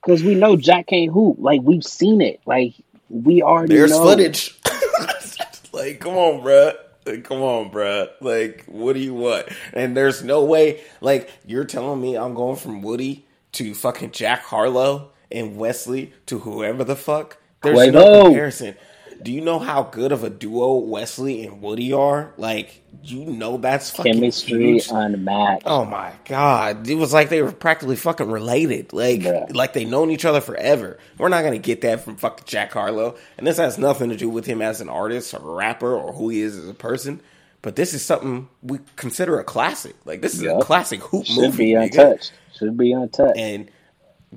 because 0.04 0.22
we 0.24 0.34
know 0.34 0.56
Jack 0.56 0.88
can't 0.88 1.12
hoop. 1.12 1.36
Like, 1.38 1.60
we've 1.62 1.84
seen 1.84 2.20
it. 2.20 2.40
Like, 2.46 2.74
we 3.10 3.42
already 3.42 3.76
There's 3.76 3.90
know. 3.90 4.04
footage. 4.04 4.58
like, 5.72 6.00
come 6.00 6.14
on, 6.14 6.40
bruh. 6.42 6.74
Like, 7.06 7.24
come 7.24 7.40
on, 7.42 7.70
bruh. 7.70 8.08
Like, 8.20 8.64
what 8.66 8.94
do 8.94 9.00
you 9.00 9.14
want? 9.14 9.48
And 9.72 9.96
there's 9.96 10.22
no 10.22 10.44
way. 10.44 10.82
Like, 11.00 11.30
you're 11.46 11.64
telling 11.64 12.00
me 12.00 12.16
I'm 12.16 12.34
going 12.34 12.56
from 12.56 12.82
Woody 12.82 13.26
to 13.52 13.74
fucking 13.74 14.10
Jack 14.12 14.42
Harlow 14.42 15.10
and 15.30 15.56
Wesley 15.56 16.12
to 16.26 16.40
whoever 16.40 16.84
the 16.84 16.96
fuck. 16.96 17.38
There's 17.62 17.92
no 17.92 18.04
Quavo. 18.04 18.24
comparison. 18.26 18.76
Do 19.20 19.32
you 19.32 19.40
know 19.40 19.58
how 19.58 19.82
good 19.82 20.12
of 20.12 20.22
a 20.22 20.30
duo 20.30 20.76
Wesley 20.76 21.44
and 21.44 21.60
Woody 21.60 21.92
are? 21.92 22.32
Like, 22.36 22.82
you 23.02 23.24
know 23.24 23.56
that's 23.56 23.90
fucking 23.90 24.14
Chemistry 24.14 24.72
huge. 24.74 24.88
unmatched. 24.92 25.64
Oh 25.66 25.84
my 25.84 26.12
god! 26.24 26.86
It 26.88 26.94
was 26.94 27.12
like 27.12 27.28
they 27.28 27.42
were 27.42 27.50
practically 27.52 27.96
fucking 27.96 28.30
related. 28.30 28.92
Like, 28.92 29.22
Yeah. 29.22 29.46
like 29.50 29.72
they 29.72 29.84
known 29.84 30.10
each 30.10 30.24
other 30.24 30.40
forever. 30.40 30.98
We're 31.18 31.28
not 31.28 31.42
gonna 31.42 31.58
get 31.58 31.80
that 31.80 32.00
from 32.04 32.16
fucking 32.16 32.44
Jack 32.46 32.72
Harlow, 32.72 33.16
and 33.36 33.46
this 33.46 33.56
has 33.56 33.76
nothing 33.78 34.10
to 34.10 34.16
do 34.16 34.28
with 34.28 34.46
him 34.46 34.62
as 34.62 34.80
an 34.80 34.88
artist 34.88 35.34
or 35.34 35.38
a 35.38 35.54
rapper 35.54 35.94
or 35.94 36.12
who 36.12 36.28
he 36.28 36.40
is 36.40 36.56
as 36.56 36.68
a 36.68 36.74
person. 36.74 37.20
But 37.60 37.74
this 37.74 37.92
is 37.94 38.04
something 38.04 38.48
we 38.62 38.78
consider 38.94 39.38
a 39.40 39.44
classic. 39.44 39.96
Like 40.04 40.22
this 40.22 40.34
is 40.34 40.42
a 40.42 40.60
classic 40.60 41.00
hoop 41.02 41.26
Should 41.26 41.38
movie. 41.38 41.56
be 41.56 41.72
nigga. 41.72 41.84
untouched. 41.84 42.32
Should 42.56 42.76
be 42.76 42.92
untouched. 42.92 43.36
And 43.36 43.68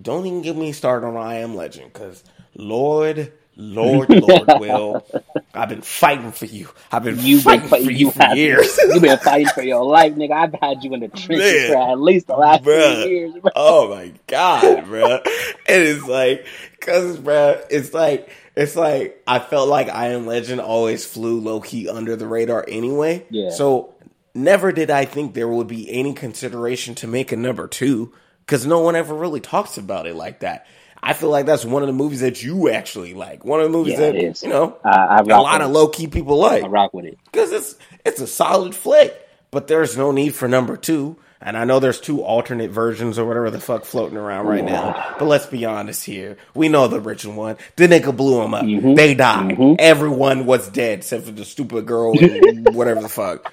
don't 0.02 0.26
even 0.26 0.42
get 0.42 0.56
me 0.56 0.72
started 0.72 1.06
on 1.06 1.18
I 1.18 1.36
Am 1.36 1.56
Legend, 1.56 1.94
because 1.94 2.24
Lord, 2.56 3.32
Lord, 3.58 4.10
Lord, 4.10 4.48
Will, 4.60 5.06
I've 5.54 5.70
been 5.70 5.82
fighting 5.82 6.32
for 6.32 6.46
you. 6.46 6.70
I've 6.92 7.04
been 7.04 7.20
You've 7.20 7.44
fighting 7.44 7.62
been 7.62 7.70
fighting. 7.70 7.86
for 7.88 7.92
you, 7.92 7.98
You 8.08 8.12
for 8.12 8.24
have 8.24 8.38
years. 8.38 8.78
You've 8.78 9.02
been 9.02 9.18
fighting 9.20 9.48
for 9.48 9.62
your 9.62 9.84
life, 9.84 10.14
nigga. 10.16 10.32
I've 10.32 10.54
had 10.54 10.84
you 10.84 10.94
in 10.94 11.02
the 11.02 11.10
trenches 11.10 11.70
Man. 11.70 11.72
for 11.74 11.92
at 11.92 12.00
least 12.00 12.28
the 12.28 12.36
last 12.38 12.64
Bruh. 12.64 13.04
few 13.04 13.12
years, 13.12 13.34
bro. 13.34 13.52
Oh 13.56 13.90
my 13.90 14.14
god, 14.28 14.86
bro! 14.86 15.18
And 15.18 15.22
It 15.68 15.82
is 15.82 16.04
like, 16.06 16.46
cause, 16.80 17.18
bro, 17.18 17.62
it's 17.70 17.94
like, 17.94 18.30
it's 18.56 18.76
like 18.76 19.22
I 19.28 19.40
felt 19.40 19.68
like 19.70 19.90
I 19.90 20.08
Am 20.08 20.26
Legend 20.26 20.62
always 20.62 21.06
flew 21.06 21.40
low 21.40 21.62
key 21.62 21.90
under 21.90 22.16
the 22.16 22.28
radar 22.28 22.66
anyway. 22.68 23.26
Yeah. 23.30 23.50
So 23.52 23.94
never 24.34 24.72
did 24.72 24.90
I 24.90 25.06
think 25.06 25.34
there 25.34 25.48
would 25.48 25.68
be 25.68 25.92
any 25.92 26.14
consideration 26.14 26.96
to 26.96 27.08
make 27.08 27.32
a 27.32 27.38
number 27.38 27.68
two, 27.68 28.14
because 28.46 28.66
no 28.66 28.80
one 28.80 28.96
ever 28.96 29.14
really 29.14 29.42
talks 29.42 29.78
about 29.78 30.08
it 30.08 30.16
like 30.16 30.40
that. 30.40 30.66
I 31.04 31.14
feel 31.14 31.30
like 31.30 31.46
that's 31.46 31.66
one 31.66 31.82
of 31.84 31.88
the 31.88 31.94
movies 31.94 32.22
that 32.22 32.44
you 32.44 32.70
actually 32.70 33.14
like. 33.14 33.44
One 33.44 33.60
of 33.60 33.66
the 33.66 33.72
movies 33.78 33.94
Yeah, 34.00 34.12
that 34.12 34.44
you 34.44 34.50
know 34.50 34.78
I, 34.84 34.90
I 34.90 35.20
a 35.20 35.42
lot 35.42 35.62
of 35.62 35.72
low 35.72 35.88
key 35.88 36.08
people 36.08 36.38
like 36.38 36.64
I 36.64 36.68
rock 36.68 36.94
with 36.94 37.06
it. 37.06 37.18
because 37.26 37.52
it's 37.52 37.76
it's 38.06 38.22
a 38.22 38.28
solid 38.28 38.76
flick. 38.76 39.16
But 39.52 39.68
there's 39.68 39.98
no 39.98 40.12
need 40.12 40.34
for 40.36 40.48
number 40.48 40.78
two. 40.78 41.18
And 41.44 41.58
I 41.58 41.66
know 41.66 41.80
there's 41.80 42.00
two 42.00 42.22
alternate 42.22 42.70
versions 42.70 43.18
or 43.18 43.26
whatever 43.26 43.50
the 43.50 43.60
fuck 43.60 43.84
floating 43.84 44.16
around 44.16 44.46
right 44.46 44.64
now. 44.64 45.16
But 45.18 45.26
let's 45.26 45.48
be 45.48 45.66
honest 45.66 46.06
here. 46.06 46.38
We 46.54 46.70
know 46.70 46.88
the 46.88 47.02
original 47.02 47.36
one. 47.36 47.58
The 47.78 47.88
nigga 47.88 48.16
blew 48.16 48.42
him 48.44 48.54
up. 48.54 48.64
Mm-hmm. 48.64 48.94
They 48.94 49.16
died. 49.16 49.58
Everyone 49.80 50.46
was 50.46 50.70
dead 50.70 51.00
except 51.00 51.26
for 51.26 51.32
the 51.32 51.44
stupid 51.44 51.88
girl 51.88 52.14
and 52.18 52.70
whatever 52.76 53.02
the 53.02 53.10
fuck. 53.10 53.52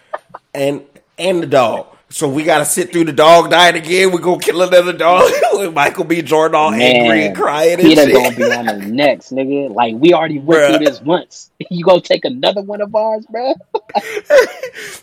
And 0.54 0.84
and 1.18 1.42
the 1.42 1.46
dog. 1.46 1.87
So 2.11 2.27
we 2.29 2.42
gotta 2.44 2.64
sit 2.64 2.90
through 2.90 3.05
the 3.05 3.12
dog 3.12 3.51
dying 3.51 3.77
again. 3.77 4.12
We 4.12 4.18
gonna 4.18 4.40
kill 4.40 4.62
another 4.62 4.94
dog 4.94 5.31
Michael 5.75 6.05
B. 6.05 6.23
Jordan 6.23 6.55
all 6.55 6.73
angry 6.73 7.27
and 7.27 7.37
crying 7.37 7.75
and 7.75 7.83
Peter 7.83 8.11
gonna 8.11 8.35
be 8.35 8.44
on 8.44 8.64
the 8.66 8.77
next, 8.87 9.31
nigga. 9.31 9.75
Like 9.75 9.94
we 9.97 10.14
already 10.14 10.38
went 10.38 10.61
Bruh. 10.62 10.77
through 10.77 10.87
this 10.87 11.01
once. 11.03 11.51
You 11.71 11.85
gonna 11.85 12.01
take 12.01 12.25
another 12.25 12.62
one 12.62 12.81
of 12.81 12.94
ours, 12.94 13.27
bro? 13.27 13.55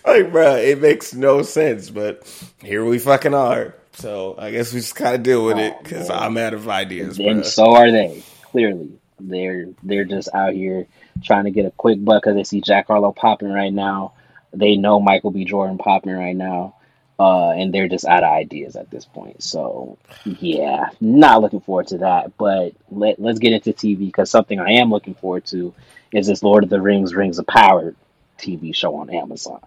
like, 0.05 0.31
bro, 0.31 0.55
it 0.55 0.81
makes 0.81 1.13
no 1.13 1.41
sense, 1.43 1.89
but 1.89 2.23
here 2.63 2.83
we 2.83 2.99
fucking 2.99 3.33
are. 3.33 3.75
So 3.93 4.35
I 4.37 4.51
guess 4.51 4.73
we 4.73 4.79
just 4.79 4.95
kind 4.95 5.15
of 5.15 5.23
deal 5.23 5.45
with 5.45 5.57
it 5.57 5.73
Oh, 5.77 5.83
because. 5.83 6.09
I'm 6.09 6.37
out 6.37 6.53
of 6.53 6.67
ideas. 6.67 7.19
And 7.19 7.45
so 7.45 7.75
are 7.75 7.91
they. 7.91 8.23
Clearly, 8.51 8.89
they're 9.19 9.67
they're 9.83 10.05
just 10.05 10.29
out 10.33 10.53
here 10.53 10.87
trying 11.23 11.43
to 11.43 11.51
get 11.51 11.65
a 11.65 11.71
quick 11.71 12.03
buck 12.03 12.23
because 12.23 12.35
they 12.35 12.43
see 12.45 12.61
Jack 12.61 12.87
Harlow 12.87 13.11
popping 13.11 13.51
right 13.51 13.71
now. 13.73 14.13
They 14.53 14.75
know 14.77 14.99
Michael 15.01 15.31
B. 15.31 15.43
Jordan 15.45 15.77
popping 15.77 16.13
right 16.13 16.35
now, 16.35 16.75
uh, 17.19 17.51
and 17.51 17.73
they're 17.73 17.87
just 17.87 18.05
out 18.05 18.23
of 18.23 18.31
ideas 18.31 18.75
at 18.75 18.89
this 18.91 19.05
point. 19.05 19.41
So 19.41 19.97
yeah, 20.25 20.89
not 20.99 21.41
looking 21.41 21.61
forward 21.61 21.87
to 21.87 21.99
that. 21.99 22.37
But 22.37 22.73
let 22.89 23.19
let's 23.19 23.39
get 23.39 23.53
into 23.53 23.71
TV 23.73 23.99
because 23.99 24.29
something 24.29 24.59
I 24.59 24.71
am 24.73 24.89
looking 24.89 25.15
forward 25.15 25.45
to 25.47 25.73
is 26.11 26.27
this 26.27 26.43
Lord 26.43 26.63
of 26.63 26.69
the 26.69 26.81
Rings 26.81 27.13
Rings 27.13 27.39
of 27.39 27.47
Power 27.47 27.93
TV 28.37 28.75
show 28.75 28.95
on 28.95 29.09
Amazon. 29.09 29.61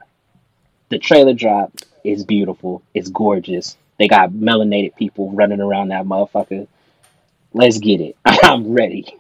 The 0.90 0.98
trailer 0.98 1.34
dropped. 1.34 1.84
It's 2.04 2.22
beautiful. 2.22 2.82
It's 2.94 3.08
gorgeous. 3.08 3.76
They 3.98 4.08
got 4.08 4.30
melanated 4.30 4.96
people 4.96 5.30
running 5.32 5.60
around 5.60 5.88
that 5.88 6.04
motherfucker. 6.04 6.68
Let's 7.52 7.78
get 7.78 8.00
it. 8.00 8.16
I'm 8.24 8.72
ready. 8.72 9.14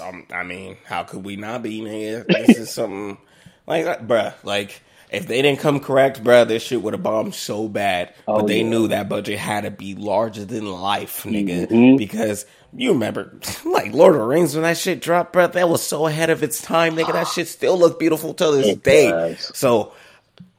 Um, 0.00 0.26
I 0.32 0.42
mean, 0.44 0.76
how 0.84 1.02
could 1.02 1.24
we 1.24 1.36
not 1.36 1.62
be, 1.62 1.80
nigga? 1.80 2.26
This 2.26 2.58
is 2.58 2.70
something 2.70 3.18
like, 3.66 3.86
bruh. 4.06 4.34
Like, 4.44 4.82
if 5.10 5.26
they 5.26 5.40
didn't 5.42 5.60
come 5.60 5.80
correct, 5.80 6.22
bruh, 6.24 6.46
this 6.48 6.62
shit 6.62 6.82
would 6.82 6.94
have 6.94 7.02
bombed 7.02 7.34
so 7.34 7.68
bad. 7.68 8.12
Oh, 8.26 8.38
but 8.40 8.46
they 8.48 8.60
yeah. 8.62 8.68
knew 8.68 8.88
that 8.88 9.08
budget 9.08 9.38
had 9.38 9.62
to 9.64 9.70
be 9.70 9.94
larger 9.94 10.44
than 10.44 10.66
life, 10.70 11.22
nigga. 11.24 11.68
Mhm. 11.68 11.96
Because 11.98 12.44
you 12.76 12.92
remember, 12.92 13.32
like 13.64 13.92
Lord 13.94 14.14
of 14.14 14.20
the 14.20 14.26
Rings 14.26 14.54
when 14.54 14.64
that 14.64 14.76
shit 14.78 15.00
dropped, 15.00 15.32
bruh, 15.34 15.52
that 15.52 15.68
was 15.68 15.82
so 15.82 16.06
ahead 16.06 16.30
of 16.30 16.42
its 16.42 16.60
time, 16.60 16.96
nigga. 16.96 17.12
That 17.12 17.28
shit 17.28 17.48
still 17.48 17.78
looks 17.78 17.96
beautiful 17.96 18.34
till 18.34 18.52
this 18.52 18.66
It 18.66 18.82
day. 18.82 19.10
does. 19.10 19.50
So, 19.56 19.92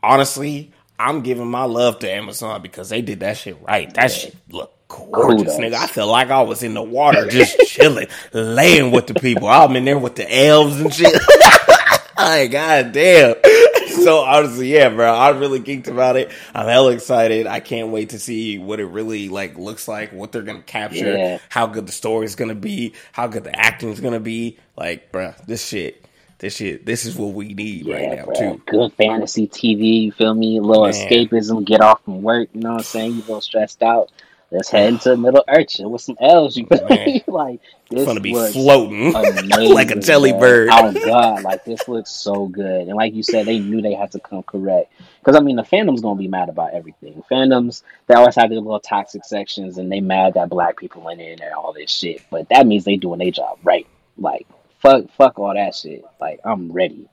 honestly, 0.01 0.71
I'm 0.99 1.21
giving 1.21 1.47
my 1.51 1.63
love 1.65 1.99
to 1.99 2.11
Amazon 2.11 2.61
because 2.61 2.89
they 2.89 3.01
did 3.01 3.19
that 3.19 3.37
shit 3.37 3.57
right. 3.61 3.93
That 3.93 4.11
shit 4.11 4.35
look 4.49 4.73
gorgeous, 4.87 5.55
Kudos. 5.55 5.57
nigga. 5.59 5.75
I 5.75 5.87
feel 5.87 6.07
like 6.07 6.29
I 6.31 6.41
was 6.41 6.63
in 6.63 6.73
the 6.73 6.81
water 6.81 7.27
just 7.27 7.57
chilling, 7.67 8.07
laying 8.33 8.91
with 8.91 9.07
the 9.07 9.13
people. 9.13 9.47
I'm 9.47 9.75
in 9.75 9.85
there 9.85 9.99
with 9.99 10.15
the 10.15 10.33
elves 10.45 10.79
and 10.79 10.93
shit. 10.93 11.13
Like, 12.19 12.49
god 12.51 12.93
damn. 12.93 13.35
So 14.03 14.19
honestly, 14.19 14.73
yeah, 14.73 14.89
bro, 14.89 15.13
I'm 15.13 15.39
really 15.39 15.59
geeked 15.59 15.87
about 15.87 16.15
it. 16.15 16.31
I'm 16.53 16.67
hella 16.67 16.91
excited. 16.91 17.45
I 17.47 17.59
can't 17.59 17.89
wait 17.89 18.09
to 18.09 18.19
see 18.19 18.57
what 18.57 18.79
it 18.79 18.85
really 18.85 19.27
like 19.29 19.57
looks 19.57 19.87
like, 19.87 20.13
what 20.13 20.31
they're 20.31 20.43
gonna 20.43 20.61
capture, 20.61 21.17
Yeah. 21.17 21.37
how 21.49 21.67
good 21.67 21.87
the 21.87 21.91
story's 21.91 22.35
gonna 22.35 22.55
be, 22.55 22.93
how 23.11 23.27
good 23.27 23.43
the 23.43 23.55
acting's 23.59 23.99
gonna 23.99 24.19
be. 24.19 24.57
Like, 24.77 25.11
bro, 25.11 25.33
this 25.47 25.65
shit, 25.67 26.05
this 26.39 26.55
shit, 26.55 26.85
this 26.85 27.05
is 27.05 27.15
what 27.17 27.33
we 27.33 27.53
need 27.53 27.87
right 27.87 28.15
now 28.17 28.25
bro. 28.25 28.33
too. 28.35 28.61
Good 28.67 28.93
fantasy 28.93 29.47
TV. 29.47 30.03
You 30.03 30.11
feel 30.11 30.33
me? 30.35 30.57
A 30.57 30.61
little 30.61 30.83
Man. 30.83 30.93
escapism. 30.93 31.65
Get 31.65 31.81
off 31.81 32.03
from 32.05 32.21
work. 32.21 32.49
You 32.53 32.61
know 32.61 32.71
what 32.73 32.77
I'm 32.79 32.83
saying? 32.83 33.13
You 33.13 33.19
a 33.19 33.21
little 33.21 33.41
stressed 33.41 33.81
out. 33.83 34.11
Let's 34.49 34.69
head 34.69 34.93
into 34.93 35.17
Middle 35.17 35.43
Urchin 35.49 35.89
with 35.89 36.01
some 36.01 36.15
L's. 36.21 36.55
You 36.55 36.65
feel 36.67 36.87
like 37.27 37.61
this 37.89 38.05
gonna 38.05 38.21
be 38.21 38.33
floating 38.33 39.13
amazing, 39.13 39.49
like 39.73 39.91
a 39.91 39.99
jelly 39.99 40.31
bro. 40.31 40.39
bird. 40.39 40.69
Oh 40.71 40.93
god, 40.93 41.43
like 41.43 41.65
this 41.65 41.87
looks 41.87 42.11
so 42.11 42.47
good. 42.47 42.87
And 42.87 42.95
like 42.95 43.13
you 43.13 43.23
said, 43.23 43.45
they 43.45 43.59
knew 43.59 43.81
they 43.81 43.93
had 43.93 44.11
to 44.13 44.19
come 44.19 44.43
correct. 44.43 44.91
Because 45.19 45.35
I 45.35 45.41
mean, 45.41 45.57
the 45.57 45.63
fandom's 45.63 46.01
gonna 46.01 46.17
be 46.17 46.29
mad 46.29 46.47
about 46.47 46.73
everything. 46.73 47.23
Fandoms, 47.29 47.83
they 48.07 48.13
always 48.13 48.35
have 48.35 48.49
their 48.49 48.59
little 48.59 48.79
toxic 48.79 49.25
sections, 49.25 49.77
and 49.77 49.91
they 49.91 49.99
mad 49.99 50.35
that 50.35 50.49
black 50.49 50.77
people 50.77 51.01
went 51.01 51.19
in 51.19 51.41
and 51.41 51.53
all 51.53 51.73
this 51.73 51.91
shit. 51.91 52.21
But 52.29 52.47
that 52.49 52.65
means 52.65 52.85
they 52.85 52.95
doing 52.95 53.19
their 53.19 53.31
job 53.31 53.59
right. 53.63 53.85
Like 54.17 54.47
fuck, 54.79 55.09
fuck 55.11 55.39
all 55.39 55.53
that 55.53 55.75
shit. 55.75 56.05
Like 56.19 56.39
I'm 56.43 56.71
ready, 56.71 57.07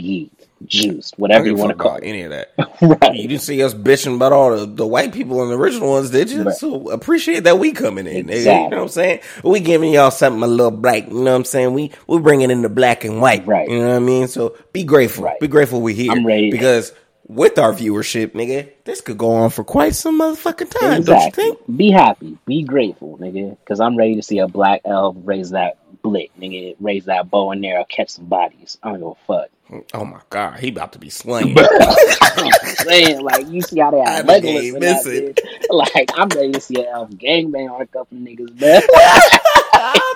geeked, 0.00 0.46
juiced, 0.64 1.18
whatever 1.18 1.46
you 1.46 1.54
want 1.54 1.70
to 1.70 1.76
call 1.76 1.96
it. 1.96 2.04
any 2.04 2.22
of 2.22 2.30
that. 2.30 2.52
right. 2.82 3.14
You 3.14 3.28
didn't 3.28 3.42
see 3.42 3.62
us 3.62 3.74
bitching 3.74 4.16
about 4.16 4.32
all 4.32 4.56
the, 4.56 4.66
the 4.66 4.86
white 4.86 5.12
people 5.12 5.42
and 5.42 5.50
the 5.50 5.56
original 5.56 5.90
ones, 5.90 6.10
did 6.10 6.30
you? 6.30 6.44
Right. 6.44 6.56
So 6.56 6.90
appreciate 6.90 7.44
that 7.44 7.58
we 7.58 7.72
coming 7.72 8.06
in. 8.06 8.26
nigga. 8.26 8.38
You 8.38 8.44
know 8.44 8.76
what 8.76 8.78
I'm 8.78 8.88
saying? 8.88 9.20
We 9.44 9.60
giving 9.60 9.92
y'all 9.92 10.10
something 10.10 10.42
a 10.42 10.46
little 10.46 10.70
black. 10.70 11.06
You 11.06 11.14
know 11.14 11.32
what 11.32 11.36
I'm 11.36 11.44
saying? 11.44 11.72
We 11.74 11.92
we 12.06 12.18
bringing 12.18 12.50
in 12.50 12.62
the 12.62 12.68
black 12.68 13.04
and 13.04 13.20
white. 13.20 13.46
Right. 13.46 13.68
You 13.68 13.78
know 13.78 13.88
what 13.88 13.96
I 13.96 14.00
mean? 14.00 14.28
So 14.28 14.56
be 14.72 14.84
grateful. 14.84 15.24
Right. 15.24 15.40
Be 15.40 15.48
grateful 15.48 15.80
we 15.80 15.94
here. 15.94 16.12
I'm 16.12 16.26
ready. 16.26 16.50
because 16.50 16.92
with 17.30 17.58
our 17.58 17.72
viewership, 17.72 18.32
nigga, 18.32 18.70
this 18.84 19.00
could 19.00 19.16
go 19.16 19.30
on 19.30 19.50
for 19.50 19.62
quite 19.62 19.94
some 19.94 20.20
motherfucking 20.20 20.70
time. 20.80 21.02
Don't 21.04 21.24
you 21.24 21.30
think? 21.30 21.58
Be 21.76 21.90
happy. 21.90 22.36
Be 22.44 22.62
grateful, 22.64 23.18
nigga. 23.18 23.56
Because 23.58 23.78
I'm 23.80 23.96
ready 23.96 24.16
to 24.16 24.22
see 24.22 24.38
a 24.38 24.48
black 24.48 24.80
elf 24.84 25.16
raise 25.22 25.50
that 25.50 25.78
blick, 26.02 26.30
nigga. 26.38 26.76
Raise 26.80 27.06
that 27.06 27.30
bow 27.30 27.50
and 27.52 27.64
arrow, 27.64 27.84
catch 27.84 28.10
some 28.10 28.26
bodies. 28.26 28.78
I 28.82 28.90
don't 28.90 29.00
give 29.00 29.08
a 29.08 29.14
fuck. 29.26 29.50
Oh 29.94 30.04
my 30.04 30.20
god, 30.30 30.58
he 30.58 30.68
about 30.68 30.92
to 30.94 30.98
be 30.98 31.10
slain. 31.10 31.56
I'm 31.58 33.22
like, 33.22 33.48
you 33.48 33.62
see 33.62 33.78
how 33.78 33.92
they 33.92 34.00
I 34.00 34.10
have 34.10 34.28
ain't 34.28 34.44
Legolas 34.44 34.74
in 34.74 34.80
that 34.80 35.04
missing. 35.04 35.34
Like, 35.70 36.10
I'm 36.14 36.28
ready 36.30 36.52
to 36.52 36.60
see 36.60 36.80
an 36.80 36.86
elf 36.86 37.10
gangbang 37.10 37.70
on 37.70 37.80
a 37.80 37.86
couple 37.86 38.18
niggas, 38.18 38.60
man. 38.60 38.82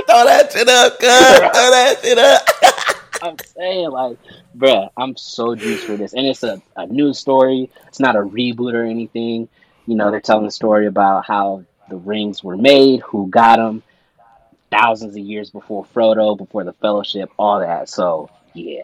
Throw 0.07 0.25
that 0.25 0.51
shit 0.53 0.68
up, 0.68 0.99
cuz. 0.99 1.38
Throw 1.38 1.70
that 1.70 1.99
shit 2.03 2.18
up. 2.18 3.01
I'm 3.23 3.37
saying, 3.57 3.90
like, 3.90 4.18
bruh, 4.57 4.90
I'm 4.97 5.16
so 5.16 5.55
juiced 5.55 5.87
for 5.87 5.97
this. 5.97 6.12
And 6.12 6.27
it's 6.27 6.42
a, 6.42 6.61
a 6.77 6.87
new 6.87 7.14
story. 7.14 7.70
It's 7.87 8.01
not 8.01 8.16
a 8.16 8.20
reboot 8.20 8.75
or 8.75 8.85
anything. 8.85 9.49
You 9.87 9.94
know, 9.94 10.11
they're 10.11 10.20
telling 10.20 10.44
the 10.44 10.51
story 10.51 10.87
about 10.87 11.25
how 11.25 11.64
the 11.88 11.97
rings 11.97 12.42
were 12.42 12.57
made, 12.57 13.01
who 13.01 13.29
got 13.29 13.57
them, 13.57 13.83
thousands 14.75 15.17
of 15.17 15.23
years 15.23 15.51
before 15.51 15.85
Frodo, 15.95 16.37
before 16.37 16.65
the 16.65 16.73
Fellowship, 16.75 17.31
all 17.39 17.61
that. 17.61 17.89
So, 17.89 18.31
yeah, 18.55 18.83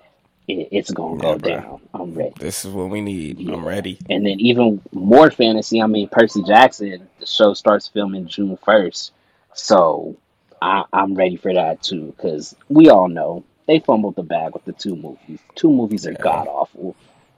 it, 0.49 0.69
it's 0.73 0.91
going 0.91 1.19
to 1.19 1.27
Yeah, 1.27 1.33
go 1.35 1.39
bruh. 1.39 1.63
down. 1.63 1.81
I'm 1.95 2.15
ready. 2.15 2.35
This 2.39 2.65
is 2.65 2.73
what 2.73 2.91
we 2.91 3.01
need. 3.01 3.49
I'm 3.49 3.65
ready. 3.65 3.99
And 4.09 4.25
then 4.25 4.39
even 4.41 4.81
more 4.93 5.31
fantasy. 5.31 5.83
I 5.83 5.87
mean, 5.87 6.09
Percy 6.09 6.43
Jackson. 6.43 7.09
The 7.19 7.27
show 7.27 7.55
starts 7.55 7.89
filming 7.89 8.27
June 8.27 8.57
first, 8.65 9.13
so 9.55 10.17
I, 10.63 10.85
I'm 10.93 11.15
ready 11.15 11.37
for 11.37 11.53
that 11.55 11.83
too. 11.83 12.15
Because 12.17 12.55
we 12.69 12.89
all 12.91 13.09
know 13.09 13.45
they 13.67 13.81
fumbled 13.81 14.17
the 14.17 14.23
bag 14.23 14.53
with 14.55 14.65
the 14.65 14.73
two 14.73 14.97
movies. 14.97 15.41
Two 15.55 15.71
movies 15.71 16.07
are 16.07 16.15
god 16.15 16.47
awful, 16.49 16.97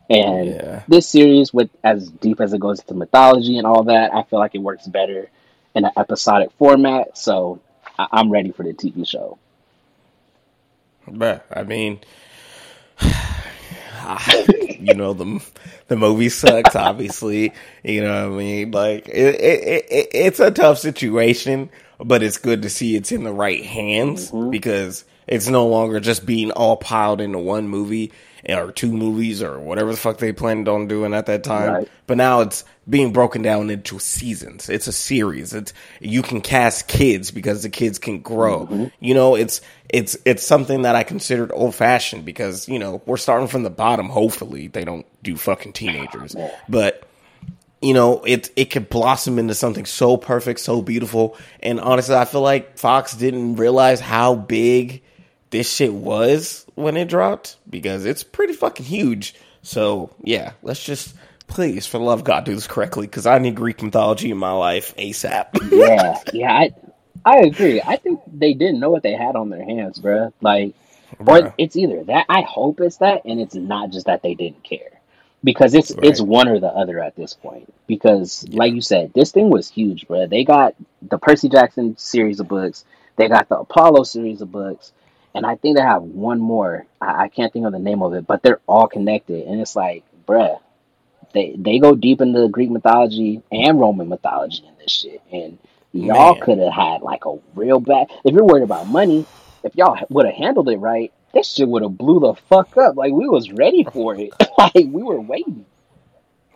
and 0.09 0.47
Yeah. 0.47 0.83
this 0.88 1.09
series, 1.09 1.53
with 1.53 1.71
as 1.85 2.09
deep 2.11 2.41
as 2.41 2.53
it 2.53 2.61
goes 2.61 2.81
into 2.81 2.95
mythology 2.95 3.59
and 3.59 3.67
all 3.67 3.85
that, 3.85 4.15
I 4.15 4.23
feel 4.25 4.38
like 4.38 4.55
it 4.55 4.59
works 4.62 4.87
better 4.87 5.29
in 5.75 5.85
an 5.85 5.93
episodic 5.97 6.51
format. 6.59 7.17
So 7.19 7.61
I, 7.98 8.09
I'm 8.12 8.31
ready 8.31 8.52
for 8.52 8.62
the 8.62 8.72
TV 8.72 9.07
show. 9.07 9.38
Bruh, 11.09 11.42
I 11.50 11.64
mean, 11.64 12.00
you 14.81 14.94
know 14.94 15.12
the 15.12 15.44
the 15.88 15.96
movie 15.96 16.28
sucks. 16.28 16.76
Obviously, 16.76 17.52
you 17.83 18.02
know 18.02 18.28
what 18.28 18.35
I 18.35 18.38
mean. 18.38 18.70
Like 18.70 19.09
it, 19.09 19.35
it, 19.35 19.87
it, 19.90 20.09
it's 20.12 20.40
a 20.40 20.50
tough 20.50 20.78
situation, 20.78 21.70
but 21.98 22.22
it's 22.22 22.38
good 22.38 22.62
to 22.62 22.70
see 22.70 22.96
it's 22.96 23.12
in 23.12 23.24
the 23.24 23.33
right 23.33 23.64
hands 23.64 24.31
mm-hmm. 24.31 24.50
because 24.50 25.05
it's 25.26 25.48
no 25.48 25.66
longer 25.66 26.00
just 26.00 26.26
being 26.26 26.50
all 26.52 26.76
piled 26.76 27.20
into 27.20 27.38
one 27.38 27.68
movie 27.68 28.12
or 28.48 28.72
two 28.72 28.92
movies 28.92 29.42
or 29.42 29.59
whatever 29.59 29.90
the 29.90 29.96
fuck 29.96 30.18
they 30.18 30.33
planned 30.33 30.68
on 30.68 30.88
doing 30.88 31.14
at 31.14 31.26
that 31.26 31.44
time. 31.44 31.72
Right. 31.72 31.88
But 32.07 32.16
now 32.16 32.40
it's 32.40 32.64
being 32.88 33.12
broken 33.12 33.42
down 33.42 33.70
into 33.70 33.98
seasons. 33.98 34.68
It's 34.68 34.87
a 34.87 34.92
series. 34.92 35.55
It's 35.55 35.72
you 36.00 36.22
can 36.22 36.40
cast 36.40 36.88
kids 36.88 37.31
because 37.31 37.62
the 37.62 37.70
kids 37.70 37.98
can 37.98 38.20
grow. 38.20 38.66
Mm-hmm. 38.66 38.87
You 39.00 39.14
know, 39.14 39.35
it's 39.37 39.61
it's 39.88 40.16
it's 40.24 40.44
something 40.44 40.83
that 40.83 40.96
I 40.96 41.05
considered 41.05 41.52
old 41.55 41.74
fashioned 41.74 42.24
because 42.24 42.68
you 42.68 42.78
know 42.78 43.00
we're 43.07 43.16
starting 43.16 43.48
from 43.48 43.62
the 43.62 43.70
bottom. 43.70 44.09
Hopefully, 44.09 44.66
they 44.66 44.85
don't 44.85 45.07
do 45.22 45.37
fucking 45.37 45.74
teenagers, 45.74 46.35
but 46.68 47.09
you 47.81 47.94
know 47.94 48.22
it 48.24 48.50
it 48.57 48.66
could 48.66 48.88
blossom 48.88 49.38
into 49.38 49.55
something 49.55 49.87
so 49.87 50.16
perfect, 50.16 50.61
so 50.61 50.83
beautiful. 50.83 51.37
And 51.61 51.78
honestly, 51.78 52.16
I 52.16 52.24
feel 52.24 52.42
like 52.42 52.78
Fox 52.78 53.14
didn't 53.14 53.57
realize 53.57 54.00
how 54.00 54.35
big 54.35 55.02
this 55.53 55.73
shit 55.73 55.93
was 55.93 56.67
when 56.75 56.97
it 56.97 57.09
dropped 57.09 57.57
because 57.71 58.05
it's 58.05 58.25
pretty 58.25 58.55
fucking 58.55 58.87
huge. 58.87 59.35
So 59.62 60.11
yeah, 60.25 60.55
let's 60.62 60.83
just 60.83 61.15
please, 61.47 61.87
for 61.87 61.99
the 61.99 62.05
love 62.05 62.21
of 62.21 62.25
God, 62.25 62.45
do 62.45 62.55
this 62.55 62.67
correctly 62.67 63.07
because 63.07 63.27
I 63.27 63.38
need 63.38 63.55
Greek 63.55 63.83
mythology 63.83 64.31
in 64.31 64.38
my 64.38 64.53
life 64.53 64.97
ASAP. 64.97 65.49
yeah, 65.71 66.19
yeah, 66.33 66.53
I 66.53 66.71
I 67.25 67.37
agree. 67.43 67.81
I 67.81 67.97
think 67.97 68.21
they 68.27 68.55
didn't 68.55 68.81
know 68.81 68.91
what 68.91 69.03
they 69.05 69.12
had 69.12 69.37
on 69.37 69.51
their 69.51 69.65
hands, 69.65 69.99
bro. 70.01 70.33
Like, 70.41 70.75
Bruh. 71.21 71.45
or 71.45 71.55
it's 71.59 71.77
either 71.77 72.03
that. 72.05 72.27
I 72.29 72.41
hope 72.41 72.81
it's 72.81 72.97
that, 72.97 73.25
and 73.25 73.38
it's 73.41 73.55
not 73.55 73.91
just 73.91 74.07
that 74.07 74.23
they 74.23 74.35
didn't 74.35 74.65
care, 74.65 74.91
because 75.45 75.75
it's 75.75 75.93
Right. 75.93 76.05
it's 76.07 76.21
one 76.21 76.49
or 76.49 76.59
the 76.59 76.75
other 76.75 77.01
at 77.01 77.15
this 77.15 77.35
point. 77.35 77.73
Because, 77.87 78.45
like 78.49 78.73
you 78.73 78.81
said, 78.81 79.12
this 79.15 79.31
thing 79.31 79.51
was 79.51 79.69
huge, 79.69 80.09
bro. 80.09 80.27
They 80.27 80.43
got 80.45 80.75
the 81.03 81.19
Percy 81.19 81.49
Jackson 81.49 81.97
series 81.99 82.41
of 82.41 82.49
books. 82.49 82.85
They 83.17 83.29
got 83.29 83.49
the 83.51 83.59
Apollo 83.59 84.05
series 84.05 84.41
of 84.41 84.51
books. 84.51 84.93
And 85.35 85.47
I 85.47 85.57
think 85.57 85.77
they 85.77 85.83
have 85.83 86.03
one 86.03 86.40
more. 86.40 86.87
I, 87.01 87.25
I 87.25 87.29
can't 87.29 87.52
think 87.52 87.67
of 87.67 87.73
the 87.73 87.79
name 87.79 88.02
of 88.02 88.15
it, 88.15 88.27
but 88.27 88.42
they're 88.42 88.61
all 88.67 88.87
connected. 88.87 89.46
And 89.46 89.61
it's 89.61 89.77
like, 89.77 90.04
bruh, 90.27 90.61
they 91.33 91.54
they 91.56 91.79
go 91.79 91.94
deep 91.94 92.21
into 92.21 92.48
Greek 92.48 92.71
mythology 92.71 93.42
and 93.50 93.81
Roman 93.81 94.09
mythology 94.09 94.65
in 94.67 94.75
this 94.79 94.92
shit. 94.92 95.23
And 95.33 95.59
y'all 95.92 96.38
could 96.38 96.59
have 96.59 96.73
had 96.73 97.02
like 97.02 97.25
a 97.25 97.37
real 97.54 97.81
bad. 97.81 98.09
If 98.25 98.35
you're 98.35 98.44
worried 98.44 98.65
about 98.65 98.88
money, 98.88 99.27
if 99.63 99.75
y'all 99.77 99.98
would 100.11 100.27
have 100.27 100.35
handled 100.35 100.69
it 100.69 100.79
right, 100.79 101.13
this 101.33 101.50
shit 101.50 101.69
would 101.69 101.83
have 101.83 101.96
blew 101.96 102.21
the 102.21 102.35
fuck 102.35 102.77
up. 102.77 102.96
Like 102.96 103.13
we 103.13 103.29
was 103.29 103.50
ready 103.50 103.85
for 103.85 104.15
it. 104.15 104.33
like 104.59 104.75
we 104.75 105.02
were 105.02 105.21
waiting. 105.21 105.67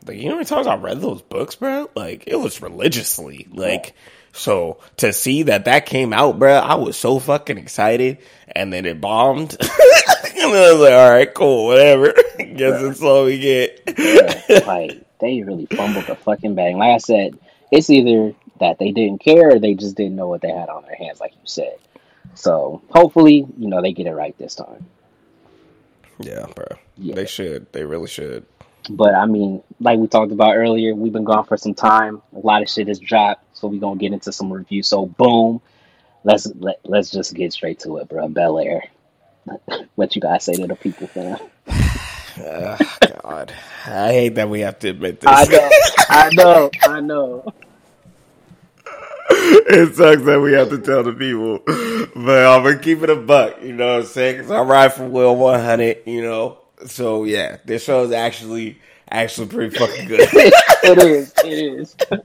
Like, 0.06 0.18
you 0.18 0.24
know 0.24 0.30
how 0.30 0.36
many 0.36 0.46
times 0.46 0.66
I 0.66 0.76
read 0.76 1.00
those 1.00 1.22
books, 1.22 1.56
bro? 1.56 1.90
Like, 1.96 2.24
it 2.28 2.36
was 2.36 2.62
religiously. 2.62 3.48
Like, 3.50 3.94
so 4.36 4.78
to 4.98 5.12
see 5.12 5.44
that 5.44 5.64
that 5.64 5.86
came 5.86 6.12
out, 6.12 6.38
bro, 6.38 6.54
I 6.54 6.74
was 6.74 6.96
so 6.96 7.18
fucking 7.18 7.58
excited. 7.58 8.18
And 8.54 8.72
then 8.72 8.86
it 8.86 9.00
bombed. 9.00 9.56
and 9.60 10.52
then 10.52 10.54
I 10.54 10.72
was 10.72 10.80
like, 10.80 10.92
all 10.92 11.10
right, 11.10 11.34
cool, 11.34 11.66
whatever. 11.66 12.12
Guess 12.38 12.82
that's 12.82 13.02
all 13.02 13.24
we 13.24 13.38
get. 13.38 13.82
Like 14.66 15.02
they 15.18 15.42
really 15.42 15.66
fumbled 15.66 16.06
the 16.06 16.14
fucking 16.14 16.54
bag. 16.54 16.76
Like 16.76 16.94
I 16.94 16.98
said, 16.98 17.38
it's 17.70 17.90
either 17.90 18.34
that 18.60 18.78
they 18.78 18.92
didn't 18.92 19.20
care 19.20 19.50
or 19.50 19.58
they 19.58 19.74
just 19.74 19.96
didn't 19.96 20.16
know 20.16 20.28
what 20.28 20.40
they 20.40 20.50
had 20.50 20.68
on 20.68 20.82
their 20.82 20.94
hands, 20.94 21.20
like 21.20 21.32
you 21.32 21.40
said. 21.44 21.76
So 22.34 22.82
hopefully, 22.90 23.46
you 23.56 23.68
know, 23.68 23.82
they 23.82 23.92
get 23.92 24.06
it 24.06 24.12
right 24.12 24.36
this 24.38 24.54
time. 24.54 24.86
Yeah, 26.18 26.46
bro. 26.54 26.66
Yeah. 26.96 27.14
They 27.14 27.26
should. 27.26 27.72
They 27.72 27.84
really 27.84 28.08
should. 28.08 28.46
But 28.88 29.14
I 29.14 29.26
mean, 29.26 29.62
like 29.80 29.98
we 29.98 30.06
talked 30.06 30.32
about 30.32 30.56
earlier, 30.56 30.94
we've 30.94 31.12
been 31.12 31.24
gone 31.24 31.44
for 31.44 31.56
some 31.56 31.74
time. 31.74 32.22
A 32.34 32.38
lot 32.38 32.62
of 32.62 32.68
shit 32.68 32.88
has 32.88 32.98
dropped, 32.98 33.56
so 33.56 33.68
we're 33.68 33.80
gonna 33.80 33.98
get 33.98 34.12
into 34.12 34.32
some 34.32 34.52
review. 34.52 34.82
So 34.82 35.06
boom, 35.06 35.60
let's 36.24 36.46
let, 36.58 36.80
let's 36.84 37.10
just 37.10 37.34
get 37.34 37.52
straight 37.52 37.80
to 37.80 37.98
it, 37.98 38.08
bro. 38.08 38.28
Bel 38.28 38.58
Air. 38.58 38.84
what 39.94 40.14
you 40.14 40.20
guys 40.20 40.44
say 40.44 40.54
to 40.54 40.66
the 40.66 40.76
people, 40.76 41.06
fam? 41.06 41.38
Uh, 42.38 42.76
God, 43.22 43.52
I 43.86 44.12
hate 44.12 44.34
that 44.36 44.48
we 44.48 44.60
have 44.60 44.78
to 44.80 44.90
admit 44.90 45.20
this. 45.20 45.30
I 45.30 45.44
know, 45.46 45.70
I 46.08 46.30
know, 46.34 46.70
I 46.82 47.00
know. 47.00 47.54
it 49.30 49.94
sucks 49.94 50.22
that 50.22 50.40
we 50.40 50.52
have 50.52 50.70
to 50.70 50.78
tell 50.78 51.02
the 51.02 51.12
people, 51.12 51.58
but 52.14 52.46
I'm 52.46 52.62
gonna 52.62 52.78
keep 52.78 53.02
it 53.02 53.10
a 53.10 53.16
buck. 53.16 53.62
You 53.62 53.72
know 53.72 53.94
what 53.94 54.02
I'm 54.02 54.06
saying? 54.06 54.40
Cause 54.40 54.50
I 54.50 54.60
ride 54.62 54.92
for 54.92 55.06
Will 55.06 55.36
100. 55.36 56.02
You 56.06 56.22
know, 56.22 56.58
so 56.86 57.24
yeah, 57.24 57.58
this 57.64 57.84
show 57.84 58.04
is 58.04 58.12
actually 58.12 58.78
actually 59.10 59.46
pretty 59.48 59.76
fucking 59.76 60.08
good. 60.08 60.20
it 60.32 60.98
is, 60.98 61.32
it 61.44 61.48
is. 61.48 61.96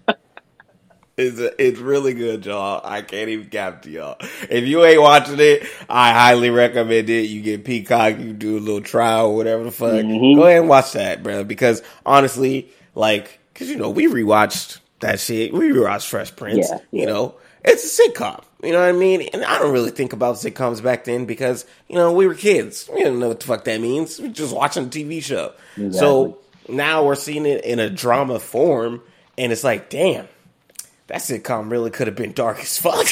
It's 1.18 1.40
it's 1.60 1.80
really 1.80 2.14
good, 2.14 2.46
y'all. 2.46 2.82
I 2.84 3.02
can't 3.02 3.30
even 3.30 3.50
cap 3.50 3.82
to 3.84 3.90
y'all. 3.92 4.16
If 4.50 4.66
you 4.66 4.84
ain't 4.86 5.02
watching 5.02 5.40
it, 5.40 5.64
I 5.90 6.14
highly 6.14 6.50
recommend 6.50 7.10
it. 7.10 7.28
You 7.30 7.42
get 7.42 7.66
Peacock, 7.66 8.18
you 8.18 8.34
do 8.34 8.58
a 8.58 8.60
little 8.60 8.82
trial, 8.82 9.36
whatever 9.36 9.66
the 9.66 9.72
fuck. 9.72 9.92
Mhm. 9.92 10.36
Go 10.36 10.46
ahead 10.46 10.62
and 10.62 10.70
watch 10.70 10.94
that, 10.94 11.22
bro. 11.22 11.44
Because 11.44 11.84
honestly, 12.06 12.72
like, 12.96 13.40
cause 13.54 13.68
you 13.70 13.76
know 13.76 13.90
we 13.90 14.08
rewatched 14.08 14.80
that 15.02 15.20
shit. 15.20 15.54
We 15.54 15.70
rewatched 15.72 16.10
Fresh 16.10 16.36
Prince. 16.38 16.70
Yeah, 16.72 16.80
You 16.92 17.06
know, 17.06 17.36
it's 17.64 18.00
a 18.00 18.04
sitcom. 18.10 18.42
You 18.64 18.72
know 18.72 18.80
what 18.80 18.90
I 18.90 18.92
mean? 18.92 19.22
And 19.34 19.44
I 19.44 19.58
don't 19.60 19.72
really 19.74 19.90
think 19.92 20.14
about 20.14 20.36
sitcoms 20.36 20.84
back 20.84 21.06
then 21.06 21.26
because 21.26 21.66
you 21.88 21.96
know 21.96 22.12
we 22.14 22.28
were 22.28 22.36
kids. 22.36 22.88
We 22.94 23.00
didn't 23.04 23.20
know 23.20 23.30
what 23.30 23.40
the 23.40 23.48
fuck 23.48 23.64
that 23.66 23.82
means. 23.82 24.20
We 24.20 24.28
were 24.28 24.34
just 24.34 24.54
watching 24.56 24.86
a 24.86 24.88
TV 24.90 25.24
show. 25.24 25.54
So 25.92 26.38
now 26.70 27.04
we're 27.06 27.16
seeing 27.16 27.46
it 27.46 27.64
in 27.66 27.80
a 27.80 27.90
drama 27.90 28.40
form, 28.40 29.02
and 29.38 29.52
it's 29.52 29.64
like, 29.64 29.90
damn, 29.90 30.28
that 31.08 31.22
sitcom 31.22 31.72
really 31.72 31.90
could 31.90 32.06
have 32.08 32.16
been 32.16 32.34
dark 32.34 32.60
as 32.60 32.78
fuck. 32.78 33.08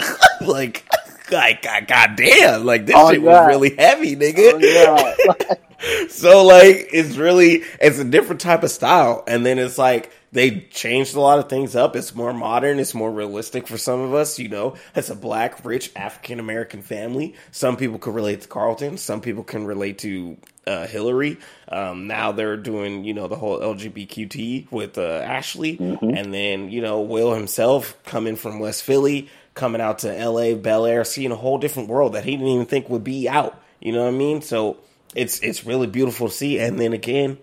like, 0.42 0.84
like, 1.32 1.62
god, 1.62 2.16
damn, 2.16 2.64
like 2.66 2.84
this 2.86 2.94
Oh, 2.98 3.10
shit 3.10 3.22
God. 3.24 3.46
was 3.46 3.46
really 3.48 3.74
heavy, 3.76 4.16
nigga. 4.16 4.52
Oh, 4.54 5.34
yeah. 5.48 5.54
So 6.10 6.44
like, 6.44 6.88
it's 6.92 7.16
really, 7.16 7.62
it's 7.80 7.98
a 7.98 8.04
different 8.04 8.42
type 8.42 8.62
of 8.64 8.70
style, 8.70 9.24
and 9.26 9.46
then 9.46 9.58
it's 9.58 9.78
like 9.78 10.12
they 10.32 10.60
changed 10.70 11.14
a 11.14 11.20
lot 11.20 11.38
of 11.38 11.48
things 11.48 11.74
up. 11.74 11.96
It's 11.96 12.14
more 12.14 12.32
modern. 12.32 12.78
It's 12.78 12.94
more 12.94 13.10
realistic 13.10 13.66
for 13.66 13.78
some 13.78 14.00
of 14.00 14.14
us. 14.14 14.38
You 14.38 14.48
know, 14.48 14.76
as 14.94 15.10
a 15.10 15.16
black, 15.16 15.64
rich 15.64 15.90
African 15.96 16.38
American 16.38 16.82
family. 16.82 17.34
Some 17.50 17.76
people 17.76 17.98
can 17.98 18.12
relate 18.12 18.42
to 18.42 18.48
Carlton. 18.48 18.96
Some 18.98 19.20
people 19.20 19.42
can 19.42 19.66
relate 19.66 19.98
to 19.98 20.36
uh, 20.66 20.86
Hillary. 20.86 21.38
Um, 21.68 22.06
now 22.06 22.32
they're 22.32 22.56
doing, 22.56 23.04
you 23.04 23.14
know, 23.14 23.26
the 23.26 23.36
whole 23.36 23.58
LGBTQT 23.58 24.70
with 24.70 24.98
uh, 24.98 25.02
Ashley, 25.02 25.76
and 26.00 26.32
then 26.32 26.70
you 26.70 26.80
know 26.80 27.00
Will 27.00 27.34
himself 27.34 27.96
coming 28.04 28.36
from 28.36 28.60
West 28.60 28.84
Philly, 28.84 29.28
coming 29.54 29.80
out 29.80 30.00
to 30.00 30.16
L.A. 30.16 30.54
Bel 30.54 30.86
Air, 30.86 31.04
seeing 31.04 31.32
a 31.32 31.36
whole 31.36 31.58
different 31.58 31.88
world 31.88 32.12
that 32.14 32.24
he 32.24 32.32
didn't 32.32 32.46
even 32.46 32.66
think 32.66 32.88
would 32.88 33.04
be 33.04 33.28
out. 33.28 33.60
You 33.80 33.92
know 33.92 34.02
what 34.04 34.14
I 34.14 34.16
mean? 34.16 34.42
So 34.42 34.76
it's 35.14 35.40
it's 35.40 35.64
really 35.64 35.86
beautiful 35.86 36.28
to 36.28 36.34
see. 36.34 36.58
And 36.58 36.78
then 36.78 36.92
again, 36.92 37.38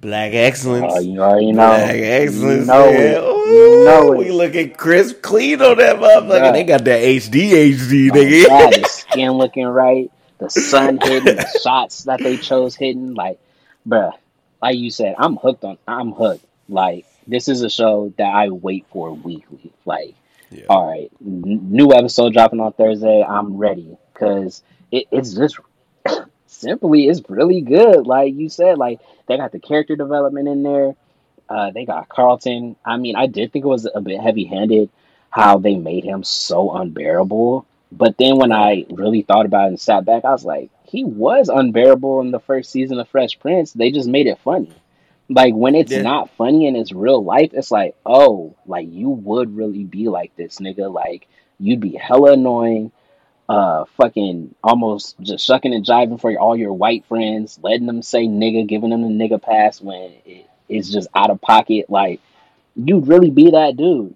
black 0.00 0.32
excellence. 0.34 0.92
Oh, 0.96 1.00
you 1.00 1.20
already 1.22 1.46
know. 1.52 1.68
Black 1.68 1.96
excellence. 1.96 2.60
You 2.66 2.72
know 2.72 2.90
man. 2.90 3.00
it. 3.00 3.18
Ooh, 3.22 3.50
You 3.80 3.84
know 3.84 4.14
We 4.18 4.28
it. 4.28 4.32
look 4.34 4.54
at 4.54 4.76
Chris 4.76 5.14
clean 5.22 5.60
on 5.62 5.78
that 5.78 5.96
motherfucker. 5.96 6.40
Bruh. 6.40 6.52
They 6.52 6.64
got 6.64 6.84
that 6.84 7.00
HD 7.02 7.50
HD, 7.72 8.10
Oh, 8.10 8.14
nigga. 8.14 8.46
God, 8.46 8.72
the 8.74 8.88
skin 8.88 9.32
looking 9.32 9.66
right, 9.66 10.10
the 10.38 10.48
sun 10.50 10.98
hitting, 11.02 11.36
the 11.36 11.58
shots 11.62 12.04
that 12.04 12.20
they 12.20 12.36
chose 12.36 12.74
hitting. 12.74 13.14
Like, 13.14 13.38
bruh, 13.86 14.12
like 14.62 14.76
you 14.76 14.90
said, 14.90 15.14
I'm 15.18 15.36
hooked 15.36 15.64
on. 15.64 15.78
I'm 15.86 16.12
hooked. 16.12 16.44
Like, 16.68 17.06
this 17.26 17.48
is 17.48 17.62
a 17.62 17.70
show 17.70 18.12
that 18.18 18.32
I 18.34 18.48
wait 18.50 18.86
for 18.90 19.12
weekly. 19.12 19.72
Like, 19.84 20.14
Yeah. 20.50 20.64
all 20.68 20.86
right, 20.90 21.10
n- 21.24 21.68
new 21.70 21.92
episode 21.92 22.32
dropping 22.32 22.60
on 22.60 22.72
Thursday. 22.72 23.22
I'm 23.22 23.56
ready 23.56 23.96
because 24.14 24.62
it, 24.92 25.06
it's 25.10 25.34
just 25.34 25.58
simply 26.60 27.08
it's 27.08 27.22
really 27.28 27.60
good. 27.62 28.06
Like 28.06 28.34
you 28.34 28.48
said, 28.48 28.78
like 28.78 29.00
they 29.26 29.36
got 29.36 29.52
the 29.52 29.60
character 29.60 29.96
development 29.96 30.48
in 30.48 30.62
there. 30.62 30.94
Uh, 31.48 31.70
they 31.70 31.84
got 31.84 32.08
Carlton. 32.08 32.76
I 32.84 32.96
mean, 32.96 33.16
I 33.16 33.26
did 33.26 33.52
think 33.52 33.64
it 33.64 33.68
was 33.68 33.88
a 33.92 34.00
bit 34.00 34.20
heavy 34.20 34.44
handed 34.44 34.90
how 35.30 35.58
they 35.58 35.76
made 35.76 36.04
him 36.04 36.22
so 36.24 36.74
unbearable. 36.76 37.66
But 37.92 38.16
then 38.18 38.36
when 38.38 38.52
I 38.52 38.86
really 38.90 39.22
thought 39.22 39.46
about 39.46 39.66
it 39.66 39.68
and 39.68 39.80
sat 39.80 40.04
back, 40.04 40.24
I 40.24 40.30
was 40.30 40.44
like, 40.44 40.70
he 40.84 41.04
was 41.04 41.48
unbearable 41.48 42.20
in 42.20 42.30
the 42.30 42.40
first 42.40 42.70
season 42.70 42.98
of 43.00 43.08
Fresh 43.08 43.38
Prince. 43.40 43.72
They 43.72 43.90
just 43.90 44.08
made 44.08 44.26
it 44.26 44.38
funny. 44.40 44.74
Like 45.28 45.54
when 45.54 45.74
it's 45.74 45.94
Yeah. 45.94 46.02
not 46.02 46.30
funny 46.30 46.66
and 46.66 46.76
it's 46.76 46.92
real 46.92 47.22
life, 47.22 47.50
it's 47.54 47.70
like, 47.70 47.94
oh, 48.04 48.54
like 48.66 48.88
you 48.90 49.10
would 49.10 49.56
really 49.56 49.84
be 49.84 50.08
like 50.08 50.34
this 50.36 50.58
nigga. 50.58 50.92
Like 50.92 51.28
you'd 51.58 51.80
be 51.80 51.94
hella 51.94 52.32
annoying, 52.32 52.92
uh, 53.50 53.84
fucking 53.96 54.54
almost 54.62 55.18
just 55.20 55.44
shucking 55.44 55.74
and 55.74 55.84
jiving 55.84 56.20
for 56.20 56.32
all 56.38 56.56
your 56.56 56.72
white 56.72 57.04
friends, 57.06 57.58
letting 57.60 57.86
them 57.86 58.00
say 58.00 58.28
nigga, 58.28 58.64
giving 58.64 58.90
them 58.90 59.02
the 59.02 59.08
nigga 59.08 59.42
pass 59.42 59.80
when 59.80 60.12
it, 60.24 60.48
it's 60.68 60.88
just 60.88 61.08
out 61.16 61.30
of 61.30 61.40
pocket. 61.40 61.90
Like 61.90 62.20
you'd 62.76 63.08
really 63.08 63.32
be 63.32 63.50
that 63.50 63.76
dude. 63.76 64.14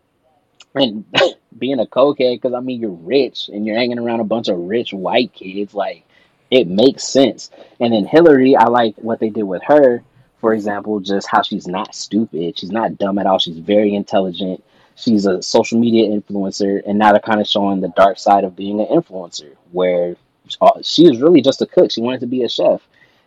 And 0.76 1.05
being 1.59 1.80
a 1.80 1.85
cokehead, 1.85 2.37
because 2.37 2.55
I 2.55 2.61
mean 2.61 2.80
you're 2.80 2.91
rich 2.91 3.51
and 3.53 3.66
you're 3.66 3.76
hanging 3.76 3.99
around 3.99 4.20
a 4.20 4.24
bunch 4.24 4.47
of 4.47 4.57
rich 4.57 4.93
white 4.93 5.32
kids, 5.32 5.74
like 5.74 6.05
it 6.49 6.68
makes 6.68 7.03
sense. 7.03 7.51
And 7.80 7.93
then 7.93 8.07
Hillary, 8.07 8.55
I 8.55 8.66
like 8.66 8.95
what 8.99 9.18
they 9.18 9.30
did 9.30 9.43
with 9.43 9.64
her. 9.64 10.05
For 10.39 10.55
example, 10.55 11.01
just 11.01 11.26
how 11.26 11.43
she's 11.43 11.66
not 11.66 11.93
stupid, 11.93 12.57
she's 12.57 12.70
not 12.70 12.99
dumb 12.99 13.18
at 13.18 13.26
all. 13.26 13.41
She's 13.41 13.59
very 13.59 13.97
intelligent. 13.97 14.62
She's 14.97 15.26
a 15.26 15.42
social 15.42 15.78
media 15.80 16.09
influencer, 16.09 16.82
and 16.86 16.99
now 16.99 17.12
they're 17.12 17.20
kind 17.20 17.40
of 17.40 17.49
showing 17.49 17.80
the 17.80 17.88
dark 17.88 18.18
side 18.18 18.45
of 18.45 18.57
being 18.57 18.80
an 18.80 18.86
influencer, 18.86 19.55
where 19.72 20.16
uh, 20.61 20.80
she 20.82 21.05
is 21.07 21.20
really 21.20 21.42
just 21.42 21.62
a 21.62 21.66
cook. 21.66 21.90
She 21.90 22.01
wanted 22.01 22.20
to 22.20 22.26
be 22.26 22.42
a 22.45 22.49
chef, 22.49 22.80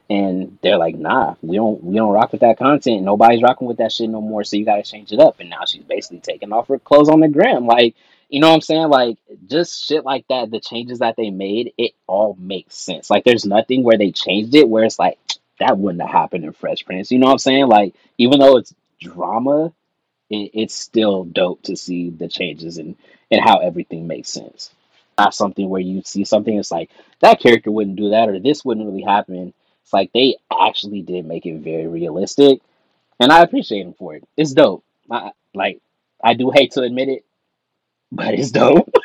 and 0.09 0.57
they're 0.61 0.77
like, 0.77 0.95
"Nah, 0.95 1.35
we 1.41 1.57
don't, 1.57 1.83
we 1.83 1.95
don't 1.95 2.13
rock 2.13 2.31
with 2.31 2.41
that 2.41 2.57
content. 2.57 3.03
Nobody's 3.03 3.43
rocking 3.43 3.67
with 3.67 3.77
that 3.77 3.91
shit 3.91 4.09
no 4.09 4.21
more. 4.21 4.43
So 4.43 4.55
you 4.55 4.65
got 4.65 4.77
to 4.77 4.83
change 4.83 5.11
it 5.11 5.19
up." 5.19 5.39
And 5.39 5.49
now 5.49 5.65
she's 5.65 5.83
basically 5.83 6.19
taking 6.19 6.53
off 6.53 6.69
her 6.69 6.79
clothes 6.79 7.09
on 7.09 7.19
the 7.19 7.27
gram, 7.27 7.65
like 7.65 7.95
you 8.29 8.41
know 8.41 8.49
what 8.49 8.55
I'm 8.55 8.61
saying? 8.61 8.89
Like 8.89 9.17
just 9.47 9.85
shit 9.85 10.03
like 10.03 10.25
that. 10.27 10.51
The 10.51 10.59
changes 10.59 10.99
that 10.99 11.15
they 11.15 11.29
made, 11.29 11.73
it 11.77 11.93
all 12.07 12.35
makes 12.39 12.77
sense. 12.77 13.09
Like 13.09 13.23
there's 13.23 13.45
nothing 13.45 13.83
where 13.83 13.97
they 13.97 14.11
changed 14.11 14.53
it 14.55 14.67
where 14.67 14.83
it's 14.83 14.99
like 14.99 15.17
that 15.59 15.77
wouldn't 15.77 16.01
have 16.01 16.11
happened 16.11 16.43
in 16.43 16.51
Fresh 16.53 16.85
Prince. 16.85 17.11
You 17.11 17.19
know 17.19 17.27
what 17.27 17.33
I'm 17.33 17.39
saying? 17.39 17.67
Like 17.67 17.95
even 18.17 18.39
though 18.39 18.57
it's 18.57 18.73
drama, 18.99 19.71
it, 20.29 20.51
it's 20.53 20.75
still 20.75 21.23
dope 21.23 21.63
to 21.63 21.75
see 21.75 22.09
the 22.09 22.27
changes 22.27 22.77
and 22.77 22.95
and 23.31 23.41
how 23.41 23.57
everything 23.57 24.07
makes 24.07 24.29
sense. 24.29 24.71
Not 25.17 25.33
something 25.33 25.67
where 25.69 25.81
you 25.81 26.03
see 26.05 26.23
something 26.23 26.57
it's 26.57 26.71
like 26.71 26.89
that 27.21 27.39
character 27.39 27.71
wouldn't 27.71 27.97
do 27.97 28.11
that 28.11 28.29
or 28.29 28.39
this 28.39 28.63
wouldn't 28.63 28.85
really 28.85 29.03
happen. 29.03 29.53
It's 29.83 29.93
like 29.93 30.11
they 30.13 30.37
actually 30.51 31.01
did 31.01 31.25
make 31.25 31.45
it 31.45 31.59
very 31.59 31.87
realistic, 31.87 32.59
and 33.19 33.31
I 33.31 33.41
appreciate 33.41 33.83
them 33.83 33.93
for 33.93 34.15
it. 34.15 34.27
It's 34.35 34.53
dope. 34.53 34.83
I, 35.09 35.31
like 35.53 35.81
I 36.23 36.33
do 36.33 36.51
hate 36.51 36.71
to 36.73 36.81
admit 36.81 37.09
it, 37.09 37.25
but 38.11 38.33
it's 38.33 38.51
dope. 38.51 38.89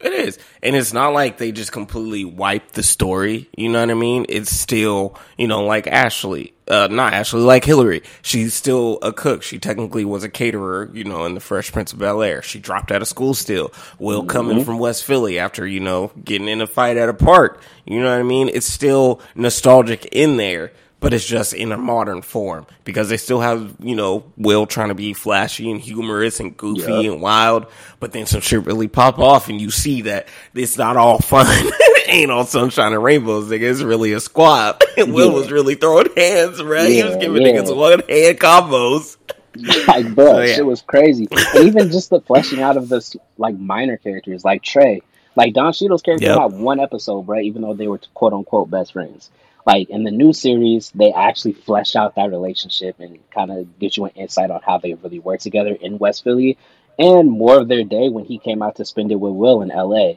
It 0.00 0.12
is. 0.12 0.38
And 0.62 0.74
it's 0.74 0.92
not 0.92 1.12
like 1.12 1.38
they 1.38 1.52
just 1.52 1.70
completely 1.70 2.24
wiped 2.24 2.74
the 2.74 2.82
story. 2.82 3.48
You 3.56 3.68
know 3.68 3.80
what 3.80 3.90
I 3.90 3.94
mean? 3.94 4.26
It's 4.28 4.50
still, 4.50 5.16
you 5.38 5.46
know, 5.46 5.64
like 5.64 5.86
Ashley. 5.86 6.54
Uh, 6.72 6.88
not 6.90 7.12
Ashley, 7.12 7.42
like 7.42 7.64
Hillary. 7.66 8.02
She's 8.22 8.54
still 8.54 8.98
a 9.02 9.12
cook. 9.12 9.42
She 9.42 9.58
technically 9.58 10.06
was 10.06 10.24
a 10.24 10.28
caterer, 10.30 10.88
you 10.94 11.04
know, 11.04 11.26
in 11.26 11.34
the 11.34 11.40
Fresh 11.40 11.70
Prince 11.70 11.92
of 11.92 11.98
Bel 11.98 12.22
Air. 12.22 12.40
She 12.40 12.58
dropped 12.58 12.90
out 12.90 13.02
of 13.02 13.08
school 13.08 13.34
still. 13.34 13.72
Will 13.98 14.24
coming 14.24 14.64
from 14.64 14.78
West 14.78 15.04
Philly 15.04 15.38
after, 15.38 15.66
you 15.66 15.80
know, 15.80 16.10
getting 16.24 16.48
in 16.48 16.62
a 16.62 16.66
fight 16.66 16.96
at 16.96 17.10
a 17.10 17.14
park. 17.14 17.60
You 17.84 18.00
know 18.00 18.10
what 18.10 18.18
I 18.20 18.22
mean? 18.22 18.48
It's 18.48 18.66
still 18.66 19.20
nostalgic 19.34 20.06
in 20.06 20.38
there 20.38 20.72
but 21.00 21.12
it's 21.12 21.26
just 21.26 21.52
in 21.52 21.72
a 21.72 21.76
modern 21.76 22.22
form 22.22 22.64
because 22.84 23.08
they 23.08 23.16
still 23.16 23.40
have, 23.40 23.74
you 23.80 23.96
know, 23.96 24.22
Will 24.36 24.66
trying 24.66 24.88
to 24.88 24.94
be 24.94 25.12
flashy 25.14 25.68
and 25.68 25.80
humorous 25.80 26.38
and 26.38 26.56
goofy 26.56 26.82
Yep. 26.92 27.12
and 27.14 27.20
wild, 27.20 27.66
but 27.98 28.12
then 28.12 28.24
some 28.24 28.40
shit 28.40 28.64
really 28.64 28.86
pop 28.86 29.18
off 29.18 29.48
and 29.48 29.60
you 29.60 29.72
see 29.72 30.02
that 30.02 30.28
it's 30.54 30.78
not 30.78 30.96
all 30.96 31.18
fun. 31.18 31.44
Ain't 32.08 32.30
all 32.30 32.44
sunshine 32.44 32.92
and 32.92 33.02
rainbows, 33.02 33.48
nigga. 33.50 33.62
It's 33.70 33.82
really 33.82 34.12
a 34.12 34.20
squad. 34.20 34.82
And 34.96 35.12
Will 35.14 35.28
Yeah. 35.28 35.34
was 35.34 35.52
really 35.52 35.74
throwing 35.74 36.08
hands, 36.16 36.62
right? 36.62 36.88
he 36.88 37.02
was 37.02 37.16
giving 37.16 37.42
yeah. 37.42 37.52
niggas 37.52 37.76
one 37.76 38.00
hand 38.08 38.38
combos. 38.40 39.16
like, 39.88 40.14
bro, 40.14 40.40
yeah. 40.40 40.54
shit 40.54 40.66
was 40.66 40.82
crazy. 40.82 41.28
And 41.30 41.66
even 41.66 41.90
just 41.90 42.10
the 42.10 42.20
fleshing 42.20 42.62
out 42.62 42.76
of 42.76 42.88
this 42.88 43.14
like 43.36 43.56
minor 43.58 43.96
characters, 43.96 44.44
like 44.44 44.62
Tray. 44.62 45.02
Like 45.36 45.54
Don 45.54 45.72
Cheadle's 45.72 46.02
character 46.02 46.26
Yep. 46.26 46.38
had 46.38 46.52
one 46.52 46.78
episode, 46.80 47.28
right? 47.28 47.44
Even 47.44 47.62
though 47.62 47.74
they 47.74 47.88
were 47.88 48.00
quote 48.14 48.32
unquote 48.32 48.70
best 48.70 48.92
friends. 48.92 49.30
Like 49.66 49.88
in 49.90 50.02
the 50.04 50.10
new 50.10 50.32
series, 50.32 50.90
they 50.94 51.12
actually 51.12 51.52
flesh 51.52 51.94
out 51.96 52.16
that 52.16 52.30
relationship 52.30 52.96
and 52.98 53.18
kind 53.30 53.50
of 53.50 53.78
get 53.78 53.96
you 53.96 54.04
an 54.06 54.10
insight 54.14 54.50
on 54.50 54.60
how 54.64 54.78
they 54.78 54.94
really 54.94 55.20
work 55.20 55.40
together 55.40 55.72
in 55.80 55.98
West 55.98 56.24
Philly 56.24 56.58
and 56.98 57.30
more 57.30 57.60
of 57.60 57.68
their 57.68 57.84
day 57.84 58.08
when 58.08 58.24
he 58.24 58.38
came 58.38 58.60
out 58.62 58.76
to 58.76 58.84
spend 58.84 59.12
it 59.12 59.16
with 59.20 59.32
Will 59.32 59.62
in 59.62 59.68
LA. 59.68 60.14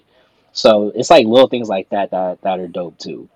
So 0.56 0.92
it's 0.96 1.10
like 1.12 1.28
little 1.28 1.50
things 1.50 1.70
like 1.70 1.90
that 1.90 2.12
that, 2.12 2.42
that 2.42 2.60
are 2.60 2.68
dope 2.68 2.98
too. 2.98 3.30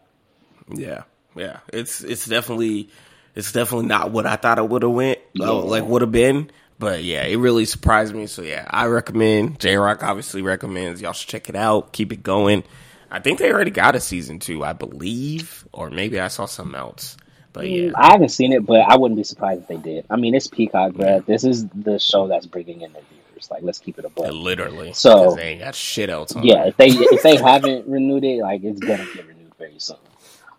Yeah, 0.74 1.04
yeah. 1.36 1.60
It's 1.72 2.02
it's 2.04 2.26
definitely 2.26 2.90
it's 3.36 3.52
definitely 3.52 3.88
not 3.88 4.12
what 4.12 4.26
I 4.26 4.38
thought 4.38 4.58
it 4.58 4.68
would 4.68 4.84
have 4.84 4.92
went 4.92 5.20
uh, 5.40 5.44
Yeah. 5.46 5.50
like 5.50 5.84
would 5.86 6.02
have 6.02 6.12
been. 6.14 6.50
But 6.80 7.04
yeah, 7.04 7.24
it 7.26 7.36
really 7.36 7.66
surprised 7.66 8.16
me. 8.16 8.26
So 8.28 8.42
yeah, 8.42 8.66
I 8.70 8.86
recommend. 8.86 9.60
J 9.60 9.76
Rock 9.76 10.02
obviously 10.02 10.42
recommends. 10.42 11.02
Y'all 11.02 11.12
should 11.14 11.28
check 11.28 11.50
it 11.50 11.56
out. 11.56 11.92
Keep 11.92 12.14
it 12.14 12.24
going. 12.24 12.64
I 13.12 13.20
think 13.20 13.40
they 13.40 13.52
already 13.52 13.72
got 13.72 13.96
a 13.96 14.00
season 14.00 14.40
two, 14.40 14.64
I 14.64 14.74
believe, 14.74 15.68
or 15.74 15.90
maybe 15.90 16.20
I 16.20 16.30
saw 16.30 16.46
something 16.46 16.76
else. 16.76 17.18
But 17.52 17.68
yeah, 17.68 17.92
I 17.96 18.12
haven't 18.14 18.30
seen 18.30 18.54
it, 18.54 18.66
but 18.66 18.80
I 18.82 18.96
wouldn't 18.98 19.18
be 19.18 19.24
surprised 19.24 19.64
if 19.64 19.68
they 19.68 19.78
did. 19.78 20.06
I 20.10 20.16
mean, 20.16 20.36
it's 20.36 20.48
Peacock, 20.48 20.94
bruh. 20.94 21.26
This 21.26 21.44
is 21.44 21.68
the 21.70 22.00
show 22.00 22.28
that's 22.28 22.46
bringing 22.46 22.82
in 22.82 22.94
the 22.94 23.02
viewers. 23.40 23.52
Like, 23.52 23.64
let's 23.64 23.80
keep 23.80 23.98
it 24.00 24.06
a 24.06 24.10
buck. 24.10 24.32
literally. 24.32 24.94
So- 24.94 25.36
they 25.36 25.50
ain't 25.50 25.62
got 25.62 25.76
shit 25.76 26.10
else 26.10 26.36
on. 26.36 26.44
Yeah, 26.44 26.66
if 26.68 26.78
they 26.78 26.88
if 26.90 27.22
they 27.24 27.36
haven't 27.42 27.88
renewed 27.88 28.24
it, 28.24 28.42
like 28.42 28.64
it's 28.64 28.80
gonna 28.80 29.06
get 29.14 29.28
renewed 29.28 29.54
very 29.58 29.76
soon. 29.78 29.98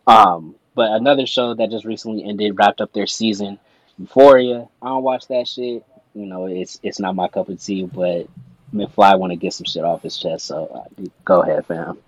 Um, 0.06 0.54
but 0.74 0.92
another 0.92 1.26
show 1.26 1.54
that 1.54 1.70
just 1.70 1.84
recently 1.84 2.24
ended, 2.24 2.56
wrapped 2.58 2.80
up 2.80 2.92
their 2.92 3.06
season, 3.06 3.58
Euphoria. 3.98 4.68
I 4.82 4.86
don't 4.88 5.02
watch 5.02 5.26
that 5.28 5.46
shit. 5.46 5.84
You 6.14 6.26
know, 6.26 6.46
it's 6.46 6.78
it's 6.82 6.98
not 6.98 7.14
my 7.14 7.28
cup 7.28 7.48
of 7.48 7.62
tea. 7.62 7.84
But 7.84 8.26
McFly 8.74 9.18
want 9.18 9.32
to 9.32 9.36
get 9.36 9.52
some 9.52 9.64
shit 9.66 9.84
off 9.84 10.02
his 10.02 10.16
chest, 10.16 10.46
so 10.46 10.66
uh, 10.66 11.04
go 11.24 11.42
ahead, 11.42 11.66
fam. 11.66 11.98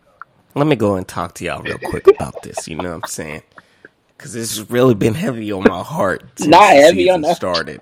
Let 0.55 0.67
me 0.67 0.77
go 0.77 0.97
and 0.97 1.09
talk 1.09 1.35
to 1.37 1.45
y'all 1.45 1.63
real 1.63 1.79
quick 1.79 2.07
about 2.09 2.43
this. 2.43 2.69
You 2.69 2.77
know 2.77 2.91
what 2.91 3.05
I'm 3.05 3.09
saying? 3.09 3.43
Because 4.17 4.35
this 4.35 4.57
has 4.59 4.71
really 4.71 4.95
been 4.95 5.15
heavy 5.15 5.51
on 5.51 5.65
my 5.67 5.83
heart. 5.83 6.25
Since 6.37 6.51
Not 6.51 6.73
heavy 6.75 7.09
on 7.11 7.23
that. 7.23 7.37
started. 7.37 7.81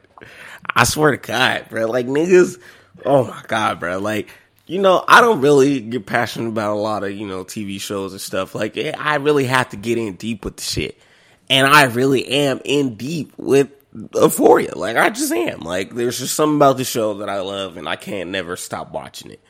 I 0.76 0.84
swear 0.84 1.10
to 1.10 1.16
God, 1.16 1.66
bro. 1.68 1.86
Like 1.86 2.06
niggas. 2.06 2.60
Oh 3.04 3.24
my 3.24 3.42
God, 3.46 3.80
bro. 3.80 3.98
Like 3.98 4.30
you 4.66 4.78
know, 4.78 5.04
I 5.08 5.20
don't 5.20 5.40
really 5.40 5.80
get 5.80 6.06
passionate 6.06 6.48
about 6.48 6.72
a 6.72 6.80
lot 6.80 7.02
of 7.02 7.10
you 7.10 7.26
know 7.26 7.44
TV 7.44 7.80
shows 7.80 8.12
and 8.12 8.20
stuff. 8.20 8.54
Like 8.54 8.76
eh, 8.76 8.92
I 8.96 9.16
really 9.16 9.46
have 9.46 9.70
to 9.70 9.76
get 9.76 9.98
in 9.98 10.14
deep 10.14 10.44
with 10.44 10.56
the 10.56 10.62
shit, 10.62 10.98
and 11.48 11.66
I 11.66 11.84
really 11.86 12.26
am 12.28 12.60
in 12.64 12.94
deep 12.94 13.32
with 13.36 13.68
Euphoria. 14.14 14.76
Like 14.76 14.96
I 14.96 15.10
just 15.10 15.32
am. 15.32 15.60
Like 15.60 15.94
there's 15.94 16.20
just 16.20 16.34
something 16.34 16.56
about 16.56 16.76
the 16.76 16.84
show 16.84 17.14
that 17.14 17.28
I 17.28 17.40
love, 17.40 17.76
and 17.76 17.88
I 17.88 17.96
can't 17.96 18.30
never 18.30 18.56
stop 18.56 18.92
watching 18.92 19.32
it. 19.32 19.40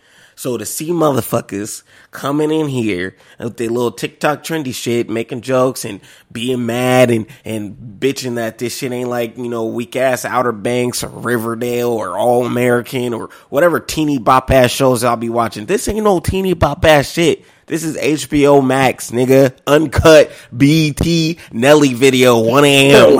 So 0.40 0.56
to 0.56 0.64
see 0.64 0.88
motherfuckers 0.88 1.82
coming 2.12 2.50
in 2.50 2.68
here 2.68 3.14
with 3.38 3.58
their 3.58 3.68
little 3.68 3.92
TikTok 3.92 4.42
trendy 4.42 4.72
shit, 4.72 5.10
making 5.10 5.42
jokes 5.42 5.84
and 5.84 6.00
being 6.32 6.64
mad 6.64 7.10
and, 7.10 7.26
and 7.44 7.76
bitching 8.00 8.36
that 8.36 8.56
this 8.56 8.78
shit 8.78 8.90
ain't 8.90 9.10
like, 9.10 9.36
you 9.36 9.50
know, 9.50 9.66
weak 9.66 9.96
ass 9.96 10.24
Outer 10.24 10.52
Banks 10.52 11.04
or 11.04 11.10
Riverdale 11.10 11.90
or 11.90 12.16
All 12.16 12.46
American 12.46 13.12
or 13.12 13.28
whatever 13.50 13.80
teeny 13.80 14.16
bop 14.16 14.50
ass 14.50 14.70
shows 14.70 15.04
I'll 15.04 15.18
be 15.18 15.28
watching. 15.28 15.66
This 15.66 15.86
ain't 15.88 16.04
no 16.04 16.20
teeny 16.20 16.54
bop 16.54 16.86
ass 16.86 17.12
shit. 17.12 17.44
This 17.66 17.84
is 17.84 17.98
HBO 17.98 18.66
Max, 18.66 19.10
nigga. 19.12 19.54
Uncut 19.66 20.32
BET 20.50 21.36
Nelly 21.52 21.92
video, 21.92 22.40
1 22.40 22.64
a.m. 22.64 23.16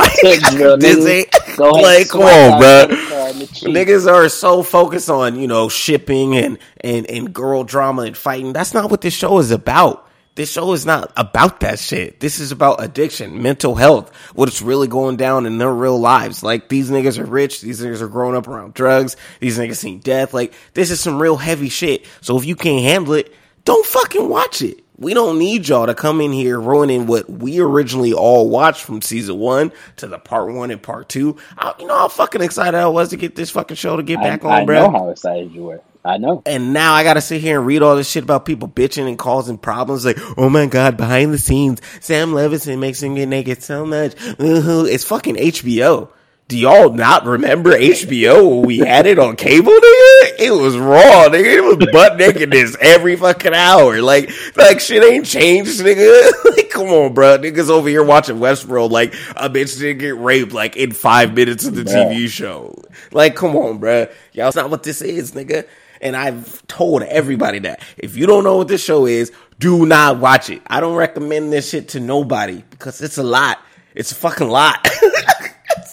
Girl, 0.56 0.76
this 0.78 1.06
ain't, 1.06 1.58
like, 1.58 2.08
come 2.08 2.22
on, 2.22 2.58
bro. 2.58 3.09
Niggas 3.35 4.11
are 4.11 4.28
so 4.28 4.62
focused 4.62 5.11
on, 5.11 5.39
you 5.39 5.47
know, 5.47 5.68
shipping 5.68 6.37
and, 6.37 6.59
and, 6.83 7.09
and 7.11 7.33
girl 7.33 7.64
drama 7.64 8.03
and 8.03 8.16
fighting. 8.16 8.53
That's 8.53 8.74
not 8.74 8.91
what 8.91 9.01
this 9.01 9.14
show 9.14 9.39
is 9.39 9.51
about. 9.51 10.07
This 10.37 10.53
show 10.53 10.72
is 10.72 10.87
not 10.87 11.12
about 11.16 11.61
that 11.61 11.78
shit. 11.78 12.20
This 12.20 12.39
is 12.39 12.53
about 12.53 12.83
addiction, 12.83 13.43
mental 13.43 13.74
health, 13.74 14.14
what's 14.35 14.62
really 14.62 14.87
going 14.87 15.16
down 15.16 15.45
in 15.45 15.59
their 15.59 15.72
real 15.72 15.99
lives. 15.99 16.43
Like, 16.43 16.68
these 16.68 16.91
niggas 16.91 17.18
are 17.18 17.26
rich. 17.26 17.61
These 17.61 17.83
niggas 17.83 18.01
are 18.01 18.09
growing 18.09 18.37
up 18.37 18.47
around 18.47 18.74
drugs. 18.74 19.16
These 19.41 19.59
niggas 19.59 19.76
seen 19.76 19.99
death. 19.99 20.33
Like, 20.33 20.55
this 20.72 20.91
is 20.91 21.01
some 21.01 21.20
real 21.20 21.37
heavy 21.37 21.68
shit. 21.68 22.07
So 22.20 22.39
if 22.39 22.45
you 22.45 22.55
can't 22.55 22.83
handle 22.83 23.14
it, 23.14 23.35
don't 23.64 23.85
fucking 23.85 24.28
watch 24.28 24.62
it. 24.62 24.83
We 25.01 25.14
don't 25.14 25.38
need 25.38 25.66
y'all 25.66 25.86
to 25.86 25.94
come 25.94 26.20
in 26.20 26.30
here 26.30 26.61
ruining 26.61 27.07
what 27.07 27.28
we 27.28 27.59
originally 27.59 28.12
all 28.12 28.51
watched 28.51 28.82
from 28.82 29.01
season 29.01 29.38
one 29.38 29.72
to 29.96 30.07
the 30.07 30.18
part 30.18 30.53
one 30.53 30.70
and 30.70 30.80
part 30.82 31.09
two. 31.09 31.38
I, 31.57 31.72
you 31.78 31.86
know 31.86 31.96
how 31.96 32.09
fucking 32.09 32.42
excited 32.42 32.76
I 32.76 32.86
was 32.86 33.09
to 33.09 33.16
get 33.16 33.34
this 33.34 33.51
fucking 33.51 33.76
show 33.76 33.96
to 33.96 34.03
get 34.03 34.18
I, 34.18 34.22
back 34.22 34.44
I 34.44 34.61
on, 34.61 34.66
bro. 34.66 34.76
I 34.76 34.86
know 34.86 34.98
how 34.98 35.09
excited 35.09 35.53
you 35.53 35.64
were. 35.64 35.80
I 36.05 36.18
know. 36.18 36.42
And 36.44 36.74
now 36.74 36.92
I 36.92 37.03
gotta 37.03 37.22
sit 37.22 37.40
here 37.40 37.59
and 37.59 37.66
read 37.66 37.80
all 37.80 37.96
this 37.96 38.11
shit 38.11 38.24
about 38.24 38.44
people 38.44 38.68
bitching 38.68 39.09
and 39.09 39.18
causing 39.18 39.57
problems. 39.57 40.05
Like, 40.05 40.18
oh 40.36 40.51
my 40.51 40.66
god, 40.66 40.98
behind 40.98 41.32
the 41.32 41.38
scenes, 41.38 41.80
Sam 42.01 42.32
Levinson 42.32 42.78
makes 42.78 43.03
him 43.03 43.14
get 43.14 43.26
naked 43.26 43.62
so 43.62 43.86
much. 43.86 44.14
It's 44.18 45.05
fucking 45.05 45.36
HBO. 45.36 46.11
Do 46.51 46.59
y'all 46.59 46.92
not 46.92 47.26
remember 47.26 47.78
HBO 47.78 48.44
when 48.51 48.62
we 48.62 48.78
had 48.78 49.07
it 49.07 49.20
on 49.20 49.36
cable, 49.36 49.70
nigga? 49.70 50.40
It 50.40 50.53
was 50.61 50.76
raw, 50.76 51.28
nigga. 51.28 51.44
It 51.44 51.61
was 51.62 51.76
butt 51.92 52.16
nakedness 52.16 52.76
every 52.80 53.14
fucking 53.14 53.55
hour. 53.55 54.03
Like, 54.03 54.32
like 54.57 54.80
shit 54.80 55.05
ain't 55.05 55.24
changed, 55.24 55.78
nigga. 55.80 56.32
like, 56.57 56.68
come 56.68 56.88
on, 56.88 57.14
bro. 57.14 57.38
Niggas 57.38 57.70
over 57.70 57.88
here 57.88 58.03
watching 58.03 58.38
Westworld, 58.38 58.90
like 58.90 59.14
a 59.36 59.48
bitch 59.48 59.78
didn't 59.78 59.98
get 59.98 60.16
raped 60.16 60.51
like 60.51 60.74
in 60.74 60.90
five 60.90 61.34
minutes 61.34 61.68
of 61.68 61.76
the 61.76 61.84
Bruh. 61.84 62.11
TV 62.11 62.28
show. 62.28 62.74
Like, 63.12 63.36
come 63.36 63.55
on, 63.55 63.78
bro. 63.78 64.09
Y'all, 64.32 64.48
it's 64.48 64.57
not 64.57 64.70
what 64.70 64.82
this 64.82 65.03
is, 65.03 65.30
nigga. 65.30 65.68
And 66.01 66.16
I've 66.16 66.66
told 66.66 67.05
everybody 67.05 67.61
that 67.61 67.80
if 67.96 68.16
you 68.16 68.26
don't 68.26 68.42
know 68.42 68.57
what 68.57 68.66
this 68.66 68.82
show 68.82 69.07
is, 69.07 69.30
do 69.61 69.86
not 69.86 70.18
watch 70.18 70.51
it. 70.51 70.62
I 70.66 70.80
don't 70.80 70.96
recommend 70.96 71.53
this 71.53 71.70
shit 71.70 71.90
to 71.90 72.01
nobody 72.01 72.64
because 72.70 73.01
it's 73.03 73.18
a 73.18 73.22
lot. 73.22 73.61
It's 73.94 74.11
a 74.11 74.16
fucking 74.16 74.48
lot. 74.48 74.88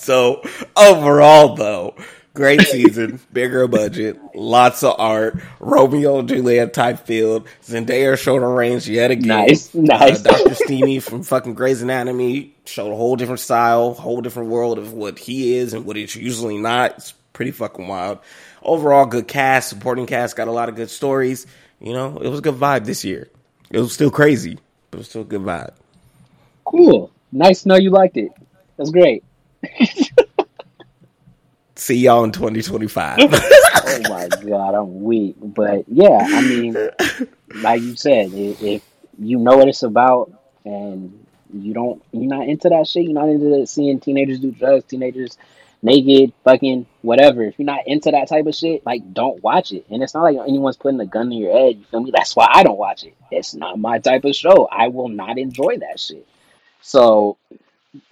so 0.07 0.41
overall, 0.77 1.55
though, 1.55 1.93
great 2.33 2.61
season, 2.61 3.19
bigger 3.33 3.67
budget, 3.67 4.17
lots 4.33 4.81
of 4.81 4.95
art, 4.97 5.37
Romeo 5.59 6.19
and 6.19 6.29
Juliet 6.29 6.73
type 6.73 6.99
field, 6.99 7.45
Zendaya 7.61 8.17
showed 8.17 8.41
her 8.41 8.53
range 8.53 8.87
yet 8.87 9.11
again. 9.11 9.27
Nice, 9.27 9.75
nice. 9.75 10.25
Uh, 10.25 10.31
Dr. 10.31 10.55
Steamy 10.55 11.01
from 11.01 11.23
fucking 11.23 11.55
Grey's 11.55 11.81
Anatomy 11.81 12.55
showed 12.63 12.93
a 12.93 12.95
whole 12.95 13.17
different 13.17 13.41
style, 13.41 13.93
whole 13.95 14.21
different 14.21 14.47
world 14.47 14.77
of 14.77 14.93
what 14.93 15.19
he 15.19 15.55
is 15.57 15.73
and 15.73 15.85
what 15.85 15.97
he's 15.97 16.15
usually 16.15 16.57
not. 16.57 16.95
It's 16.95 17.11
pretty 17.33 17.51
fucking 17.51 17.85
wild. 17.85 18.19
Overall, 18.63 19.07
good 19.07 19.27
cast, 19.27 19.67
supporting 19.67 20.05
cast, 20.05 20.37
got 20.37 20.47
a 20.47 20.51
lot 20.51 20.69
of 20.69 20.75
good 20.75 20.89
stories. 20.89 21.47
You 21.81 21.91
know, 21.91 22.17
it 22.17 22.29
was 22.29 22.39
a 22.39 22.43
good 22.43 22.55
vibe 22.55 22.85
this 22.85 23.03
year. 23.03 23.27
It 23.69 23.79
was 23.79 23.91
still 23.91 24.09
crazy, 24.09 24.57
but 24.89 24.97
it 24.97 24.99
was 24.99 25.09
still 25.09 25.23
a 25.23 25.25
good 25.25 25.41
vibe. 25.41 25.73
Cool. 26.63 27.11
Nice 27.33 27.63
to 27.63 27.67
know 27.67 27.75
you 27.75 27.89
liked 27.89 28.15
it. 28.15 28.31
That's 28.77 28.89
great. 28.89 29.25
See 31.75 31.97
y'all 31.97 32.23
in 32.23 32.31
2025. 32.31 33.19
oh 33.21 33.99
my 34.09 34.27
god, 34.27 34.73
I'm 34.73 35.03
weak. 35.03 35.35
But 35.39 35.85
yeah, 35.87 36.19
I 36.21 36.41
mean, 36.41 36.75
like 37.55 37.81
you 37.81 37.95
said, 37.95 38.33
if, 38.33 38.61
if 38.63 38.81
you 39.19 39.37
know 39.37 39.57
what 39.57 39.67
it's 39.67 39.83
about 39.83 40.31
and 40.65 41.25
you 41.53 41.73
don't, 41.73 42.03
you're 42.11 42.25
not 42.25 42.47
into 42.47 42.69
that 42.69 42.87
shit. 42.87 43.03
You're 43.03 43.13
not 43.13 43.29
into 43.29 43.65
seeing 43.67 43.99
teenagers 43.99 44.39
do 44.39 44.51
drugs, 44.51 44.85
teenagers 44.85 45.37
naked, 45.81 46.33
fucking 46.43 46.85
whatever. 47.01 47.43
If 47.43 47.59
you're 47.59 47.65
not 47.65 47.87
into 47.87 48.11
that 48.11 48.27
type 48.27 48.47
of 48.47 48.55
shit, 48.55 48.85
like 48.85 49.13
don't 49.13 49.41
watch 49.43 49.71
it. 49.71 49.85
And 49.89 50.01
it's 50.01 50.13
not 50.13 50.23
like 50.23 50.37
anyone's 50.47 50.77
putting 50.77 50.99
a 50.99 51.05
gun 51.05 51.31
in 51.31 51.39
your 51.39 51.53
head. 51.53 51.77
You 51.77 51.85
feel 51.85 52.01
me? 52.01 52.11
That's 52.11 52.35
why 52.35 52.47
I 52.49 52.63
don't 52.63 52.77
watch 52.77 53.03
it. 53.03 53.15
It's 53.31 53.53
not 53.53 53.79
my 53.79 53.99
type 53.99 54.25
of 54.25 54.35
show. 54.35 54.67
I 54.71 54.87
will 54.87 55.09
not 55.09 55.37
enjoy 55.37 55.77
that 55.77 55.99
shit. 55.99 56.27
So 56.81 57.37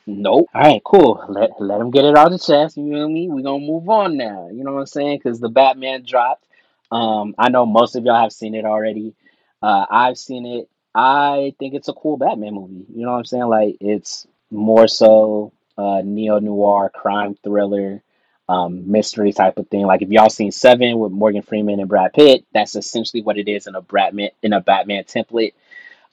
Nope. 0.08 0.50
All 0.54 0.62
right, 0.62 0.84
cool. 0.84 1.24
Let 1.30 1.60
let 1.60 1.82
him 1.82 1.90
get 1.90 2.06
it 2.06 2.16
out 2.16 2.28
of 2.28 2.34
the 2.34 2.40
chest. 2.40 2.78
You 2.78 2.92
feel 2.92 3.10
me? 3.10 3.28
We're 3.28 3.42
gonna 3.42 3.66
move 3.66 3.90
on 3.90 4.18
now. 4.18 4.50
You 4.52 4.64
know 4.64 4.74
what 4.74 4.82
I'm 4.82 4.86
saying? 4.86 5.18
Because 5.18 5.40
the 5.40 5.50
Batman 5.50 6.04
dropped. 6.06 6.46
Um, 6.92 7.34
I 7.40 7.50
know 7.50 7.66
most 7.66 7.96
of 7.96 8.06
y'all 8.06 8.22
have 8.22 8.32
seen 8.32 8.54
it 8.54 8.66
already. 8.66 9.16
Uh, 9.64 9.86
I've 9.90 10.18
seen 10.18 10.46
it. 10.46 10.70
I 10.94 11.56
think 11.60 11.74
it's 11.74 11.88
a 11.88 11.94
cool 11.94 12.18
Batman 12.18 12.54
movie. 12.54 12.86
You 12.94 13.06
know 13.06 13.14
what 13.14 13.18
I'm 13.20 13.26
saying? 13.26 13.48
Like 13.48 13.78
it's 13.82 14.28
more 14.52 14.88
so 14.88 15.54
uh, 15.78 16.02
neo 16.06 16.38
noir 16.40 16.92
crime 16.94 17.36
thriller, 17.44 18.04
um, 18.48 18.92
mystery 18.92 19.34
type 19.34 19.58
of 19.58 19.68
thing. 19.70 19.88
Like 19.88 20.04
if 20.04 20.10
y'all 20.10 20.30
seen 20.30 20.52
Seven 20.52 21.00
with 21.00 21.12
Morgan 21.12 21.42
Freeman 21.42 21.80
and 21.80 21.90
Brad 21.90 22.14
Pitt, 22.14 22.46
that's 22.54 22.76
essentially 22.76 23.24
what 23.24 23.40
it 23.40 23.48
is 23.50 23.66
in 23.66 23.74
a 23.74 23.82
Batman 23.82 24.30
in 24.44 24.54
a 24.54 24.62
Batman 24.62 25.04
template. 25.06 25.54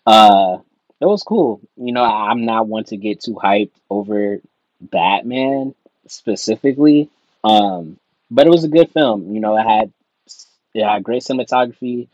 Uh, 0.06 0.58
it 1.02 1.06
was 1.06 1.24
cool. 1.24 1.60
You 1.76 1.92
know, 1.92 2.04
I'm 2.04 2.44
not 2.44 2.68
one 2.68 2.84
to 2.84 2.96
get 2.96 3.20
too 3.20 3.34
hyped 3.34 3.72
over 3.90 4.40
Batman 4.80 5.74
specifically. 6.06 7.10
Um, 7.42 7.98
but 8.30 8.46
it 8.46 8.50
was 8.50 8.62
a 8.62 8.68
good 8.68 8.90
film. 8.92 9.34
You 9.34 9.40
know, 9.40 9.56
it 9.56 9.64
had 9.64 9.92
it 10.74 10.84
had 10.84 11.02
great 11.02 11.24
cinematography. 11.24 12.06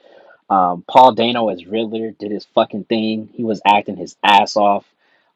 Um, 0.49 0.85
Paul 0.89 1.13
Dano 1.13 1.51
as 1.51 1.67
Riddler 1.67 2.13
did 2.13 2.31
his 2.33 2.47
fucking 2.47 2.85
thing. 2.85 3.29
He 3.35 3.45
was 3.45 3.61
acting 3.67 3.97
his 3.97 4.17
ass 4.25 4.57
off. 4.57 4.87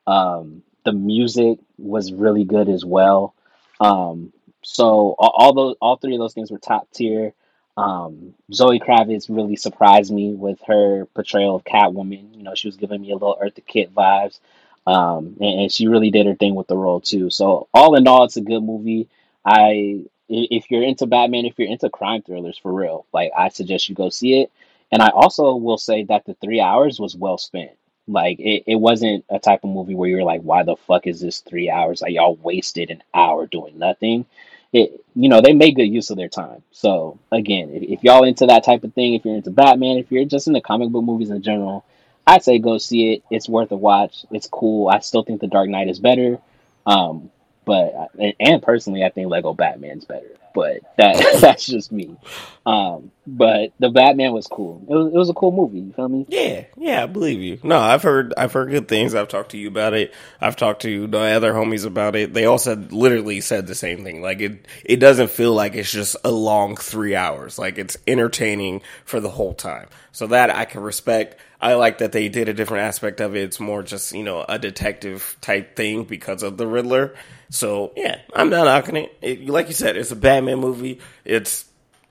Um, 0.07 0.63
the 0.85 0.93
music 0.93 1.59
was 1.77 2.11
really 2.11 2.45
good 2.45 2.71
as 2.71 2.87
well. 2.87 3.35
Um, 3.81 4.33
so 4.63 5.15
all, 5.19 5.35
all 5.37 5.53
those 5.53 5.77
all 5.83 5.97
three 5.97 6.15
of 6.15 6.21
those 6.21 6.33
things 6.33 6.51
were 6.51 6.59
top 6.59 6.91
tier. 6.91 7.35
Um, 7.77 8.35
Zoe 8.53 8.81
Kravitz 8.81 9.35
really 9.35 9.57
surprised 9.57 10.13
me 10.13 10.33
with 10.35 10.61
her 10.67 11.07
portrayal 11.15 11.57
of 11.57 11.65
Catwoman. 11.65 12.37
You 12.37 12.43
know, 12.43 12.55
she 12.55 12.69
was 12.69 12.77
giving 12.77 13.01
me 13.01 13.11
a 13.11 13.15
little 13.15 13.39
Eartha 13.43 13.65
Kitt 13.67 13.95
vibes, 13.95 14.39
um, 14.87 15.37
and, 15.41 15.61
and 15.61 15.73
she 15.73 15.89
really 15.89 16.11
did 16.11 16.27
her 16.27 16.35
thing 16.35 16.55
with 16.55 16.67
the 16.67 16.77
role 16.77 17.01
too. 17.01 17.31
So 17.31 17.69
all 17.73 17.95
in 17.95 18.07
all, 18.07 18.25
it's 18.25 18.37
a 18.37 18.43
good 18.43 18.63
movie. 18.63 19.09
I 19.45 20.05
if 20.29 20.71
you're 20.71 20.83
into 20.83 21.07
Batman, 21.07 21.45
if 21.45 21.59
you're 21.59 21.69
into 21.69 21.91
crime 21.91 22.23
thrillers 22.23 22.59
for 22.59 22.73
real, 22.73 23.07
like 23.13 23.33
I 23.37 23.49
suggest 23.49 23.89
you 23.89 23.95
go 23.95 24.09
see 24.09 24.41
it. 24.41 24.51
And 24.91 25.03
I 25.03 25.09
also 25.09 25.57
will 25.57 25.79
say 25.79 26.05
that 26.05 26.25
the 26.27 26.35
three 26.35 26.61
hours 26.61 27.01
was 27.01 27.17
well 27.17 27.39
spent. 27.39 27.73
Like 28.07 28.41
it, 28.41 28.65
it 28.67 28.77
wasn't 28.77 29.25
a 29.31 29.39
type 29.39 29.65
of 29.65 29.71
movie 29.71 29.95
where 29.95 30.09
you're 30.09 30.25
like, 30.25 30.43
why 30.43 30.63
the 30.65 30.77
fuck 30.77 31.07
is 31.07 31.21
this 31.21 31.41
three 31.41 31.71
hours? 31.71 32.03
Like 32.03 32.13
y'all 32.13 32.37
wasted 32.37 32.91
an 32.91 33.03
hour 33.15 33.47
doing 33.47 33.79
nothing. 33.79 34.27
It 34.73 35.03
you 35.15 35.29
know, 35.29 35.41
they 35.41 35.53
made 35.53 35.77
good 35.77 35.85
use 35.85 36.11
of 36.11 36.17
their 36.17 36.29
time. 36.29 36.63
So 36.71 37.19
again, 37.31 37.71
if, 37.71 37.83
if 37.83 38.05
y'all 38.05 38.25
into 38.25 38.47
that 38.47 38.65
type 38.65 38.85
of 38.85 38.95
thing, 38.95 39.15
if 39.15 39.25
you're 39.25 39.37
into 39.37 39.51
Batman, 39.51 39.99
if 39.99 40.11
you're 40.11 40.25
just 40.25 40.47
into 40.47 40.61
comic 40.61 40.91
book 40.91 41.05
movies 41.05 41.31
in 41.31 41.43
general, 41.43 41.85
I'd 42.27 42.45
say 42.45 42.59
go 42.59 42.79
see 42.79 43.13
it. 43.13 43.25
It's 43.31 43.49
worth 43.49 43.73
a 43.73 43.77
watch. 43.77 44.25
It's 44.31 44.47
cool. 44.47 44.89
I 44.89 45.01
still 45.01 45.23
think 45.23 45.41
The 45.41 45.49
Dark 45.49 45.69
Knight 45.69 45.89
is 45.89 45.99
better. 45.99 46.39
Um, 46.87 47.31
but 47.65 48.11
and 48.41 48.63
personally, 48.63 49.05
I 49.05 49.11
think 49.11 49.29
Lego 49.29 49.55
Batman's 49.55 50.05
better. 50.05 50.37
But 50.55 50.81
that 50.97 51.39
that's 51.41 51.67
just 51.67 51.93
me. 51.93 52.17
Um, 52.65 53.11
but 53.27 53.73
the 53.79 53.91
Batman 53.91 54.33
was 54.33 54.47
cool. 54.47 54.85
It 54.89 54.95
was, 54.95 55.13
it 55.13 55.17
was 55.17 55.31
a 55.31 55.35
cool 55.35 55.53
movie. 55.53 55.81
You 55.81 55.93
feel 55.93 56.09
me? 56.09 56.27
Yeah, 56.29 56.65
yeah, 56.77 57.03
I 57.03 57.07
believe 57.07 57.41
you. 57.41 57.59
No, 57.63 57.79
I've 57.79 58.03
heard 58.03 58.35
I've 58.37 58.53
heard 58.53 58.71
good 58.71 58.89
things. 58.89 59.15
I've 59.15 59.29
talked 59.29 59.51
to 59.53 59.59
you 59.59 59.69
about 59.69 59.95
it. 59.95 60.15
I've 60.41 60.57
talked 60.57 60.83
to 60.83 61.07
the 61.07 61.19
other 61.19 61.53
homies 61.53 61.87
about 61.87 62.17
it. 62.17 62.35
They 62.35 62.45
all 62.45 62.59
said 62.59 62.93
literally 62.93 63.41
said 63.41 63.67
the 63.67 63.75
same 63.75 64.05
thing. 64.05 64.23
Like 64.23 64.41
it 64.41 64.67
it 64.85 64.97
doesn't 64.97 65.31
feel 65.31 65.55
like 65.55 65.75
it's 65.75 65.91
just 65.91 66.17
a 66.25 66.31
long 66.31 66.77
three 66.77 67.15
hours. 67.17 67.59
Like 67.59 67.79
it's 67.79 67.97
entertaining 68.07 68.83
for 69.05 69.21
the 69.21 69.31
whole 69.31 69.55
time. 69.55 69.89
So 70.13 70.27
that 70.29 70.51
I 70.51 70.65
can 70.65 70.83
respect. 70.83 71.37
I 71.61 71.75
like 71.75 71.99
that 71.99 72.11
they 72.11 72.29
did 72.29 72.49
a 72.49 72.55
different 72.55 72.83
aspect 72.85 73.21
of 73.21 73.37
it. 73.37 73.45
It's 73.45 73.61
more 73.61 73.85
just, 73.85 74.13
you 74.13 74.25
know, 74.25 74.45
a 74.49 74.59
detective 74.59 75.37
type 75.41 75.77
thing 75.77 76.03
because 76.05 76.43
of 76.43 76.57
the 76.57 76.67
Riddler. 76.67 77.15
So 77.51 77.93
yeah, 77.97 78.19
I'm 78.35 78.51
not 78.51 78.65
knocking 78.65 78.97
it. 78.97 79.17
it. 79.23 79.49
Like 79.49 79.69
you 79.69 79.75
said, 79.75 79.97
it's 79.97 80.11
a 80.11 80.17
Batman 80.17 80.42
movie. 80.43 81.01
It's 81.25 81.67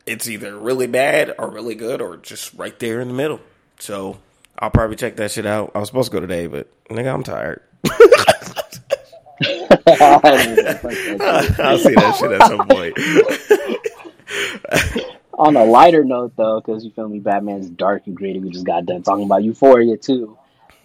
it's 0.06 0.28
either 0.28 0.58
really 0.58 0.88
bad 0.88 1.34
or 1.38 1.50
really 1.50 1.76
good 1.76 2.02
or 2.02 2.18
just 2.18 2.54
right 2.56 2.78
there 2.80 3.00
in 3.00 3.08
the 3.08 3.14
middle. 3.14 3.40
So 3.80 4.20
I'll 4.58 4.72
probably 4.72 4.96
check 4.96 5.16
that 5.18 5.32
shit 5.32 5.46
out. 5.46 5.72
I 5.76 5.80
was 5.80 5.90
supposed 5.90 6.12
to 6.12 6.16
go 6.16 6.22
today, 6.22 6.48
but 6.48 6.68
nigga, 6.90 7.14
I'm 7.14 7.24
tired. 7.24 7.62
I'll 9.88 11.78
see 11.80 11.96
that 11.96 12.16
shit 12.20 12.32
at 12.32 12.48
some 12.48 12.68
point. 12.68 12.96
On 15.34 15.56
a 15.56 15.66
lighter 15.66 16.04
note, 16.04 16.34
though, 16.36 16.62
because 16.62 16.86
you 16.86 16.92
feel 16.92 17.10
me, 17.10 17.20
Batman's 17.20 17.70
dark 17.70 18.06
and 18.06 18.16
gritty. 18.16 18.40
We 18.40 18.52
just 18.52 18.66
got 18.66 18.86
done 18.86 19.02
talking 19.02 19.26
about 19.26 19.44
Euphoria 19.44 19.98
too. 19.98 20.38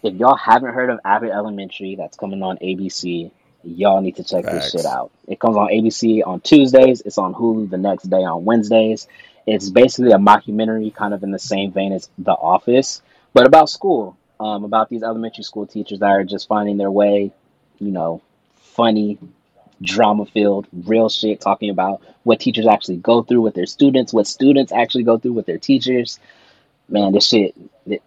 If 0.02 0.14
y'all 0.14 0.36
haven't 0.36 0.72
heard 0.72 0.88
of 0.88 0.98
Abbott 1.04 1.30
Elementary, 1.30 1.96
that's 1.96 2.16
coming 2.16 2.42
on 2.42 2.56
ABC. 2.58 3.30
Y'all 3.66 4.00
need 4.00 4.16
to 4.16 4.24
check 4.24 4.44
Facts. 4.44 4.72
this 4.72 4.72
shit 4.72 4.86
out. 4.86 5.10
It 5.26 5.40
comes 5.40 5.56
on 5.56 5.68
ABC 5.68 6.22
on 6.24 6.40
Tuesdays. 6.40 7.00
It's 7.00 7.18
on 7.18 7.34
Hulu 7.34 7.68
the 7.68 7.78
next 7.78 8.04
day 8.04 8.22
on 8.22 8.44
Wednesdays. 8.44 9.08
It's 9.46 9.70
basically 9.70 10.12
a 10.12 10.18
mockumentary, 10.18 10.94
kind 10.94 11.12
of 11.12 11.22
in 11.22 11.30
the 11.32 11.38
same 11.38 11.72
vein 11.72 11.92
as 11.92 12.08
The 12.18 12.32
Office, 12.32 13.02
but 13.32 13.46
about 13.46 13.68
school, 13.68 14.16
um, 14.38 14.64
about 14.64 14.88
these 14.88 15.02
elementary 15.02 15.44
school 15.44 15.66
teachers 15.66 16.00
that 16.00 16.10
are 16.10 16.24
just 16.24 16.48
finding 16.48 16.76
their 16.76 16.90
way, 16.90 17.32
you 17.78 17.90
know, 17.90 18.22
funny, 18.56 19.18
drama 19.80 20.26
filled, 20.26 20.66
real 20.72 21.08
shit, 21.08 21.40
talking 21.40 21.70
about 21.70 22.02
what 22.22 22.40
teachers 22.40 22.66
actually 22.66 22.96
go 22.96 23.22
through 23.22 23.40
with 23.40 23.54
their 23.54 23.66
students, 23.66 24.12
what 24.12 24.26
students 24.26 24.72
actually 24.72 25.04
go 25.04 25.18
through 25.18 25.32
with 25.32 25.46
their 25.46 25.58
teachers. 25.58 26.18
Man, 26.88 27.12
this 27.12 27.28
shit 27.28 27.54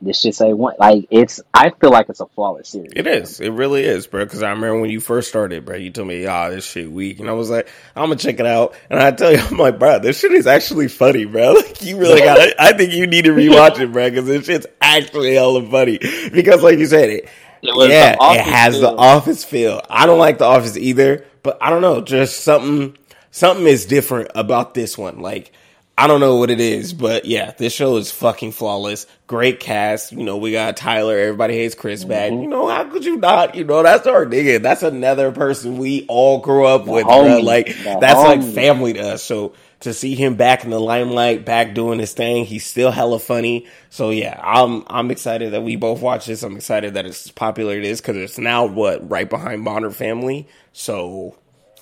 this 0.02 0.20
shit 0.20 0.36
say 0.36 0.54
one 0.54 0.76
like 0.78 1.08
it's. 1.10 1.42
I 1.54 1.70
feel 1.70 1.92
like 1.92 2.10
it's 2.10 2.20
a 2.20 2.26
flawless 2.28 2.70
series. 2.70 2.92
It 2.96 3.08
is. 3.08 3.40
It 3.40 3.50
really 3.50 3.84
is, 3.84 4.08
bro. 4.08 4.26
Because 4.26 4.44
I 4.44 4.50
remember 4.50 4.82
when 4.82 4.90
you 4.90 5.00
first 5.00 5.30
started, 5.30 5.66
bro. 5.66 5.78
You 5.78 5.90
told 5.90 6.08
me, 6.08 6.26
"Ah, 6.26 6.50
this 6.50 6.66
shit 6.66 6.92
weak," 6.92 7.20
and 7.20 7.30
I 7.30 7.34
was 7.34 7.50
like, 7.50 7.70
"I'm 7.96 8.10
gonna 8.10 8.18
check 8.18 8.40
it 8.40 8.46
out." 8.46 8.76
And 8.90 9.00
I 9.00 9.12
tell 9.12 9.32
you, 9.32 9.40
I'm 9.52 9.58
like, 9.58 9.80
bro, 9.80 10.00
this 10.00 10.20
shit 10.20 10.32
is 10.32 10.48
actually 10.48 10.88
funny, 10.88 11.26
bro. 11.26 11.54
Like 11.60 11.84
you 11.84 11.98
really 11.98 12.22
got 12.22 12.38
it. 12.40 12.56
I 12.60 12.74
think 12.74 12.94
you 12.94 13.06
need 13.08 13.26
to 13.26 13.32
rewatch 13.32 13.80
it, 13.80 13.92
bro, 13.92 14.10
because 14.10 14.26
this 14.26 14.46
shit's 14.46 14.68
actually 14.82 15.36
hella 15.36 15.66
funny. 15.70 16.00
Because 16.32 16.64
like 16.64 16.80
you 16.80 16.86
said, 16.86 17.10
it. 17.10 17.30
it 17.62 17.90
yeah, 17.90 18.16
it 18.20 18.42
has 18.42 18.76
feel. 18.76 18.82
the 18.82 18.98
office 18.98 19.44
feel. 19.44 19.82
I 19.90 20.06
don't 20.06 20.20
like 20.20 20.38
the 20.38 20.46
office 20.46 20.78
either, 20.78 21.26
but 21.44 21.58
I 21.62 21.70
don't 21.70 21.82
know, 21.82 22.02
just 22.02 22.42
something 22.42 22.98
something 23.32 23.66
is 23.66 23.86
different 23.86 24.32
about 24.36 24.74
this 24.74 24.98
one. 24.98 25.20
Like 25.20 25.52
I 26.00 26.08
don't 26.08 26.22
know 26.22 26.38
what 26.38 26.50
it 26.50 26.62
is, 26.62 26.94
but 26.94 27.26
yeah, 27.26 27.52
this 27.58 27.74
show 27.74 27.98
is 27.98 28.10
fucking 28.10 28.54
flawless. 28.54 29.06
Great 29.28 29.60
cast. 29.60 30.14
You 30.14 30.24
know, 30.24 30.38
we 30.38 30.54
got 30.54 30.78
Tyler. 30.78 31.18
Everybody 31.18 31.56
hates 31.56 31.76
Chris 31.76 32.06
back. 32.06 32.32
Mm-hmm. 32.32 32.44
You 32.44 32.48
know, 32.48 32.70
how 32.70 32.86
could 32.86 33.04
you 33.04 33.18
not? 33.18 33.56
You 33.56 33.66
know, 33.66 33.84
that's 33.84 34.08
our 34.08 34.26
nigga. 34.26 34.62
That's 34.62 34.82
another 34.82 35.34
person 35.34 35.78
we 35.78 36.06
all 36.08 36.40
grew 36.40 36.66
up 36.66 36.86
the 36.86 36.92
with. 36.92 37.06
Like, 37.06 37.68
the 37.68 37.98
that's 38.00 38.18
homie. 38.18 38.24
like 38.24 38.44
family 38.44 38.94
to 38.94 39.10
us. 39.10 39.24
So 39.24 39.52
to 39.82 39.94
see 39.94 40.16
him 40.16 40.36
back 40.36 40.64
in 40.64 40.70
the 40.70 40.80
limelight, 40.80 41.44
back 41.44 41.74
doing 41.74 42.00
his 42.00 42.14
thing, 42.14 42.46
he's 42.46 42.66
still 42.66 42.92
hella 42.92 43.20
funny. 43.20 43.68
So 43.90 44.10
yeah, 44.10 44.40
I'm 44.42 44.86
I'm 44.88 45.12
excited 45.12 45.52
that 45.52 45.64
we 45.64 45.76
both 45.76 46.02
watch 46.02 46.28
this. 46.28 46.44
I'm 46.44 46.56
excited 46.56 46.94
that 46.94 47.08
it's 47.08 47.30
popular 47.30 47.76
it 47.76 47.84
is 47.84 48.00
because 48.00 48.16
it's 48.16 48.38
now 48.38 48.66
what 48.66 49.10
right 49.10 49.30
behind 49.30 49.64
Modern 49.64 49.92
Family. 49.92 50.48
So 50.72 51.36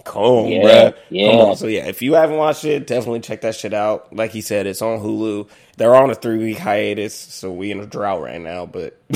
Come, 0.04 0.48
yeah, 0.48 0.64
bruh. 0.64 0.96
Yeah. 1.10 1.32
Come 1.32 1.40
on. 1.42 1.56
So 1.58 1.68
yeah, 1.68 1.88
if 1.88 2.02
you 2.02 2.14
haven't 2.14 2.38
watched 2.38 2.66
it, 2.66 2.88
definitely 2.88 3.22
check 3.22 3.42
that 3.42 3.56
shit 3.56 3.74
out. 3.74 4.14
Like 4.16 4.32
he 4.32 4.42
said, 4.42 4.68
it's 4.68 4.82
on 4.82 5.00
Hulu. 5.00 5.50
They're 5.78 5.96
on 5.96 6.10
a 6.10 6.16
three 6.16 6.38
week 6.38 6.58
hiatus, 6.58 7.14
so 7.16 7.52
we 7.52 7.72
in 7.72 7.80
a 7.80 7.86
drought 7.86 8.22
right 8.22 8.42
now, 8.42 8.66
but 8.66 9.00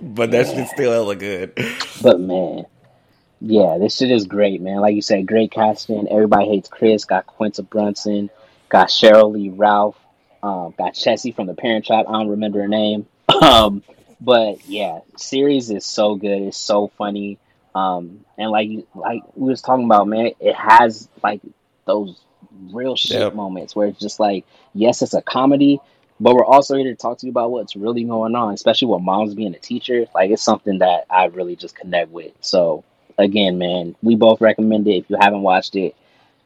but 0.00 0.30
that 0.30 0.46
yeah. 0.46 0.54
shit's 0.54 0.70
still 0.70 0.92
hella 0.92 1.16
good. 1.16 1.52
But 2.02 2.20
man, 2.20 2.66
yeah, 3.40 3.78
this 3.78 3.96
shit 3.96 4.10
is 4.10 4.26
great, 4.26 4.60
man. 4.60 4.80
Like 4.80 4.94
you 4.94 5.02
said, 5.02 5.26
great 5.26 5.50
casting. 5.50 6.08
Everybody 6.08 6.46
hates 6.46 6.68
Chris. 6.68 7.04
Got 7.04 7.26
Quinta 7.26 7.62
Brunson. 7.62 8.30
Got 8.68 8.88
Sheryl 8.88 9.32
Lee 9.32 9.50
Ralph. 9.50 9.96
Um, 10.42 10.74
got 10.76 10.94
Chessy 10.94 11.32
from 11.32 11.46
the 11.46 11.54
Parent 11.54 11.86
Trap. 11.86 12.06
I 12.08 12.12
don't 12.12 12.28
remember 12.28 12.60
her 12.60 12.68
name. 12.68 13.06
Um, 13.28 13.82
but 14.20 14.66
yeah, 14.66 15.00
series 15.16 15.70
is 15.70 15.86
so 15.86 16.16
good. 16.16 16.42
It's 16.42 16.56
so 16.56 16.88
funny. 16.98 17.38
Um, 17.78 18.24
and 18.36 18.50
like 18.50 18.70
like 18.94 19.22
we 19.34 19.48
was 19.48 19.62
talking 19.62 19.84
about, 19.84 20.08
man, 20.08 20.32
it 20.40 20.54
has 20.54 21.08
like 21.22 21.40
those 21.86 22.20
real 22.72 22.96
shit 22.96 23.20
yep. 23.20 23.34
moments 23.34 23.76
where 23.76 23.86
it's 23.86 24.00
just 24.00 24.18
like, 24.18 24.44
yes, 24.74 25.00
it's 25.02 25.14
a 25.14 25.22
comedy, 25.22 25.78
but 26.18 26.34
we're 26.34 26.44
also 26.44 26.76
here 26.76 26.90
to 26.90 26.96
talk 26.96 27.18
to 27.18 27.26
you 27.26 27.30
about 27.30 27.52
what's 27.52 27.76
really 27.76 28.02
going 28.04 28.34
on, 28.34 28.54
especially 28.54 28.88
with 28.88 29.02
moms 29.02 29.34
being 29.34 29.54
a 29.54 29.58
teacher. 29.58 30.06
Like 30.14 30.30
it's 30.30 30.42
something 30.42 30.78
that 30.80 31.06
I 31.08 31.26
really 31.26 31.54
just 31.54 31.76
connect 31.76 32.10
with. 32.10 32.32
So 32.40 32.84
again, 33.16 33.58
man, 33.58 33.94
we 34.02 34.16
both 34.16 34.40
recommend 34.40 34.88
it. 34.88 34.96
If 34.96 35.10
you 35.10 35.16
haven't 35.20 35.42
watched 35.42 35.76
it, 35.76 35.94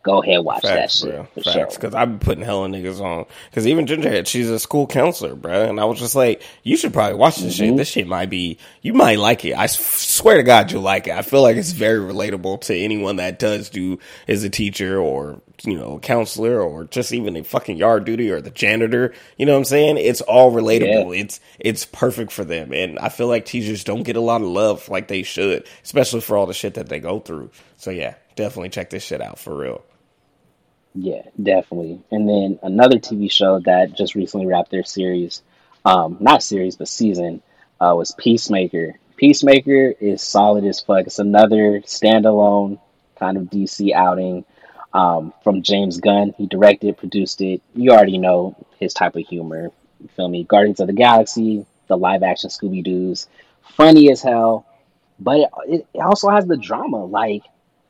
go 0.03 0.22
ahead 0.22 0.36
and 0.36 0.44
watch 0.44 0.62
Facts, 0.62 1.00
that 1.00 1.07
shit. 1.07 1.44
Bro. 1.44 1.53
Facts, 1.53 1.76
because 1.76 1.94
I've 1.94 2.09
been 2.09 2.18
putting 2.18 2.44
hella 2.44 2.68
niggas 2.68 3.00
on. 3.00 3.26
Because 3.50 3.66
even 3.66 3.86
Gingerhead, 3.86 4.26
she's 4.26 4.50
a 4.50 4.59
school 4.59 4.86
counselor, 4.86 5.34
bro. 5.34 5.62
And 5.62 5.80
I 5.80 5.84
was 5.84 5.98
just 5.98 6.14
like, 6.14 6.42
you 6.62 6.76
should 6.76 6.92
probably 6.92 7.16
watch 7.16 7.36
this 7.36 7.55
mm-hmm. 7.57 7.70
shit. 7.70 7.76
This 7.76 7.88
shit 7.88 8.07
might 8.07 8.30
be, 8.30 8.59
you 8.82 8.94
might 8.94 9.18
like 9.18 9.44
it. 9.44 9.57
I 9.57 9.66
swear 9.66 10.36
to 10.36 10.42
God, 10.42 10.72
you'll 10.72 10.82
like 10.82 11.07
it. 11.07 11.14
I 11.14 11.22
feel 11.22 11.42
like 11.42 11.57
it's 11.57 11.72
very 11.72 12.00
relatable 12.00 12.62
to 12.62 12.76
anyone 12.76 13.16
that 13.16 13.38
does 13.38 13.70
do 13.70 13.98
is 14.26 14.44
a 14.44 14.50
teacher 14.50 14.98
or 14.98 15.40
you 15.64 15.78
know, 15.78 15.98
counselor 15.98 16.61
or 16.61 16.84
just 16.84 17.12
even 17.12 17.36
a 17.36 17.44
fucking 17.44 17.76
yard 17.76 18.05
duty 18.05 18.30
or 18.30 18.40
the 18.40 18.50
janitor. 18.50 19.12
You 19.36 19.46
know 19.46 19.53
what 19.53 19.59
I'm 19.59 19.64
saying? 19.64 19.98
It's 19.98 20.20
all 20.20 20.53
relatable. 20.53 21.14
Yeah. 21.14 21.22
It's 21.22 21.40
it's 21.59 21.84
perfect 21.86 22.32
for 22.32 22.44
them. 22.44 22.72
And 22.72 22.98
I 22.98 23.09
feel 23.09 23.28
like 23.28 23.44
teachers 23.44 23.84
don't 23.84 24.03
get 24.03 24.16
a 24.16 24.20
lot 24.20 24.42
of 24.42 24.48
love 24.48 24.88
like 24.88 25.09
they 25.09 25.22
should, 25.22 25.66
especially 25.84 26.20
for 26.20 26.36
all 26.36 26.46
the 26.46 26.55
shit 26.55 26.74
that 26.74 26.88
they 26.88 27.00
go 27.00 27.20
through. 27.20 27.50
So 27.76 27.90
yeah, 27.90 28.14
definitely 28.34 28.70
check 28.70 28.90
this 28.90 29.05
shit 29.05 29.20
out 29.20 29.38
for 29.38 29.57
real. 29.57 29.84
Yeah, 30.95 31.22
definitely. 31.43 32.03
And 32.11 32.28
then 32.28 32.59
another 32.62 32.99
TV 32.99 33.30
show 33.30 33.61
that 33.61 33.95
just 33.97 34.14
recently 34.14 34.47
wrapped 34.47 34.70
their 34.70 34.84
series, 34.84 35.43
um, 35.84 36.18
not 36.20 36.43
series, 36.43 36.76
but 36.76 36.88
season, 36.88 37.43
uh, 37.80 37.95
was 37.97 38.12
Peacemaker. 38.12 38.99
Peacemaker 39.16 39.95
is 40.01 40.22
solid 40.22 40.64
as 40.64 40.80
fuck. 40.80 41.07
It's 41.07 41.18
another 41.18 41.80
standalone 41.80 42.78
kind 43.18 43.36
of 43.36 43.45
DC 43.45 43.93
outing 43.93 44.45
um, 44.93 45.32
from 45.43 45.62
James 45.62 45.99
Gunn. 45.99 46.34
He 46.36 46.47
directed, 46.47 46.99
produced 46.99 47.40
it. 47.40 47.62
You 47.74 47.93
already 47.93 48.18
know 48.18 48.55
his 48.78 48.93
type 48.93 49.16
of 49.16 49.26
humor. 49.26 49.70
You 50.01 50.09
feel 50.09 50.28
me? 50.28 50.45
Guardians 50.45 50.80
of 50.80 50.88
the 50.88 50.93
Galaxy, 50.93 51.64
the 51.86 51.97
live 51.97 52.22
action 52.22 52.51
Scooby 52.51 52.84
Doo's, 52.84 53.28
funny 53.62 54.11
as 54.11 54.20
hell, 54.20 54.66
but 55.18 55.51
it, 55.66 55.86
it 55.95 56.01
also 56.01 56.28
has 56.28 56.47
the 56.47 56.57
drama. 56.57 57.05
Like 57.05 57.45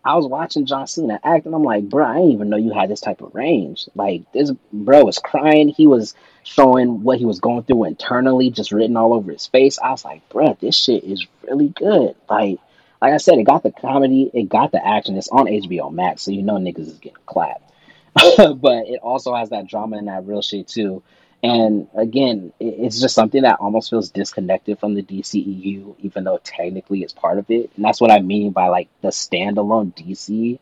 I 0.04 0.16
was 0.16 0.26
watching 0.26 0.66
John 0.66 0.86
Cena 0.86 1.20
act, 1.22 1.46
and 1.46 1.54
I'm 1.54 1.62
like, 1.62 1.88
bro, 1.88 2.04
I 2.04 2.16
didn't 2.16 2.32
even 2.32 2.48
know 2.48 2.56
you 2.56 2.72
had 2.72 2.90
this 2.90 3.00
type 3.00 3.20
of 3.20 3.34
range. 3.34 3.88
Like 3.94 4.30
this 4.32 4.50
bro 4.72 5.04
was 5.04 5.18
crying. 5.18 5.68
He 5.68 5.86
was 5.86 6.14
showing 6.42 7.02
what 7.02 7.18
he 7.18 7.24
was 7.24 7.40
going 7.40 7.62
through 7.62 7.84
internally, 7.84 8.50
just 8.50 8.72
written 8.72 8.96
all 8.96 9.14
over 9.14 9.30
his 9.30 9.46
face. 9.46 9.78
I 9.78 9.90
was 9.90 10.04
like, 10.04 10.28
bro, 10.28 10.56
this 10.60 10.76
shit 10.76 11.04
is 11.04 11.26
really 11.42 11.68
good. 11.68 12.16
Like, 12.28 12.58
like 13.00 13.12
I 13.12 13.18
said, 13.18 13.38
it 13.38 13.44
got 13.44 13.62
the 13.62 13.70
comedy, 13.70 14.30
it 14.34 14.48
got 14.48 14.72
the 14.72 14.84
action. 14.84 15.16
It's 15.16 15.28
on 15.28 15.46
HBO 15.46 15.92
Max, 15.92 16.22
so 16.22 16.32
you 16.32 16.42
know 16.42 16.54
niggas 16.54 16.88
is 16.88 16.98
getting 16.98 17.18
clapped. 17.26 17.70
but 18.14 18.88
it 18.88 19.00
also 19.02 19.34
has 19.34 19.50
that 19.50 19.68
drama 19.68 19.98
and 19.98 20.08
that 20.08 20.26
real 20.26 20.42
shit 20.42 20.68
too. 20.68 21.02
And 21.42 21.88
again, 21.94 22.52
it's 22.60 23.00
just 23.00 23.16
something 23.16 23.42
that 23.42 23.58
almost 23.58 23.90
feels 23.90 24.10
disconnected 24.10 24.78
from 24.78 24.94
the 24.94 25.02
DCEU, 25.02 25.96
even 25.98 26.24
though 26.24 26.38
technically 26.42 27.02
it's 27.02 27.12
part 27.12 27.38
of 27.38 27.50
it. 27.50 27.70
And 27.74 27.84
that's 27.84 28.00
what 28.00 28.12
I 28.12 28.20
mean 28.20 28.52
by 28.52 28.68
like 28.68 28.88
the 29.00 29.08
standalone 29.08 29.92
DC 29.92 30.60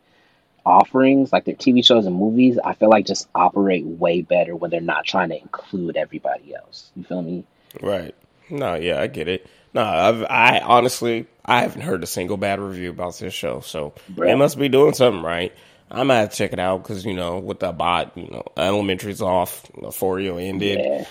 offerings, 0.64 1.32
like 1.32 1.44
their 1.44 1.54
TV 1.54 1.84
shows 1.84 2.06
and 2.06 2.16
movies. 2.16 2.58
I 2.58 2.72
feel 2.72 2.88
like 2.88 3.04
just 3.04 3.28
operate 3.34 3.84
way 3.84 4.22
better 4.22 4.56
when 4.56 4.70
they're 4.70 4.80
not 4.80 5.04
trying 5.04 5.28
to 5.28 5.38
include 5.38 5.98
everybody 5.98 6.54
else. 6.54 6.90
You 6.96 7.04
feel 7.04 7.20
me? 7.20 7.44
Right. 7.82 8.14
No, 8.48 8.74
yeah, 8.74 9.00
I 9.00 9.06
get 9.06 9.28
it. 9.28 9.46
No, 9.74 9.84
I've, 9.84 10.24
I 10.24 10.60
honestly 10.60 11.26
I 11.44 11.60
haven't 11.60 11.82
heard 11.82 12.02
a 12.02 12.06
single 12.06 12.36
bad 12.36 12.58
review 12.58 12.90
about 12.90 13.16
this 13.18 13.34
show, 13.34 13.60
so 13.60 13.94
Bruh. 14.10 14.26
they 14.26 14.34
must 14.34 14.58
be 14.58 14.68
doing 14.68 14.94
something 14.94 15.22
right. 15.22 15.52
I 15.90 16.04
might 16.04 16.18
have 16.18 16.30
to 16.30 16.36
check 16.36 16.52
it 16.52 16.58
out 16.58 16.82
because 16.82 17.04
you 17.04 17.14
know 17.14 17.38
with 17.38 17.62
Abbott, 17.62 18.10
you 18.14 18.28
know, 18.28 18.44
Elementary's 18.56 19.20
off, 19.20 19.70
Euphoria 19.80 20.36
ended. 20.36 20.78
Yeah. 20.78 21.04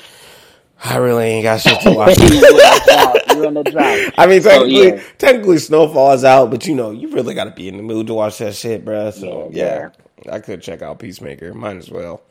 I 0.82 0.96
really 0.96 1.26
ain't 1.26 1.44
got 1.44 1.60
shit 1.60 1.82
to 1.82 1.92
watch. 1.96 2.18
you 2.18 3.46
on 3.46 3.54
the 3.54 3.64
drop. 3.64 4.14
I 4.18 4.28
mean, 4.28 4.42
technically, 4.42 4.92
oh, 4.92 4.96
yeah. 4.96 5.04
technically, 5.18 5.58
Snowfall 5.58 6.14
is 6.14 6.24
out, 6.24 6.50
but 6.50 6.66
you 6.68 6.76
know, 6.76 6.92
you 6.92 7.12
really 7.12 7.34
got 7.34 7.46
to 7.46 7.52
be 7.52 7.68
in 7.68 7.76
the 7.76 7.84
mood 7.84 8.08
to 8.08 8.14
watch 8.14 8.38
that 8.38 8.56
shit, 8.56 8.86
bro. 8.86 9.12
So 9.12 9.50
yeah, 9.52 9.90
yeah, 10.26 10.34
I 10.34 10.40
could 10.40 10.62
check 10.62 10.82
out 10.82 11.00
Peacemaker. 11.00 11.54
Might 11.54 11.78
as 11.78 11.92
well. 11.92 12.22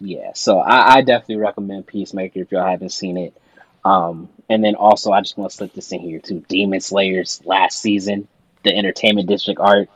Yeah, 0.00 0.32
so 0.34 0.58
I, 0.58 0.96
I 0.96 1.02
definitely 1.02 1.36
recommend 1.36 1.86
Peacemaker 1.86 2.40
if 2.40 2.52
y'all 2.52 2.66
haven't 2.66 2.90
seen 2.90 3.16
it. 3.16 3.36
Um, 3.84 4.28
and 4.48 4.62
then 4.62 4.76
also, 4.76 5.10
I 5.10 5.20
just 5.20 5.36
want 5.36 5.50
to 5.50 5.56
slip 5.56 5.72
this 5.72 5.90
in 5.92 6.00
here 6.00 6.20
too. 6.20 6.44
Demon 6.48 6.80
Slayers 6.80 7.42
last 7.44 7.80
season, 7.80 8.28
the 8.62 8.74
Entertainment 8.74 9.28
District 9.28 9.60
arc 9.60 9.88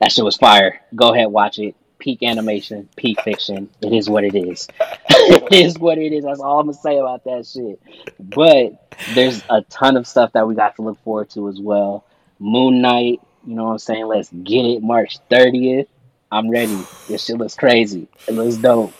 that 0.00 0.12
shit 0.12 0.24
was 0.24 0.36
fire. 0.36 0.80
Go 0.94 1.14
ahead, 1.14 1.28
watch 1.28 1.58
it. 1.58 1.76
Peak 1.98 2.22
animation, 2.22 2.88
peak 2.96 3.20
fiction. 3.20 3.68
It 3.82 3.92
is 3.92 4.08
what 4.08 4.24
it 4.24 4.34
is. 4.34 4.66
it 5.10 5.52
is 5.52 5.78
what 5.78 5.98
it 5.98 6.12
is. 6.14 6.24
That's 6.24 6.40
all 6.40 6.60
I'm 6.60 6.66
gonna 6.66 6.78
say 6.78 6.98
about 6.98 7.24
that 7.24 7.46
shit. 7.46 7.80
But 8.18 8.96
there's 9.14 9.42
a 9.50 9.60
ton 9.62 9.98
of 9.98 10.06
stuff 10.06 10.32
that 10.32 10.48
we 10.48 10.54
got 10.54 10.76
to 10.76 10.82
look 10.82 10.98
forward 11.04 11.28
to 11.30 11.48
as 11.48 11.60
well. 11.60 12.04
Moon 12.38 12.80
Knight, 12.80 13.20
you 13.46 13.54
know 13.54 13.64
what 13.64 13.72
I'm 13.72 13.78
saying? 13.78 14.06
Let's 14.06 14.30
get 14.30 14.64
it. 14.64 14.82
March 14.82 15.18
30th. 15.30 15.88
I'm 16.32 16.48
ready. 16.48 16.78
This 17.08 17.24
shit 17.24 17.36
looks 17.36 17.54
crazy. 17.54 18.08
It 18.28 18.32
looks 18.32 18.56
dope. 18.56 18.94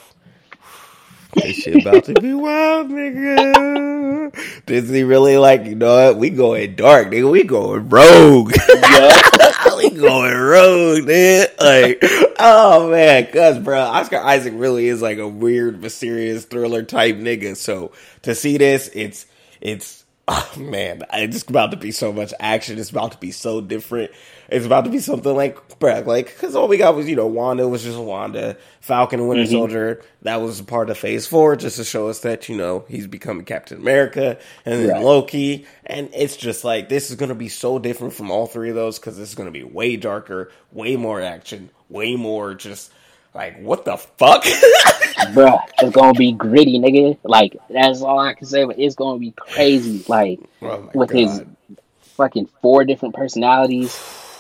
This 1.35 1.57
shit 1.57 1.87
about 1.87 2.05
to 2.05 2.15
be 2.15 2.35
wild, 2.35 2.91
nigga. 2.91 4.67
Disney 4.67 5.05
really 5.05 5.39
like, 5.39 5.65
you 5.65 5.77
know 5.77 6.09
what? 6.09 6.19
We 6.19 6.31
going 6.31 6.75
dark, 6.75 7.09
nigga. 7.09 7.31
We 7.31 7.45
going 7.45 7.89
rogue. 7.89 8.53
we 9.83 9.91
going 9.91 10.37
rogue, 10.37 11.07
dude. 11.07 11.49
Like, 11.61 11.99
oh 12.39 12.91
man, 12.91 13.27
cuz 13.27 13.59
bro, 13.59 13.81
Oscar 13.81 14.19
Isaac 14.19 14.55
really 14.57 14.89
is 14.89 15.03
like 15.03 15.19
a 15.19 15.29
weird, 15.29 15.81
mysterious 15.81 16.45
thriller 16.45 16.83
type 16.83 17.17
nigga. 17.17 17.57
So 17.57 17.93
to 18.23 18.35
see 18.35 18.59
this, 18.59 18.91
it's 18.95 19.27
it's 19.61 20.05
oh 20.29 20.53
man, 20.57 21.03
it's 21.13 21.43
about 21.43 21.71
to 21.73 21.77
be 21.77 21.93
so 21.93 22.13
much 22.13 22.33
action. 22.41 22.79
It's 22.79 22.91
about 22.91 23.13
to 23.13 23.19
be 23.19 23.31
so 23.31 23.61
different. 23.61 24.11
It's 24.51 24.67
about 24.67 24.85
to 24.85 24.91
be 24.91 24.99
something 24.99 25.35
like, 25.35 25.79
bro, 25.79 26.01
like, 26.01 26.27
because 26.27 26.57
all 26.57 26.67
we 26.67 26.77
got 26.77 26.97
was, 26.97 27.09
you 27.09 27.15
know, 27.15 27.27
Wanda 27.27 27.69
was 27.69 27.85
just 27.85 27.99
Wanda. 27.99 28.57
Falcon 28.81 29.21
and 29.21 29.29
Winter 29.29 29.45
mm-hmm. 29.45 29.53
Soldier, 29.53 30.03
that 30.23 30.41
was 30.41 30.61
part 30.63 30.91
of 30.91 30.99
Phase 30.99 31.27
4, 31.27 31.57
just 31.57 31.77
to 31.77 31.85
show 31.85 32.09
us 32.09 32.21
that, 32.21 32.49
you 32.49 32.57
know, 32.57 32.85
he's 32.89 33.07
becoming 33.07 33.45
Captain 33.45 33.79
America. 33.79 34.39
And 34.65 34.81
then 34.83 34.91
right. 34.91 35.05
Loki. 35.05 35.67
And 35.87 36.11
it's 36.13 36.37
just 36.37 36.65
like, 36.65 36.89
this 36.89 37.11
is 37.11 37.17
going 37.17 37.29
to 37.29 37.35
be 37.35 37.49
so 37.49 37.79
different 37.79 38.15
from 38.15 38.31
all 38.31 38.47
three 38.47 38.71
of 38.71 38.75
those 38.75 38.99
because 38.99 39.17
this 39.17 39.29
is 39.29 39.35
going 39.35 39.47
to 39.47 39.53
be 39.53 39.63
way 39.63 39.97
darker, 39.97 40.51
way 40.73 40.97
more 40.97 41.21
action, 41.21 41.71
way 41.89 42.17
more 42.17 42.55
just 42.55 42.91
like, 43.35 43.61
what 43.61 43.85
the 43.85 43.97
fuck? 43.97 44.43
Bruh, 45.33 45.63
it's 45.79 45.95
gonna 45.95 46.15
be 46.15 46.33
gritty, 46.33 46.81
nigga. 46.81 47.17
Like, 47.23 47.57
that's 47.69 48.03
all 48.03 48.19
I 48.19 48.35
can 48.35 48.47
say, 48.47 48.65
but 48.65 48.79
it's 48.79 48.97
gonna 48.97 49.19
be 49.19 49.33
crazy. 49.33 50.05
Like, 50.09 50.41
oh 50.63 50.91
with 50.95 51.11
God. 51.11 51.19
his 51.19 51.43
fucking 52.17 52.49
four 52.61 52.85
different 52.85 53.15
personalities 53.15 53.95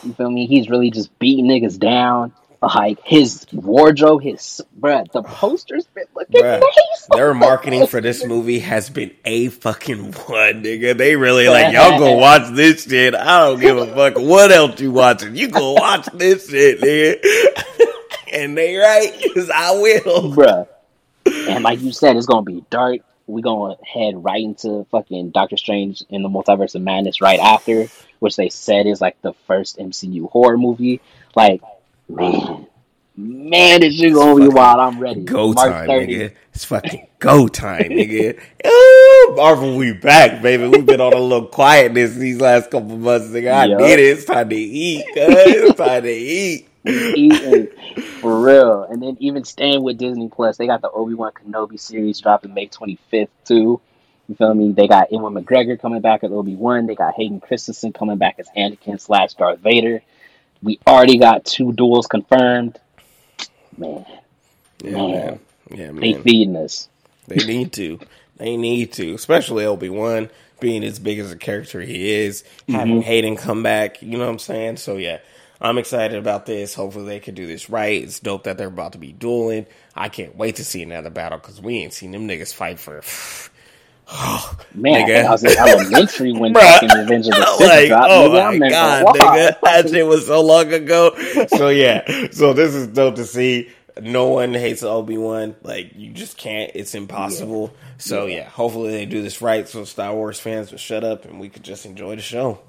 you 0.04 0.12
feel 0.14 0.30
me? 0.30 0.46
He's 0.46 0.68
really 0.68 0.90
just 0.90 1.16
beating 1.18 1.46
niggas 1.46 1.78
down. 1.78 2.32
Like 2.62 2.98
his 3.02 3.46
wardrobe, 3.54 4.22
his 4.22 4.60
bruh, 4.78 5.10
the 5.12 5.22
posters 5.22 5.86
been 5.94 6.04
looking 6.14 6.42
bruh, 6.42 6.60
nice. 6.60 7.06
Their 7.10 7.32
marketing 7.32 7.86
for 7.86 8.02
this 8.02 8.22
movie 8.26 8.58
has 8.58 8.90
been 8.90 9.12
a 9.24 9.48
fucking 9.48 10.12
one, 10.12 10.62
nigga. 10.62 10.96
They 10.96 11.16
really 11.16 11.48
like 11.48 11.72
y'all 11.72 11.98
go 11.98 12.16
watch 12.16 12.52
this 12.52 12.84
shit. 12.84 13.14
I 13.14 13.46
don't 13.46 13.60
give 13.60 13.78
a 13.78 13.86
fuck 13.86 14.16
what 14.16 14.52
else 14.52 14.78
you 14.78 14.92
watching. 14.92 15.36
You 15.36 15.48
go 15.48 15.72
watch 15.72 16.06
this 16.12 16.50
shit, 16.50 16.82
nigga. 16.82 17.86
and 18.34 18.58
they 18.58 18.76
right, 18.76 19.10
cause 19.34 19.48
I 19.48 19.70
will, 19.72 20.34
bruh. 20.34 20.68
And 21.24 21.64
like 21.64 21.80
you 21.80 21.92
said, 21.92 22.16
it's 22.18 22.26
gonna 22.26 22.42
be 22.42 22.62
dark. 22.68 23.00
We 23.30 23.42
gonna 23.42 23.76
head 23.84 24.22
right 24.22 24.42
into 24.42 24.86
fucking 24.90 25.30
Doctor 25.30 25.56
Strange 25.56 26.02
in 26.08 26.22
the 26.22 26.28
Multiverse 26.28 26.74
of 26.74 26.82
Madness 26.82 27.20
right 27.20 27.40
after 27.40 27.86
which 28.20 28.36
they 28.36 28.48
said 28.48 28.86
is 28.86 29.00
like 29.00 29.20
the 29.22 29.32
first 29.46 29.78
MCU 29.78 30.30
horror 30.30 30.56
movie. 30.56 31.00
Like, 31.34 31.62
man, 32.08 32.66
man, 33.16 33.80
this 33.80 33.98
shit 33.98 34.14
gonna 34.14 34.40
be 34.40 34.48
wild. 34.48 34.78
I'm 34.78 35.00
ready. 35.00 35.22
Go 35.22 35.52
March 35.52 35.72
time, 35.72 35.86
30. 35.86 36.06
nigga. 36.14 36.34
It's 36.54 36.64
fucking 36.64 37.06
go 37.18 37.48
time, 37.48 37.84
nigga. 37.84 38.38
Ooh, 38.66 39.34
Marvel, 39.36 39.76
we 39.76 39.92
back, 39.94 40.42
baby. 40.42 40.68
We've 40.68 40.86
been 40.86 41.00
on 41.00 41.12
a 41.12 41.18
little 41.18 41.48
quietness 41.48 42.14
these 42.14 42.40
last 42.40 42.70
couple 42.70 42.96
months, 42.96 43.28
nigga. 43.28 43.52
I 43.52 43.64
yep. 43.64 43.78
need 43.78 43.92
it. 43.92 44.00
It's 44.00 44.24
time 44.24 44.48
to 44.50 44.56
eat, 44.56 45.04
cuz. 45.14 45.24
It's 45.28 45.78
time 45.78 46.02
to 46.02 46.12
eat. 46.12 46.68
Eating 46.86 47.68
for 48.20 48.40
real, 48.40 48.84
and 48.84 49.02
then 49.02 49.16
even 49.20 49.44
staying 49.44 49.82
with 49.82 49.98
Disney 49.98 50.28
Plus, 50.28 50.56
they 50.56 50.66
got 50.66 50.80
the 50.80 50.90
Obi 50.90 51.14
Wan 51.14 51.32
Kenobi 51.32 51.78
series 51.78 52.20
dropping 52.20 52.54
May 52.54 52.68
25th 52.68 53.28
too. 53.44 53.80
You 54.28 54.34
feel 54.36 54.54
me? 54.54 54.72
They 54.72 54.86
got 54.86 55.12
Ewan 55.12 55.34
McGregor 55.34 55.78
coming 55.78 56.00
back 56.00 56.24
as 56.24 56.30
Obi 56.30 56.54
Wan. 56.54 56.86
They 56.86 56.94
got 56.94 57.14
Hayden 57.14 57.40
Christensen 57.40 57.92
coming 57.92 58.16
back 58.16 58.36
as 58.38 58.48
Anakin 58.56 59.00
slash 59.00 59.34
Darth 59.34 59.58
Vader. 59.58 60.02
We 60.62 60.78
already 60.86 61.18
got 61.18 61.44
two 61.44 61.72
duels 61.72 62.06
confirmed. 62.06 62.78
Man, 63.76 64.06
yeah, 64.82 64.90
man, 64.90 65.10
man. 65.10 65.40
yeah, 65.70 65.90
man. 65.90 66.00
They 66.00 66.14
feeding 66.14 66.56
us. 66.56 66.88
They 67.26 67.44
need 67.44 67.72
to. 67.74 67.98
they 68.36 68.56
need 68.56 68.92
to, 68.94 69.14
especially 69.14 69.66
Obi 69.66 69.90
Wan 69.90 70.30
being 70.60 70.84
as 70.84 70.98
big 70.98 71.18
as 71.18 71.32
a 71.32 71.36
character 71.36 71.80
he 71.80 72.10
is, 72.10 72.44
having 72.68 72.96
mm-hmm. 72.96 73.02
Hayden 73.02 73.36
come 73.36 73.62
back. 73.62 74.00
You 74.00 74.12
know 74.12 74.20
what 74.20 74.30
I'm 74.30 74.38
saying? 74.38 74.76
So 74.76 74.96
yeah. 74.96 75.18
I'm 75.60 75.78
excited 75.78 76.18
about 76.18 76.46
this. 76.46 76.74
Hopefully, 76.74 77.06
they 77.06 77.20
can 77.20 77.34
do 77.34 77.46
this 77.46 77.68
right. 77.68 78.02
It's 78.02 78.20
dope 78.20 78.44
that 78.44 78.56
they're 78.56 78.68
about 78.68 78.92
to 78.92 78.98
be 78.98 79.12
dueling. 79.12 79.66
I 79.94 80.08
can't 80.08 80.36
wait 80.36 80.56
to 80.56 80.64
see 80.64 80.82
another 80.82 81.10
battle 81.10 81.38
because 81.38 81.60
we 81.60 81.78
ain't 81.78 81.92
seen 81.92 82.12
them 82.12 82.26
niggas 82.26 82.54
fight 82.54 82.78
for 82.78 83.02
Oh, 84.12 84.56
Man, 84.74 85.06
nigga. 85.06 85.24
I, 85.24 85.30
was 85.30 85.44
in 85.44 85.56
elementary 85.56 86.32
when 86.32 86.54
fucking 86.54 86.88
Revenge 86.88 87.26
of 87.28 87.34
the 87.34 87.46
Sith 87.58 87.68
like, 87.68 87.88
dropped. 87.88 88.10
Oh 88.10 88.30
nigga, 88.30 88.58
my 88.58 88.68
god, 88.70 89.06
nigga, 89.06 89.60
that 89.62 89.88
shit 89.88 90.06
was 90.06 90.26
so 90.26 90.40
long 90.40 90.72
ago. 90.72 91.14
So 91.48 91.68
yeah, 91.68 92.28
so 92.30 92.52
this 92.52 92.74
is 92.74 92.88
dope 92.88 93.16
to 93.16 93.24
see. 93.24 93.70
No 94.00 94.28
one 94.28 94.54
hates 94.54 94.82
Obi 94.82 95.18
Wan. 95.18 95.56
Like 95.62 95.92
you 95.94 96.12
just 96.12 96.38
can't. 96.38 96.72
It's 96.74 96.94
impossible. 96.94 97.70
Yeah. 97.72 97.88
So 97.98 98.26
yeah. 98.26 98.36
yeah. 98.36 98.48
hopefully 98.48 98.92
they 98.92 99.06
do 99.06 99.22
this 99.22 99.42
right, 99.42 99.68
so 99.68 99.84
Star 99.84 100.14
Wars 100.14 100.40
fans 100.40 100.70
will 100.70 100.78
shut 100.78 101.04
up 101.04 101.24
and 101.24 101.38
we 101.38 101.48
could 101.48 101.62
just 101.62 101.86
enjoy 101.86 102.16
the 102.16 102.22
show. 102.22 102.60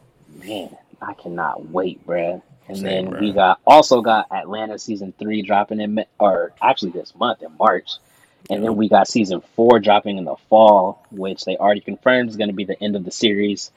Man, 0.44 0.76
I 1.02 1.14
cannot 1.14 1.70
wait, 1.70 2.06
bruh. 2.06 2.42
And 2.68 2.78
Same, 2.78 2.84
then 2.84 3.14
bruh. 3.14 3.20
we 3.22 3.32
got 3.34 3.60
also 3.66 4.02
got 4.02 4.32
Atlanta 4.32 4.80
season 4.80 5.14
three 5.18 5.42
dropping 5.42 5.80
in, 5.80 6.06
or 6.20 6.54
actually 6.62 6.92
this 6.92 7.14
month 7.16 7.42
in 7.42 7.56
March. 7.58 7.92
And 8.50 8.64
then 8.64 8.76
we 8.76 8.90
got 8.90 9.08
season 9.08 9.42
four 9.56 9.80
dropping 9.80 10.18
in 10.18 10.26
the 10.26 10.36
fall, 10.50 11.06
which 11.12 11.46
they 11.46 11.58
already 11.58 11.82
confirmed 11.82 12.30
is 12.30 12.38
going 12.38 12.50
to 12.50 12.56
be 12.56 12.66
the 12.66 12.82
end 12.82 12.96
of 12.96 13.06
the 13.06 13.12
series. 13.12 13.72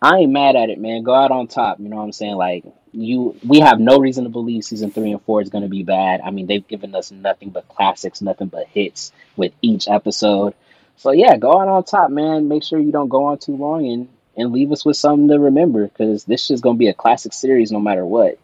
I 0.00 0.18
ain't 0.18 0.32
mad 0.32 0.56
at 0.56 0.70
it, 0.70 0.78
man. 0.78 1.02
Go 1.02 1.14
out 1.14 1.30
on 1.30 1.46
top. 1.46 1.80
You 1.80 1.88
know 1.88 1.96
what 1.96 2.02
I'm 2.02 2.12
saying? 2.12 2.36
Like 2.36 2.64
you, 2.92 3.36
we 3.46 3.60
have 3.60 3.80
no 3.80 3.98
reason 3.98 4.24
to 4.24 4.30
believe 4.30 4.64
season 4.64 4.90
three 4.90 5.10
and 5.10 5.22
four 5.22 5.40
is 5.40 5.48
going 5.50 5.64
to 5.64 5.68
be 5.68 5.82
bad. 5.82 6.20
I 6.20 6.30
mean, 6.30 6.46
they've 6.46 6.66
given 6.66 6.94
us 6.94 7.10
nothing 7.10 7.50
but 7.50 7.68
classics, 7.68 8.20
nothing 8.20 8.48
but 8.48 8.66
hits 8.68 9.12
with 9.36 9.52
each 9.62 9.88
episode. 9.88 10.54
So 10.96 11.10
yeah, 11.10 11.36
go 11.36 11.60
out 11.60 11.68
on 11.68 11.84
top, 11.84 12.10
man. 12.10 12.48
Make 12.48 12.62
sure 12.62 12.78
you 12.78 12.92
don't 12.92 13.08
go 13.08 13.24
on 13.24 13.38
too 13.38 13.56
long 13.56 13.86
and 13.86 14.08
and 14.36 14.52
leave 14.52 14.72
us 14.72 14.84
with 14.84 14.96
something 14.96 15.28
to 15.28 15.38
remember 15.38 15.86
because 15.86 16.24
this 16.24 16.50
is 16.50 16.60
going 16.60 16.76
to 16.76 16.78
be 16.78 16.88
a 16.88 16.94
classic 16.94 17.32
series 17.32 17.72
no 17.72 17.80
matter 17.80 18.04
what. 18.04 18.38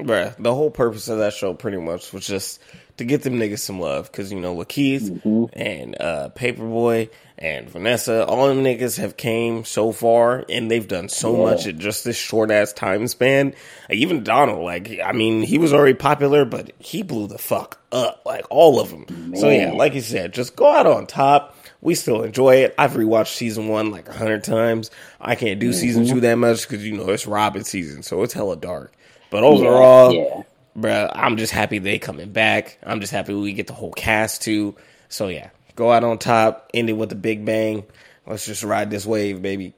Bruh, 0.00 0.36
the 0.36 0.54
whole 0.54 0.70
purpose 0.70 1.08
of 1.08 1.18
that 1.18 1.32
show 1.32 1.54
pretty 1.54 1.78
much 1.78 2.12
was 2.12 2.24
just 2.24 2.60
to 2.98 3.04
get 3.04 3.22
them 3.22 3.34
niggas 3.34 3.58
some 3.58 3.80
love 3.80 4.10
because 4.10 4.30
you 4.32 4.38
know 4.38 4.54
Lakeith 4.54 5.10
mm-hmm. 5.10 5.46
and 5.58 6.00
uh, 6.00 6.28
Paper 6.28 6.62
Boi 6.62 7.10
and 7.36 7.68
Vanessa, 7.68 8.24
all 8.24 8.46
them 8.46 8.62
niggas 8.62 8.98
have 8.98 9.16
came 9.16 9.64
so 9.64 9.90
far 9.90 10.44
and 10.48 10.70
they've 10.70 10.86
done 10.86 11.08
so 11.08 11.36
yeah. 11.36 11.50
much 11.50 11.66
in 11.66 11.80
just 11.80 12.04
this 12.04 12.16
short 12.16 12.52
ass 12.52 12.72
time 12.72 13.08
span. 13.08 13.54
Like, 13.88 13.98
even 13.98 14.22
Donald, 14.22 14.62
like 14.62 15.00
I 15.04 15.12
mean, 15.12 15.42
he 15.42 15.58
was 15.58 15.72
already 15.72 15.94
popular, 15.94 16.44
but 16.44 16.70
he 16.78 17.02
blew 17.02 17.26
the 17.26 17.38
fuck 17.38 17.80
up, 17.90 18.22
like 18.24 18.46
all 18.50 18.80
of 18.80 18.90
them. 18.90 19.06
Man. 19.08 19.40
So 19.40 19.48
yeah, 19.48 19.72
like 19.72 19.94
you 19.94 20.00
said, 20.00 20.32
just 20.32 20.54
go 20.54 20.72
out 20.72 20.86
on 20.86 21.08
top. 21.08 21.56
We 21.80 21.94
still 21.94 22.22
enjoy 22.22 22.56
it. 22.56 22.74
I've 22.76 22.92
rewatched 22.92 23.34
season 23.34 23.68
one 23.68 23.90
like 23.90 24.08
a 24.08 24.12
hundred 24.12 24.44
times. 24.44 24.90
I 25.20 25.36
can't 25.36 25.60
do 25.60 25.70
mm-hmm. 25.70 25.78
season 25.78 26.06
two 26.06 26.20
that 26.20 26.34
much 26.36 26.68
because 26.68 26.84
you 26.84 26.96
know 26.96 27.10
it's 27.10 27.26
Robbin' 27.26 27.64
season, 27.64 28.02
so 28.02 28.22
it's 28.22 28.34
hella 28.34 28.56
dark. 28.56 28.92
But 29.30 29.44
overall, 29.44 30.12
yeah. 30.12 30.22
yeah 30.22 30.42
bruh, 30.78 31.10
I'm 31.14 31.36
just 31.36 31.52
happy 31.52 31.78
they 31.78 31.98
coming 31.98 32.32
back. 32.32 32.78
I'm 32.82 33.00
just 33.00 33.12
happy 33.12 33.34
we 33.34 33.52
get 33.52 33.66
the 33.66 33.72
whole 33.72 33.92
cast 33.92 34.42
too. 34.42 34.76
So 35.08 35.28
yeah, 35.28 35.50
go 35.76 35.92
out 35.92 36.04
on 36.04 36.18
top, 36.18 36.70
end 36.74 36.90
it 36.90 36.94
with 36.94 37.12
a 37.12 37.16
big 37.16 37.44
bang. 37.44 37.84
Let's 38.26 38.46
just 38.46 38.62
ride 38.62 38.90
this 38.90 39.06
wave, 39.06 39.42
baby. 39.42 39.74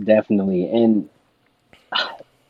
Definitely, 0.00 0.68
and 0.70 1.08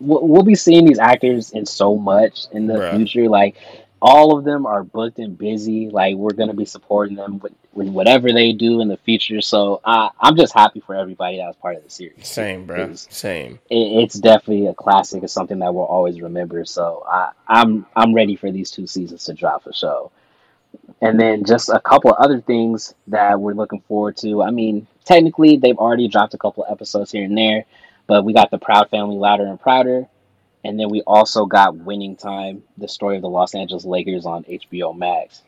we'll 0.01 0.27
we'll 0.27 0.43
be 0.43 0.55
seeing 0.55 0.85
these 0.85 0.99
actors 0.99 1.51
in 1.51 1.67
so 1.67 1.97
much 1.97 2.47
in 2.53 2.67
the 2.67 2.75
Bruh. 2.75 2.97
future. 2.97 3.29
Like 3.29 3.57
all 4.03 4.37
of 4.37 4.45
them 4.45 4.67
are 4.67 4.83
booked 4.83 5.21
and 5.21 5.39
busy. 5.39 5.89
Like 5.89 6.17
we're 6.17 6.33
gonna 6.33 6.55
be 6.55 6.65
supporting 6.65 7.17
them 7.17 7.39
with, 7.39 7.53
with 7.73 7.89
whatever 7.89 8.33
they 8.33 8.53
do 8.53 8.81
in 8.81 8.89
the 8.89 8.97
future. 8.97 9.41
So 9.41 9.81
I 9.85 10.11
I'm 10.21 10.37
just 10.37 10.53
happy 10.53 10.81
for 10.81 10.97
everybody 10.97 11.37
that 11.37 11.47
was 11.47 11.57
part 11.57 11.77
of 11.77 11.85
the 11.85 11.91
series. 11.91 12.27
Same, 12.27 12.67
bro. 12.67 12.95
Same. 12.95 13.61
it, 13.71 14.03
it's 14.03 14.17
definitely 14.17 14.67
a 14.67 14.75
classic. 14.75 15.23
It's 15.23 15.33
something 15.33 15.61
that 15.61 15.73
we'll 15.73 15.85
always 15.85 16.21
remember. 16.21 16.65
So 16.65 17.05
I, 17.09 17.31
I'm 17.47 17.87
I'm 17.95 18.13
ready 18.13 18.35
for 18.35 18.51
these 18.51 18.73
two 18.73 18.89
seasons 18.89 19.25
to 19.25 19.35
drop 19.35 19.63
for 19.63 19.73
sure. 19.73 20.11
And 21.01 21.19
then 21.21 21.45
just 21.45 21.69
a 21.69 21.81
couple 21.81 22.11
of 22.11 22.17
other 22.19 22.41
things 22.41 22.95
that 23.07 23.39
we're 23.41 23.55
looking 23.55 23.83
forward 23.83 24.17
to. 24.19 24.43
I 24.43 24.51
mean, 24.51 24.89
technically 25.05 25.59
they've 25.59 25.79
already 25.79 26.09
dropped 26.09 26.35
a 26.35 26.39
couple 26.39 26.65
of 26.65 26.73
episodes 26.73 27.13
here 27.13 27.25
and 27.25 27.39
there, 27.39 27.67
but 28.09 28.25
we 28.25 28.33
got 28.33 28.51
the 28.51 28.59
Proud 28.59 28.91
Family 28.91 29.17
Louder 29.17 29.47
and 29.47 29.61
Prouder, 29.61 30.09
and 30.65 30.79
then 30.79 30.89
we 30.91 31.03
also 31.03 31.47
got 31.47 31.77
Winning 31.77 32.17
Time, 32.17 32.63
the 32.79 32.89
story 32.89 33.17
of 33.17 33.23
the 33.23 33.29
Los 33.29 33.55
Angeles 33.55 33.85
Lakers 33.85 34.27
on 34.27 34.45
HBO 34.45 34.97
Max. 34.97 35.43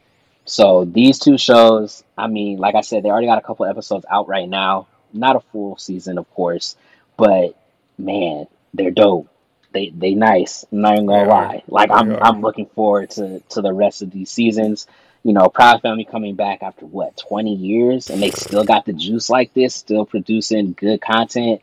So 0.44 0.84
these 0.84 1.18
two 1.18 1.38
shows, 1.38 2.04
I 2.18 2.26
mean, 2.26 2.58
like 2.58 2.74
I 2.74 2.82
said, 2.82 3.02
they 3.02 3.10
already 3.10 3.28
got 3.28 3.38
a 3.38 3.46
couple 3.46 3.64
episodes 3.64 4.04
out 4.10 4.28
right 4.28 4.48
now. 4.48 4.88
Not 5.12 5.36
a 5.36 5.40
full 5.40 5.76
season, 5.78 6.18
of 6.18 6.28
course, 6.34 6.76
but 7.16 7.56
man, 7.96 8.46
they're 8.74 8.90
dope. 8.90 9.28
They 9.72 9.90
they 9.90 10.14
nice. 10.14 10.64
I'm 10.70 10.80
not 10.82 10.94
even 10.94 11.06
gonna 11.06 11.28
lie. 11.28 11.62
Like 11.68 11.90
I'm 11.90 12.12
I'm 12.20 12.40
looking 12.40 12.66
forward 12.66 13.10
to 13.10 13.40
to 13.50 13.62
the 13.62 13.72
rest 13.72 14.02
of 14.02 14.10
these 14.10 14.30
seasons. 14.30 14.86
You 15.22 15.32
know, 15.32 15.48
Proud 15.48 15.80
Family 15.80 16.04
coming 16.04 16.34
back 16.34 16.62
after 16.62 16.84
what 16.84 17.16
20 17.16 17.54
years, 17.54 18.10
and 18.10 18.20
they 18.20 18.30
still 18.30 18.64
got 18.64 18.84
the 18.84 18.92
juice 18.92 19.30
like 19.30 19.54
this, 19.54 19.74
still 19.74 20.04
producing 20.04 20.74
good 20.74 21.00
content. 21.00 21.62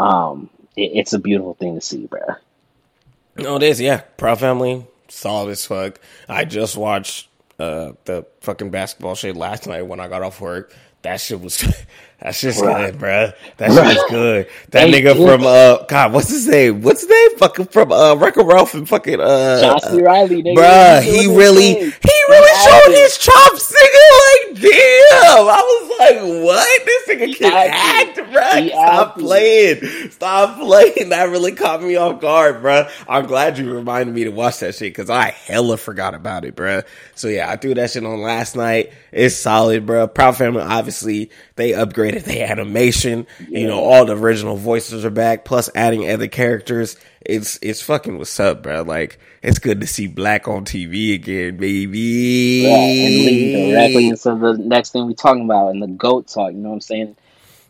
Um, 0.00 0.48
it, 0.76 0.92
it's 0.94 1.12
a 1.12 1.18
beautiful 1.18 1.54
thing 1.54 1.74
to 1.74 1.80
see, 1.80 2.06
bro. 2.06 2.36
No, 3.36 3.56
it 3.56 3.62
is. 3.62 3.80
Yeah, 3.80 4.02
Proud 4.16 4.40
Family, 4.40 4.86
solid 5.08 5.50
as 5.50 5.64
fuck. 5.66 5.98
I 6.28 6.44
just 6.44 6.76
watched 6.76 7.28
uh 7.58 7.92
the 8.04 8.26
fucking 8.40 8.70
basketball 8.70 9.14
shit 9.14 9.36
last 9.36 9.66
night 9.66 9.82
when 9.82 10.00
I 10.00 10.08
got 10.08 10.22
off 10.22 10.40
work. 10.40 10.74
That 11.02 11.20
shit 11.20 11.40
was 11.40 11.58
that 12.20 12.34
shit's 12.34 12.60
Bruh. 12.62 12.92
good, 12.92 13.00
bruh. 13.00 13.34
That 13.56 13.72
shit 13.72 13.96
is 13.96 14.04
good. 14.08 14.48
That 14.70 14.88
Hey, 14.88 15.02
nigga 15.02 15.14
dude. 15.14 15.26
from 15.28 15.46
uh 15.46 15.84
God, 15.86 16.12
what's 16.12 16.28
his 16.30 16.46
name? 16.46 16.82
What's 16.82 17.00
his 17.00 17.10
name? 17.10 17.38
Fucking 17.38 17.66
from 17.66 17.90
uh 17.90 18.14
Wreck-It 18.16 18.44
Ralph 18.44 18.74
and 18.74 18.88
fucking 18.88 19.18
uh 19.20 19.60
John 19.60 19.80
C. 19.80 20.00
Reilly, 20.00 20.42
nigga, 20.42 20.56
Bruh, 20.56 21.02
he 21.02 21.26
really 21.26 21.74
he 21.74 22.16
really 22.28 22.54
showed 22.64 22.94
his 22.94 23.18
chops, 23.18 23.72
nigga. 23.72 24.21
Like, 24.32 24.60
damn. 24.60 25.48
I 25.48 25.62
was 25.62 25.98
like, 25.98 26.44
what? 26.44 26.86
This 26.86 27.08
nigga 27.08 27.36
can 27.36 27.70
act, 27.72 28.18
bruh. 28.18 28.62
He 28.62 28.68
Stop 28.70 29.18
playing. 29.18 30.10
Stop 30.10 30.58
playing. 30.58 31.08
That 31.10 31.28
really 31.30 31.52
caught 31.52 31.82
me 31.82 31.96
off 31.96 32.20
guard, 32.20 32.62
bro. 32.62 32.88
I'm 33.08 33.26
glad 33.26 33.58
you 33.58 33.72
reminded 33.72 34.14
me 34.14 34.24
to 34.24 34.30
watch 34.30 34.60
that 34.60 34.74
shit 34.74 34.92
because 34.92 35.10
I 35.10 35.30
hella 35.30 35.76
forgot 35.76 36.14
about 36.14 36.44
it, 36.44 36.56
bro. 36.56 36.82
So 37.14 37.28
yeah, 37.28 37.50
I 37.50 37.56
threw 37.56 37.74
that 37.74 37.90
shit 37.90 38.04
on 38.04 38.20
last 38.20 38.56
night. 38.56 38.92
It's 39.10 39.36
solid, 39.36 39.86
bro. 39.86 40.08
Proud 40.08 40.36
Family, 40.36 40.62
obviously, 40.62 41.30
they 41.56 41.72
upgraded 41.72 42.24
the 42.24 42.42
animation. 42.42 43.26
You 43.48 43.66
know, 43.66 43.80
all 43.80 44.04
the 44.04 44.16
original 44.16 44.56
voices 44.56 45.04
are 45.04 45.10
back, 45.10 45.44
plus 45.44 45.70
adding 45.74 46.10
other 46.10 46.28
characters. 46.28 46.96
It's 47.24 47.58
it's 47.62 47.80
fucking 47.80 48.18
what's 48.18 48.40
up, 48.40 48.64
bro. 48.64 48.82
Like, 48.82 49.18
it's 49.42 49.60
good 49.60 49.80
to 49.80 49.86
see 49.86 50.08
black 50.08 50.48
on 50.48 50.64
TV 50.64 51.14
again, 51.14 51.56
baby. 51.56 52.64
Yeah, 52.64 52.76
and 52.76 53.72
directly 53.74 54.16
into 54.26 54.52
the 54.52 54.58
next 54.58 54.90
thing 54.90 55.06
we're 55.06 55.12
talking 55.12 55.44
about 55.44 55.70
in 55.70 55.80
the 55.80 55.86
goat 55.86 56.28
talk. 56.28 56.52
You 56.52 56.58
know 56.58 56.70
what 56.70 56.76
I'm 56.76 56.80
saying? 56.80 57.16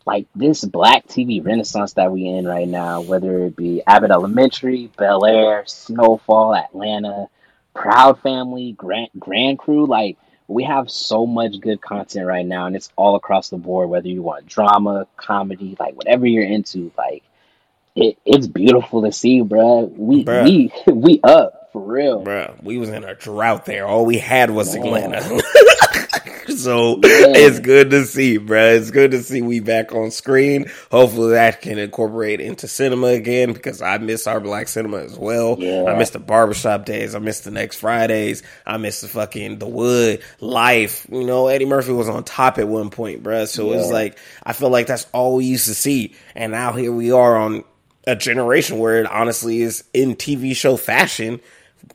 Like 0.05 0.27
this 0.35 0.65
black 0.65 1.07
TV 1.07 1.45
renaissance 1.45 1.93
that 1.95 2.11
we 2.11 2.27
in 2.27 2.47
right 2.47 2.67
now, 2.69 3.03
whether 3.03 3.45
it 3.47 3.57
be 3.57 3.83
Abbott 3.87 4.11
Elementary, 4.11 4.91
Bel 4.97 5.25
Air, 5.25 5.65
Snowfall, 5.67 6.57
Atlanta, 6.57 7.29
Proud 7.75 8.21
Family, 8.21 8.73
Grand 8.73 9.11
Grand 9.19 9.59
Crew, 9.59 9.87
like 9.87 10.19
we 10.49 10.65
have 10.65 10.91
so 10.91 11.27
much 11.27 11.61
good 11.61 11.81
content 11.81 12.27
right 12.27 12.45
now, 12.45 12.67
and 12.67 12.77
it's 12.77 12.91
all 12.97 13.15
across 13.15 13.49
the 13.49 13.57
board. 13.57 13.89
Whether 13.89 14.09
you 14.09 14.23
want 14.23 14.47
drama, 14.47 15.07
comedy, 15.17 15.77
like 15.79 15.95
whatever 15.95 16.27
you're 16.27 16.45
into, 16.45 16.93
like 16.99 17.23
it, 17.95 18.19
it's 18.25 18.47
beautiful 18.47 19.03
to 19.03 19.13
see, 19.13 19.41
bruh. 19.41 19.91
We 19.97 20.25
Bruh. 20.25 20.45
we 20.45 20.73
we 20.93 21.21
up 21.23 21.71
for 21.73 21.83
real. 21.83 22.25
Bruh, 22.25 22.63
we 22.63 22.77
was 22.77 22.91
in 22.91 23.05
a 23.05 23.15
drought 23.15 23.67
there. 23.67 23.87
All 23.87 24.05
we 24.05 24.19
had 24.19 24.51
was 24.51 24.75
Man. 24.75 24.87
Atlanta. 24.87 25.43
so 26.57 26.99
it's 27.03 27.61
good 27.61 27.91
to 27.91 28.05
see, 28.05 28.39
bruh. 28.39 28.77
It's 28.77 28.91
good 28.91 29.13
to 29.13 29.23
see 29.23 29.41
we 29.41 29.61
back 29.61 29.93
on 29.93 30.11
screen. 30.11 30.71
Hopefully 30.91 31.33
that 31.33 31.63
can 31.63 31.79
incorporate 31.79 32.41
into 32.41 32.69
cinema 32.69 33.09
again 33.09 33.53
because 33.53 33.81
I 33.81 33.99
miss 33.99 34.27
our 34.27 34.41
black 34.41 34.69
cinema 34.69 34.99
as 34.99 35.19
well. 35.19 35.57
Yeah. 35.59 35.85
I 35.85 35.97
miss 35.97 36.11
the 36.11 36.19
barbershop 36.19 36.85
days. 36.85 37.15
I 37.15 37.19
miss 37.19 37.41
the 37.41 37.51
next 37.51 37.77
Fridays. 37.77 38.43
I 38.67 38.77
miss 38.77 39.01
the 39.01 39.09
fucking 39.09 39.59
The 39.59 39.69
Wood, 39.69 40.23
Life. 40.41 41.07
You 41.11 41.25
know, 41.25 41.49
Eddie 41.49 41.67
Murphy 41.67 41.93
was 41.93 42.09
on 42.09 42.25
top 42.25 42.59
at 42.59 42.69
one 42.69 42.91
point, 42.91 43.23
bruh. 43.23 43.49
So 43.49 43.73
it's 43.73 43.91
like, 43.91 44.19
I 44.43 44.53
feel 44.53 44.71
like 44.71 44.87
that's 44.87 45.07
all 45.13 45.37
we 45.37 45.47
used 45.47 45.67
to 45.67 45.75
see. 45.75 46.15
And 46.35 46.53
now 46.53 46.73
here 46.73 46.93
we 46.93 47.13
are 47.13 47.37
on 47.37 47.65
a 48.07 48.17
generation 48.17 48.79
where 48.79 49.01
it 49.01 49.07
honestly 49.07 49.63
is 49.63 49.85
in 49.95 50.17
TV 50.17 50.55
show 50.55 50.77
fashion 50.77 51.41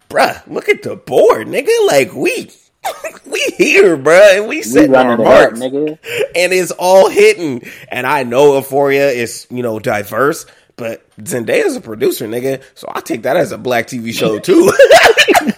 bruh, 0.10 0.46
look 0.48 0.70
at 0.70 0.84
the 0.84 0.96
board, 0.96 1.48
nigga. 1.48 1.88
Like 1.88 2.14
we, 2.14 2.50
we 3.26 3.40
here, 3.58 3.98
bruh, 3.98 4.38
and 4.38 4.48
we 4.48 4.62
set 4.62 4.94
our 4.94 5.18
running 5.18 5.26
up, 5.28 5.54
nigga. 5.54 5.98
and 6.36 6.54
it's 6.54 6.72
all 6.72 7.10
hitting. 7.10 7.64
And 7.90 8.06
I 8.08 8.24
know 8.24 8.56
Euphoria 8.58 9.10
is 9.10 9.48
you 9.50 9.64
know 9.64 9.80
diverse, 9.80 10.46
but 10.76 11.04
Zendaya's 11.20 11.76
a 11.76 11.82
producer, 11.82 12.28
nigga. 12.28 12.62
So 12.76 12.88
I 12.94 13.02
take 13.02 13.24
that 13.24 13.38
as 13.38 13.52
a 13.52 13.58
black 13.58 13.88
TV 13.88 14.14
show 14.14 14.40
too. 14.40 14.72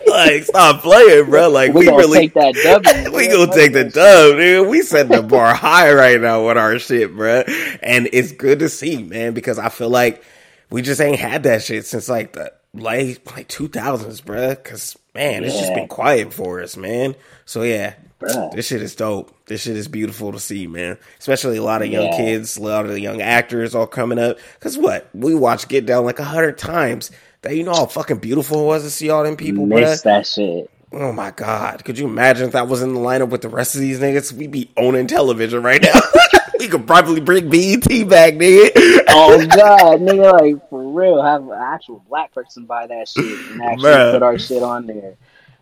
like, 0.07 0.43
stop 0.43 0.81
playing, 0.81 1.25
bruh. 1.25 1.51
Like 1.51 1.73
We 1.73 1.81
we, 1.81 1.85
gonna 1.85 1.97
really. 1.97 2.19
take 2.29 2.33
that 2.35 2.53
W. 2.83 3.15
we 3.15 3.27
gonna 3.27 3.53
take 3.53 3.73
the 3.73 3.85
dub, 3.85 4.37
dude. 4.37 4.67
We 4.69 4.81
set 4.81 5.09
the 5.09 5.21
bar 5.21 5.53
high 5.53 5.93
right 5.93 6.19
now 6.19 6.45
with 6.47 6.57
our 6.57 6.79
shit, 6.79 7.15
bruh. 7.15 7.47
And 7.83 8.09
it's 8.13 8.31
good 8.31 8.59
to 8.59 8.69
see, 8.69 9.03
man, 9.03 9.33
because 9.33 9.59
I 9.59 9.69
feel 9.69 9.89
like 9.89 10.23
we 10.69 10.81
just 10.81 11.01
ain't 11.01 11.19
had 11.19 11.43
that 11.43 11.63
shit 11.63 11.85
since 11.85 12.09
like 12.09 12.33
the 12.33 12.51
late 12.73 13.25
like 13.35 13.47
two 13.47 13.67
thousands, 13.67 14.21
bruh. 14.21 14.61
Cause 14.63 14.97
man, 15.15 15.43
it's 15.43 15.57
just 15.57 15.73
been 15.73 15.87
quiet 15.87 16.33
for 16.33 16.61
us, 16.61 16.77
man. 16.77 17.15
So 17.45 17.63
yeah, 17.63 17.93
Bruh. 18.19 18.51
this 18.53 18.67
shit 18.67 18.81
is 18.81 18.95
dope. 18.95 19.33
This 19.45 19.61
shit 19.61 19.75
is 19.75 19.87
beautiful 19.87 20.31
to 20.31 20.39
see, 20.39 20.67
man. 20.67 20.97
Especially 21.19 21.57
a 21.57 21.63
lot 21.63 21.81
of 21.81 21.87
young 21.89 22.05
Yeah. 22.05 22.17
kids, 22.17 22.57
a 22.57 22.61
lot 22.61 22.85
of 22.85 22.91
the 22.91 22.99
young 23.01 23.21
actors 23.21 23.73
all 23.75 23.87
coming 23.87 24.19
up. 24.19 24.37
Cause 24.59 24.77
what 24.77 25.09
we 25.13 25.33
watched 25.35 25.67
Get 25.69 25.85
Down 25.85 26.05
like 26.05 26.19
a 26.19 26.23
hundred 26.23 26.57
times. 26.57 27.11
That 27.41 27.55
you 27.55 27.63
know 27.63 27.73
how 27.73 27.85
fucking 27.85 28.17
beautiful 28.17 28.63
it 28.63 28.65
was 28.65 28.83
to 28.83 28.89
see 28.89 29.09
all 29.09 29.23
them 29.23 29.37
people. 29.37 29.65
Miss 29.65 30.01
that 30.01 30.27
shit. 30.27 30.69
Oh 30.91 31.13
my 31.13 31.31
god! 31.31 31.85
Could 31.85 31.97
you 31.99 32.07
imagine 32.07 32.47
if 32.47 32.51
that 32.53 32.67
was 32.67 32.81
in 32.81 32.93
the 32.95 32.99
lineup 32.99 33.29
with 33.29 33.41
the 33.41 33.47
rest 33.47 33.75
of 33.75 33.81
these 33.81 33.99
niggas? 33.99 34.33
We'd 34.33 34.51
be 34.51 34.71
owning 34.75 35.07
television 35.07 35.61
right 35.63 35.81
now. 35.81 36.01
we 36.59 36.67
could 36.67 36.85
probably 36.87 37.21
bring 37.21 37.49
BET 37.49 37.83
back, 38.09 38.33
nigga. 38.33 38.71
Oh 39.07 39.45
god, 39.55 40.01
nigga, 40.01 40.33
like 40.41 40.69
real, 40.89 41.21
have 41.21 41.43
an 41.43 41.53
actual 41.53 42.03
black 42.09 42.33
person 42.33 42.65
buy 42.65 42.87
that 42.87 43.07
shit 43.07 43.39
and 43.51 43.61
actually 43.63 43.83
Bruh. 43.83 44.11
put 44.11 44.23
our 44.23 44.37
shit 44.37 44.63
on 44.63 44.87
there. 44.87 45.15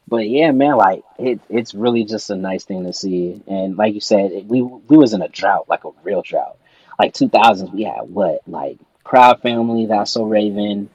But 0.08 0.30
yeah, 0.30 0.52
man, 0.52 0.78
like 0.78 1.04
it, 1.20 1.42
it's 1.50 1.74
really 1.74 2.06
just 2.06 2.30
a 2.30 2.36
nice 2.36 2.64
thing 2.66 2.86
to 2.86 2.94
see. 2.94 3.42
And 3.48 3.78
like 3.78 3.94
you 3.94 4.02
said, 4.02 4.32
it, 4.32 4.46
we 4.46 4.62
we 4.62 4.98
was 4.98 5.14
in 5.14 5.22
a 5.22 5.28
drought, 5.28 5.68
like 5.68 5.84
a 5.84 5.92
real 6.04 6.22
drought. 6.22 6.58
Like 6.98 7.14
two 7.14 7.30
thousands, 7.30 7.72
we 7.72 7.84
had 7.84 8.04
what, 8.04 8.42
like 8.48 8.78
Proud 9.04 9.42
Family, 9.42 9.86
That's 9.86 10.12
So 10.12 10.24
Raven, 10.24 10.90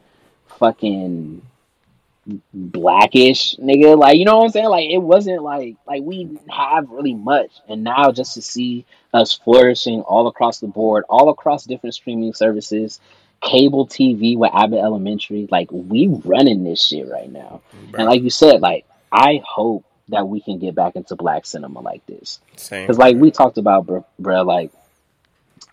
fucking 0.58 1.42
blackish 2.54 3.56
nigga 3.56 3.98
like 3.98 4.16
you 4.16 4.24
know 4.24 4.38
what 4.38 4.44
i'm 4.44 4.50
saying 4.50 4.68
like 4.68 4.88
it 4.88 4.98
wasn't 4.98 5.42
like 5.42 5.74
like 5.88 6.02
we 6.04 6.38
have 6.48 6.88
really 6.88 7.14
much 7.14 7.50
and 7.68 7.82
now 7.82 8.12
just 8.12 8.34
to 8.34 8.42
see 8.42 8.84
us 9.12 9.32
flourishing 9.34 10.02
all 10.02 10.28
across 10.28 10.60
the 10.60 10.68
board 10.68 11.04
all 11.08 11.30
across 11.30 11.64
different 11.64 11.94
streaming 11.94 12.32
services 12.32 13.00
cable 13.42 13.86
tv 13.86 14.36
with 14.36 14.50
abbott 14.54 14.78
elementary 14.78 15.48
like 15.50 15.68
we 15.72 16.06
running 16.24 16.64
this 16.64 16.82
shit 16.84 17.08
right 17.08 17.30
now. 17.30 17.60
And 17.98 18.06
like 18.06 18.22
you 18.22 18.30
said 18.30 18.60
like 18.60 18.86
i 19.10 19.42
hope 19.44 19.84
that 20.08 20.28
we 20.28 20.40
can 20.40 20.58
get 20.58 20.74
back 20.74 20.94
into 20.94 21.16
black 21.16 21.46
cinema 21.46 21.80
like 21.80 22.04
this. 22.06 22.40
Because 22.86 22.98
like 22.98 23.16
we 23.16 23.30
talked 23.30 23.58
about 23.58 23.86
bro, 23.86 24.06
bro 24.18 24.42
like 24.42 24.70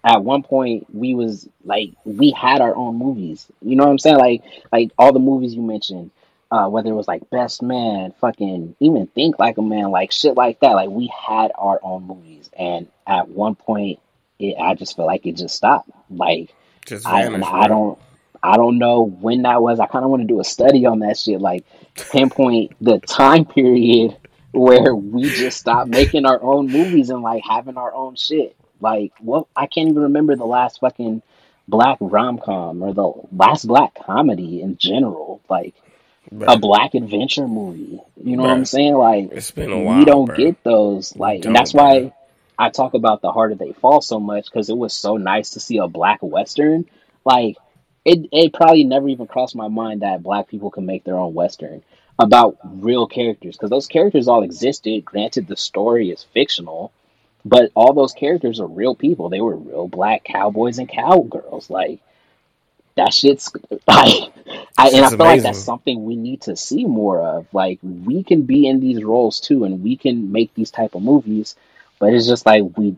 at 0.04 0.24
one 0.24 0.44
point 0.44 0.88
we 0.94 1.14
was 1.14 1.48
like 1.64 1.92
we 2.06 2.32
had 2.32 2.62
our 2.62 2.76
own 2.76 2.96
movies. 2.96 3.46
You 3.62 3.76
know 3.76 3.84
what 3.86 3.92
i'm 3.92 4.00
saying? 4.00 4.18
Like 4.18 4.44
like 4.72 4.92
all 4.98 5.14
the 5.14 5.20
movies 5.20 5.54
you 5.54 5.62
mentioned 5.62 6.12
uh 6.52 6.68
whether 6.68 6.90
it 6.90 6.96
was 6.96 7.08
like 7.08 7.30
best 7.30 7.62
man 7.62 8.14
fucking 8.20 8.76
even 8.80 9.08
think 9.08 9.38
like 9.38 9.58
a 9.58 9.62
man 9.62 9.92
like 9.92 10.12
shit 10.12 10.36
like 10.36 10.60
that. 10.62 10.72
Like 10.72 10.90
we 10.90 11.08
had 11.08 11.52
our 11.56 11.80
own 11.84 12.04
movies. 12.04 12.50
And 12.58 12.88
at 13.06 13.30
one 13.30 13.56
point 13.56 14.00
it 14.40 14.56
i 14.60 14.74
just 14.74 14.96
feel 14.96 15.06
like 15.06 15.26
it 15.26 15.36
just 15.36 15.56
stopped. 15.56 15.90
Like 16.10 16.50
Just 16.86 17.06
I, 17.06 17.24
vanished, 17.24 17.52
I 17.52 17.68
don't 17.68 18.00
I 18.42 18.58
don't 18.58 18.78
know 18.78 19.04
when 19.04 19.44
that 19.44 19.62
was. 19.62 19.80
I 19.80 19.86
kind 19.88 20.06
of 20.06 20.12
want 20.12 20.22
to 20.22 20.28
do 20.28 20.40
a 20.40 20.44
study 20.44 20.86
on 20.86 21.00
that 21.00 21.18
shit, 21.18 21.42
like 21.42 21.66
pinpoint 21.96 22.74
the 22.82 23.00
time 23.00 23.46
period 23.46 24.16
where 24.52 24.96
we 24.96 25.30
just 25.30 25.60
stopped 25.60 25.90
making 25.90 26.26
our 26.26 26.42
own 26.42 26.68
movies 26.68 27.10
and 27.10 27.22
like 27.22 27.44
having 27.48 27.78
our 27.78 27.94
own 27.94 28.16
shit. 28.16 28.56
Like, 28.82 29.12
what? 29.20 29.48
I 29.56 29.68
can't 29.68 29.90
even 29.90 30.04
remember 30.04 30.36
the 30.36 30.46
last 30.46 30.80
fucking 30.80 31.22
black 31.68 31.98
rom 32.00 32.40
com 32.40 32.82
or 32.82 32.94
the 32.94 33.12
last 33.32 33.68
black 33.68 33.94
comedy 34.06 34.62
in 34.62 34.78
general. 34.78 35.42
Like 35.50 35.76
a 36.42 36.58
black 36.58 36.96
adventure 36.96 37.48
movie. 37.48 38.00
You 38.24 38.38
know 38.38 38.44
what 38.44 38.52
I'm 38.52 38.66
saying? 38.66 38.94
Like, 38.94 39.32
it's 39.34 39.52
been 39.52 39.72
a 39.72 39.80
while. 39.80 40.00
we 40.00 40.06
don't 40.06 40.26
bro. 40.28 40.36
get 40.38 40.64
those. 40.64 41.16
Like, 41.16 41.44
and 41.44 41.56
that's 41.56 41.74
why 41.74 42.00
man. 42.00 42.14
I 42.60 42.70
talk 42.70 42.94
about 42.94 43.22
the 43.22 43.32
harder 43.32 43.56
they 43.56 43.72
fall 43.72 44.02
so 44.02 44.20
much 44.20 44.46
because 44.46 44.70
it 44.70 44.78
was 44.78 44.94
so 44.94 45.16
nice 45.16 45.52
to 45.52 45.62
see 45.62 45.78
a 45.78 45.88
black 45.88 46.20
western. 46.22 46.86
Like, 47.24 47.56
it 48.04 48.28
it 48.34 48.54
probably 48.54 48.84
never 48.84 49.08
even 49.08 49.28
crossed 49.28 49.56
my 49.56 49.70
mind 49.70 50.02
that 50.02 50.22
black 50.22 50.50
people 50.50 50.70
can 50.70 50.86
make 50.86 51.06
their 51.06 51.18
own 51.18 51.34
western 51.34 51.82
about 52.20 52.58
real 52.66 53.08
characters 53.08 53.56
because 53.56 53.70
those 53.70 53.88
characters 53.88 54.28
all 54.28 54.44
existed. 54.44 55.06
Granted, 55.06 55.48
the 55.48 55.56
story 55.56 56.12
is 56.12 56.26
fictional, 56.34 56.92
but 57.46 57.72
all 57.76 57.94
those 57.94 58.12
characters 58.12 58.60
are 58.60 58.68
real 58.68 58.94
people. 58.94 59.30
They 59.30 59.40
were 59.40 59.56
real 59.56 59.88
black 59.88 60.26
cowboys 60.26 60.80
and 60.80 60.90
cowgirls. 60.90 61.70
Like 61.70 62.02
that 62.96 63.14
shit's 63.14 63.50
like, 63.72 64.34
I, 64.78 64.90
and 64.90 65.06
I 65.06 65.10
feel 65.10 65.20
like 65.20 65.44
that's 65.44 65.64
something 65.64 66.04
we 66.04 66.18
need 66.18 66.42
to 66.42 66.58
see 66.58 66.84
more 66.84 67.22
of. 67.22 67.48
Like 67.54 67.80
we 67.82 68.24
can 68.24 68.42
be 68.42 68.68
in 68.68 68.82
these 68.82 69.02
roles 69.02 69.40
too, 69.40 69.64
and 69.64 69.82
we 69.82 69.96
can 69.96 70.34
make 70.34 70.54
these 70.54 70.72
type 70.72 70.96
of 70.96 71.02
movies, 71.02 71.56
but 72.00 72.14
it's 72.14 72.28
just 72.28 72.46
like 72.46 72.64
we 72.78 72.96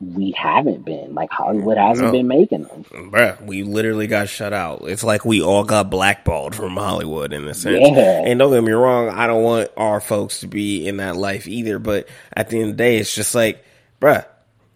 we 0.00 0.32
haven't 0.36 0.84
been. 0.84 1.14
Like 1.14 1.30
Hollywood 1.30 1.76
hasn't 1.78 2.08
No. 2.08 2.12
been 2.12 2.26
making 2.26 2.64
them. 2.64 2.84
Bruh, 3.12 3.40
we 3.44 3.62
literally 3.62 4.08
got 4.08 4.28
shut 4.28 4.52
out. 4.52 4.82
It's 4.88 5.04
like 5.04 5.24
we 5.24 5.40
all 5.40 5.62
got 5.62 5.90
blackballed 5.90 6.56
from 6.56 6.76
Hollywood 6.76 7.32
in 7.32 7.46
a 7.46 7.54
sense. 7.54 7.78
Yeah. 7.88 8.22
And 8.26 8.38
don't 8.40 8.50
get 8.52 8.64
me 8.64 8.72
wrong, 8.72 9.10
I 9.10 9.28
don't 9.28 9.44
want 9.44 9.70
our 9.76 10.00
folks 10.00 10.40
to 10.40 10.48
be 10.48 10.88
in 10.88 10.96
that 10.96 11.16
life 11.16 11.46
either. 11.46 11.78
But 11.78 12.08
at 12.36 12.48
the 12.48 12.56
end 12.60 12.70
of 12.70 12.76
the 12.76 12.82
day, 12.82 12.96
it's 12.98 13.14
just 13.14 13.32
like, 13.34 13.64
bruh, 14.00 14.24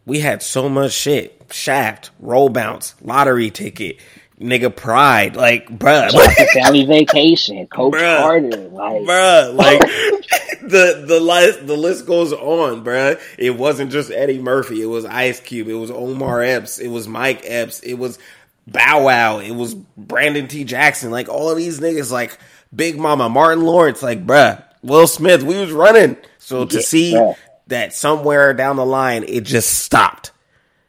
we 0.05 0.21
had 0.21 0.43
so 0.45 0.69
much 0.69 0.93
shit. 0.93 1.33
Shaft, 1.51 2.11
roll 2.21 2.49
bounce, 2.49 2.95
lottery 3.03 3.51
ticket, 3.51 3.99
nigga 4.41 4.75
pride. 4.75 5.35
Like, 5.35 5.69
bruh. 5.69 6.13
Happy 6.13 6.47
Family 6.61 6.85
Vacation, 6.85 7.67
Coach 7.67 7.95
Bruh. 7.95 8.19
Carter, 8.21 8.69
like 8.69 9.03
bruh. 9.03 9.55
Like 9.55 9.81
the 10.69 11.05
the 11.07 11.21
list 11.21 11.67
the 11.67 11.77
list 11.77 12.07
goes 12.07 12.33
on, 12.33 12.85
bruh. 12.85 13.21
It 13.39 13.51
wasn't 13.51 13.93
just 13.93 14.11
Eddie 14.11 14.41
Murphy. 14.41 14.83
It 14.83 14.87
was 14.87 15.05
Ice 15.05 15.41
Cube. 15.41 15.69
It 15.69 15.75
was 15.75 15.91
Omar 15.91 16.43
Epps. 16.43 16.79
It 16.79 16.89
was 16.89 17.09
Mike 17.09 17.43
Epps. 17.45 17.81
It 17.81 17.95
was 17.95 18.19
Bow 18.67 19.05
Wow. 19.05 19.39
It 19.39 19.53
was 19.53 19.75
Brandon 19.75 20.49
T. 20.49 20.65
Jackson. 20.65 21.11
Like 21.11 21.29
all 21.29 21.51
of 21.51 21.57
these 21.57 21.81
niggas, 21.81 22.11
like 22.11 22.39
Big 22.75 22.99
Mama, 22.99 23.29
Martin 23.29 23.65
Lawrence. 23.65 24.03
Like, 24.03 24.27
bruh, 24.27 24.63
Will 24.83 25.07
Smith. 25.07 25.43
We 25.43 25.57
was 25.57 25.73
running. 25.73 26.17
So 26.39 26.65
to 26.65 26.77
Yeah, 26.77 26.83
see 26.83 27.33
that 27.69 27.93
somewhere 27.93 28.55
down 28.55 28.77
the 28.77 28.87
line 28.87 29.25
it 29.27 29.43
just 29.45 29.81
stopped. 29.81 30.33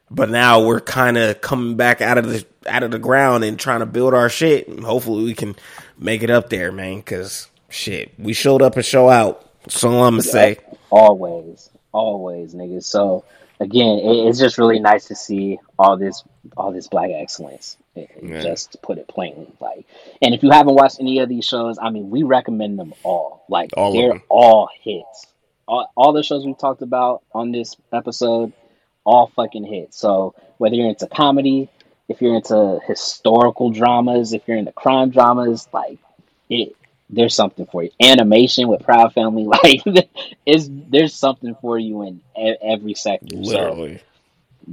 But 0.10 0.30
now 0.30 0.66
we're 0.66 0.80
kind 0.80 1.18
of 1.18 1.42
coming 1.42 1.76
back 1.76 2.02
out 2.02 2.18
of 2.18 2.30
the 2.30 2.46
out 2.66 2.84
of 2.84 2.92
the 2.92 3.00
ground 3.00 3.44
and 3.44 3.60
trying 3.60 3.80
to 3.80 3.86
build 3.86 4.14
our 4.14 4.30
shit. 4.30 4.68
And 4.68 4.84
hopefully 4.84 5.24
we 5.24 5.34
can 5.34 5.56
make 5.98 6.24
it 6.24 6.30
up 6.30 6.50
there, 6.50 6.72
man. 6.72 6.98
Because 6.98 7.48
shit, 7.70 8.14
we 8.18 8.34
showed 8.34 8.62
up 8.62 8.76
and 8.76 8.86
show 8.86 9.10
out. 9.10 9.47
That's 9.74 9.84
all 9.84 10.04
I'm 10.04 10.14
gonna 10.14 10.24
say. 10.24 10.58
always, 10.90 11.70
always, 11.92 12.54
niggas. 12.54 12.84
So 12.84 13.24
again, 13.60 14.00
it, 14.00 14.28
it's 14.28 14.40
just 14.40 14.58
really 14.58 14.80
nice 14.80 15.06
to 15.08 15.16
see 15.16 15.60
all 15.80 15.98
this, 15.98 16.24
all 16.56 16.72
this 16.72 16.88
black 16.88 17.10
excellence. 17.14 17.78
It- 17.96 18.10
it- 18.16 18.24
Yeah. 18.24 18.42
Just 18.42 18.74
to 18.74 18.78
put 18.80 18.98
it 19.00 19.08
plainly, 19.08 19.48
like, 19.60 19.86
and 20.22 20.34
if 20.36 20.44
you 20.44 20.52
haven't 20.52 20.76
watched 20.76 21.00
any 21.00 21.20
of 21.20 21.30
these 21.30 21.46
shows, 21.46 21.78
I 21.82 21.90
mean, 21.90 22.10
we 22.10 22.24
recommend 22.24 22.78
them 22.78 22.94
all. 23.04 23.44
Like, 23.50 23.72
All 23.76 23.92
they're 23.94 24.22
all 24.30 24.70
hits. 24.82 25.26
All, 25.68 25.92
all 25.98 26.14
the 26.14 26.24
shows 26.24 26.46
we 26.46 26.54
talked 26.54 26.82
about 26.82 27.24
on 27.34 27.52
this 27.52 27.76
episode, 27.92 28.54
all 29.04 29.28
fucking 29.36 29.64
hits. 29.66 29.98
So 29.98 30.34
whether 30.60 30.76
you're 30.76 30.88
into 30.90 31.08
comedy, 31.08 31.70
if 32.08 32.22
you're 32.22 32.36
into 32.36 32.80
historical 32.88 33.70
dramas, 33.72 34.32
if 34.32 34.44
you're 34.48 34.58
into 34.58 34.72
crime 34.72 35.10
dramas, 35.10 35.68
like 35.74 35.98
it, 36.50 36.76
there's 37.10 37.36
something 37.36 37.66
for 37.66 37.84
you. 37.84 37.92
Animation 38.02 38.68
with 38.68 38.84
Proud 38.84 39.14
Family, 39.14 39.46
like 39.46 39.84
is 40.46 40.70
there's 40.72 41.14
something 41.14 41.56
for 41.62 41.78
you 41.78 42.04
in 42.04 42.22
every 42.62 42.94
sector. 42.94 43.44
So 43.44 43.52
Literally. 43.52 44.02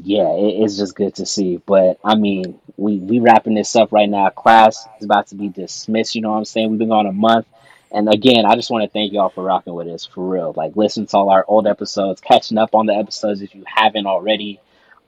yeah, 0.03 0.33
it, 0.33 0.63
it's 0.63 0.77
just 0.77 0.95
good 0.95 1.15
to 1.17 1.27
see. 1.27 1.59
But 1.65 1.99
I 2.05 2.15
mean, 2.15 2.59
we 2.77 2.99
we 2.99 3.21
wrapping 3.21 3.55
this 3.55 3.77
up 3.77 3.93
right 3.93 4.09
now. 4.09 4.31
Class 4.31 4.87
is 4.99 5.05
about 5.05 5.29
to 5.29 5.37
be 5.37 5.49
dismissed. 5.49 6.15
You 6.15 6.23
know 6.23 6.33
what 6.33 6.39
I'm 6.39 6.45
saying? 6.45 6.71
We've 6.71 6.79
been 6.79 6.89
gone 6.89 7.07
a 7.07 7.13
month. 7.13 7.47
And 7.93 8.13
again, 8.13 8.45
I 8.45 8.57
just 8.57 8.71
want 8.71 8.83
to 8.83 8.91
thank 8.91 9.13
y'all 9.13 9.29
for 9.29 9.45
rocking 9.45 9.73
with 9.73 9.87
us 9.87 10.05
for 10.05 10.29
real. 10.29 10.53
Like, 10.57 10.75
listen 10.75 11.07
to 11.07 11.17
all 11.17 11.31
our 11.31 11.45
old 11.47 11.69
episodes, 11.69 12.21
catching 12.21 12.59
up 12.59 12.75
on 12.75 12.87
the 12.87 12.95
episodes 12.95 13.41
if 13.41 13.55
you 13.55 13.63
haven't 13.67 14.07
already. 14.07 14.59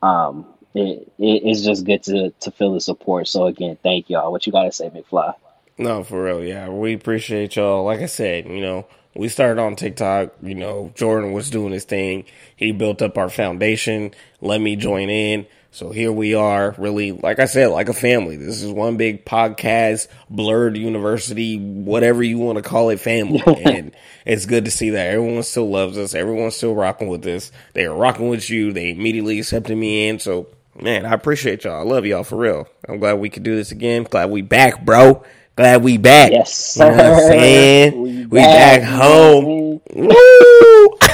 Um, 0.03 0.47
it, 0.73 1.13
it, 1.19 1.43
it's 1.45 1.63
just 1.63 1.85
good 1.85 2.05
to 2.05 2.31
to 2.31 2.51
feel 2.53 2.75
the 2.75 2.81
support. 2.81 3.27
So 3.27 3.47
again, 3.47 3.77
thank 3.83 4.09
y'all. 4.09 4.31
What 4.31 4.47
you 4.47 4.53
gotta 4.53 4.71
say, 4.71 4.89
McFly? 4.89 5.35
No, 5.79 6.05
for 6.05 6.25
real. 6.25 6.43
Yeah, 6.43 6.69
we 6.69 6.95
appreciate 6.95 7.57
y'all. 7.57 7.85
Like 7.85 8.01
I 8.01 8.07
said, 8.07 8.47
you 8.47 8.61
know, 8.61 8.87
we 9.15 9.29
started 9.29 9.61
on 9.61 9.77
TikTok. 9.77 10.33
You 10.43 10.55
know, 10.55 10.93
Jordan 10.95 11.33
was 11.33 11.51
doing 11.51 11.73
his 11.73 11.85
thing. 11.85 12.25
He 12.55 12.73
built 12.73 13.03
up 13.03 13.19
our 13.19 13.29
foundation. 13.29 14.13
Let 14.41 14.61
me 14.61 14.77
join 14.77 15.11
in. 15.11 15.47
So 15.77 15.91
here 15.91 16.11
we 16.11 16.35
are, 16.35 16.75
really, 16.79 17.13
like 17.13 17.39
I 17.39 17.45
said, 17.45 17.67
like 17.67 17.91
a 17.91 17.93
family. 17.93 18.37
This 18.37 18.63
is 18.63 18.73
one 18.73 18.97
big 18.97 19.27
podcast, 19.27 20.09
Blerd 20.33 20.79
University, 20.79 21.59
whatever 21.59 22.23
you 22.23 22.39
want 22.39 22.57
to 22.57 22.63
call 22.63 22.89
it, 22.89 22.99
family. 22.99 23.43
and 23.67 23.93
it's 24.25 24.47
good 24.47 24.65
to 24.65 24.71
see 24.71 24.89
that 24.91 25.09
everyone 25.09 25.43
still 25.43 25.69
loves 25.69 25.99
us. 25.99 26.15
Everyone's 26.15 26.57
still 26.57 26.75
rocking 26.75 27.09
with 27.09 27.27
us. 27.27 27.53
They 27.75 27.85
are 27.85 27.95
rocking 27.95 28.31
with 28.31 28.49
you. 28.49 28.73
They 28.73 28.89
immediately 28.89 29.39
accepted 29.39 29.77
me 29.77 30.09
in. 30.09 30.19
So, 30.19 30.47
man, 30.81 31.05
I 31.05 31.13
appreciate 31.13 31.65
y'all. 31.65 31.79
I 31.79 31.83
love 31.83 32.07
y'all 32.07 32.25
for 32.25 32.37
real. 32.37 32.67
I'm 32.89 32.99
glad 32.99 33.15
we 33.19 33.29
could 33.29 33.43
do 33.43 33.55
this 33.55 33.71
again. 33.71 34.05
Glad 34.05 34.31
we 34.31 34.41
back, 34.41 34.83
bro. 34.83 35.25
Glad 35.57 35.83
we 35.83 35.97
back. 35.97 36.33
Yes, 36.33 36.77
You 36.77 36.85
know 36.85 36.91
what 36.91 37.01
I'm 37.01 37.15
sir. 37.19 37.29
saying? 37.29 38.03
We 38.03 38.27
We 38.27 38.41
back 38.41 38.83
back, 38.83 38.89
home. 38.89 39.81
Woo! 39.95 40.99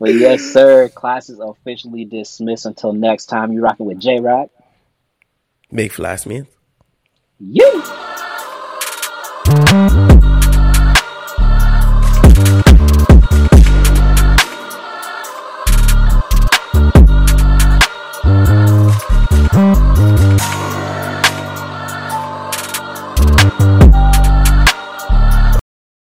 But 0.00 0.14
yes, 0.14 0.42
sir. 0.52 0.88
Class 0.88 1.28
is 1.28 1.40
officially 1.40 2.04
dismissed. 2.04 2.66
Until 2.66 2.92
next 2.92 3.26
time, 3.26 3.52
you 3.52 3.60
rocking 3.60 3.86
with 3.86 3.98
J 3.98 4.20
Rock. 4.20 4.48
Big 5.72 5.90
Fly 5.92 6.14
Smith. 6.14 6.46
You. 7.40 7.82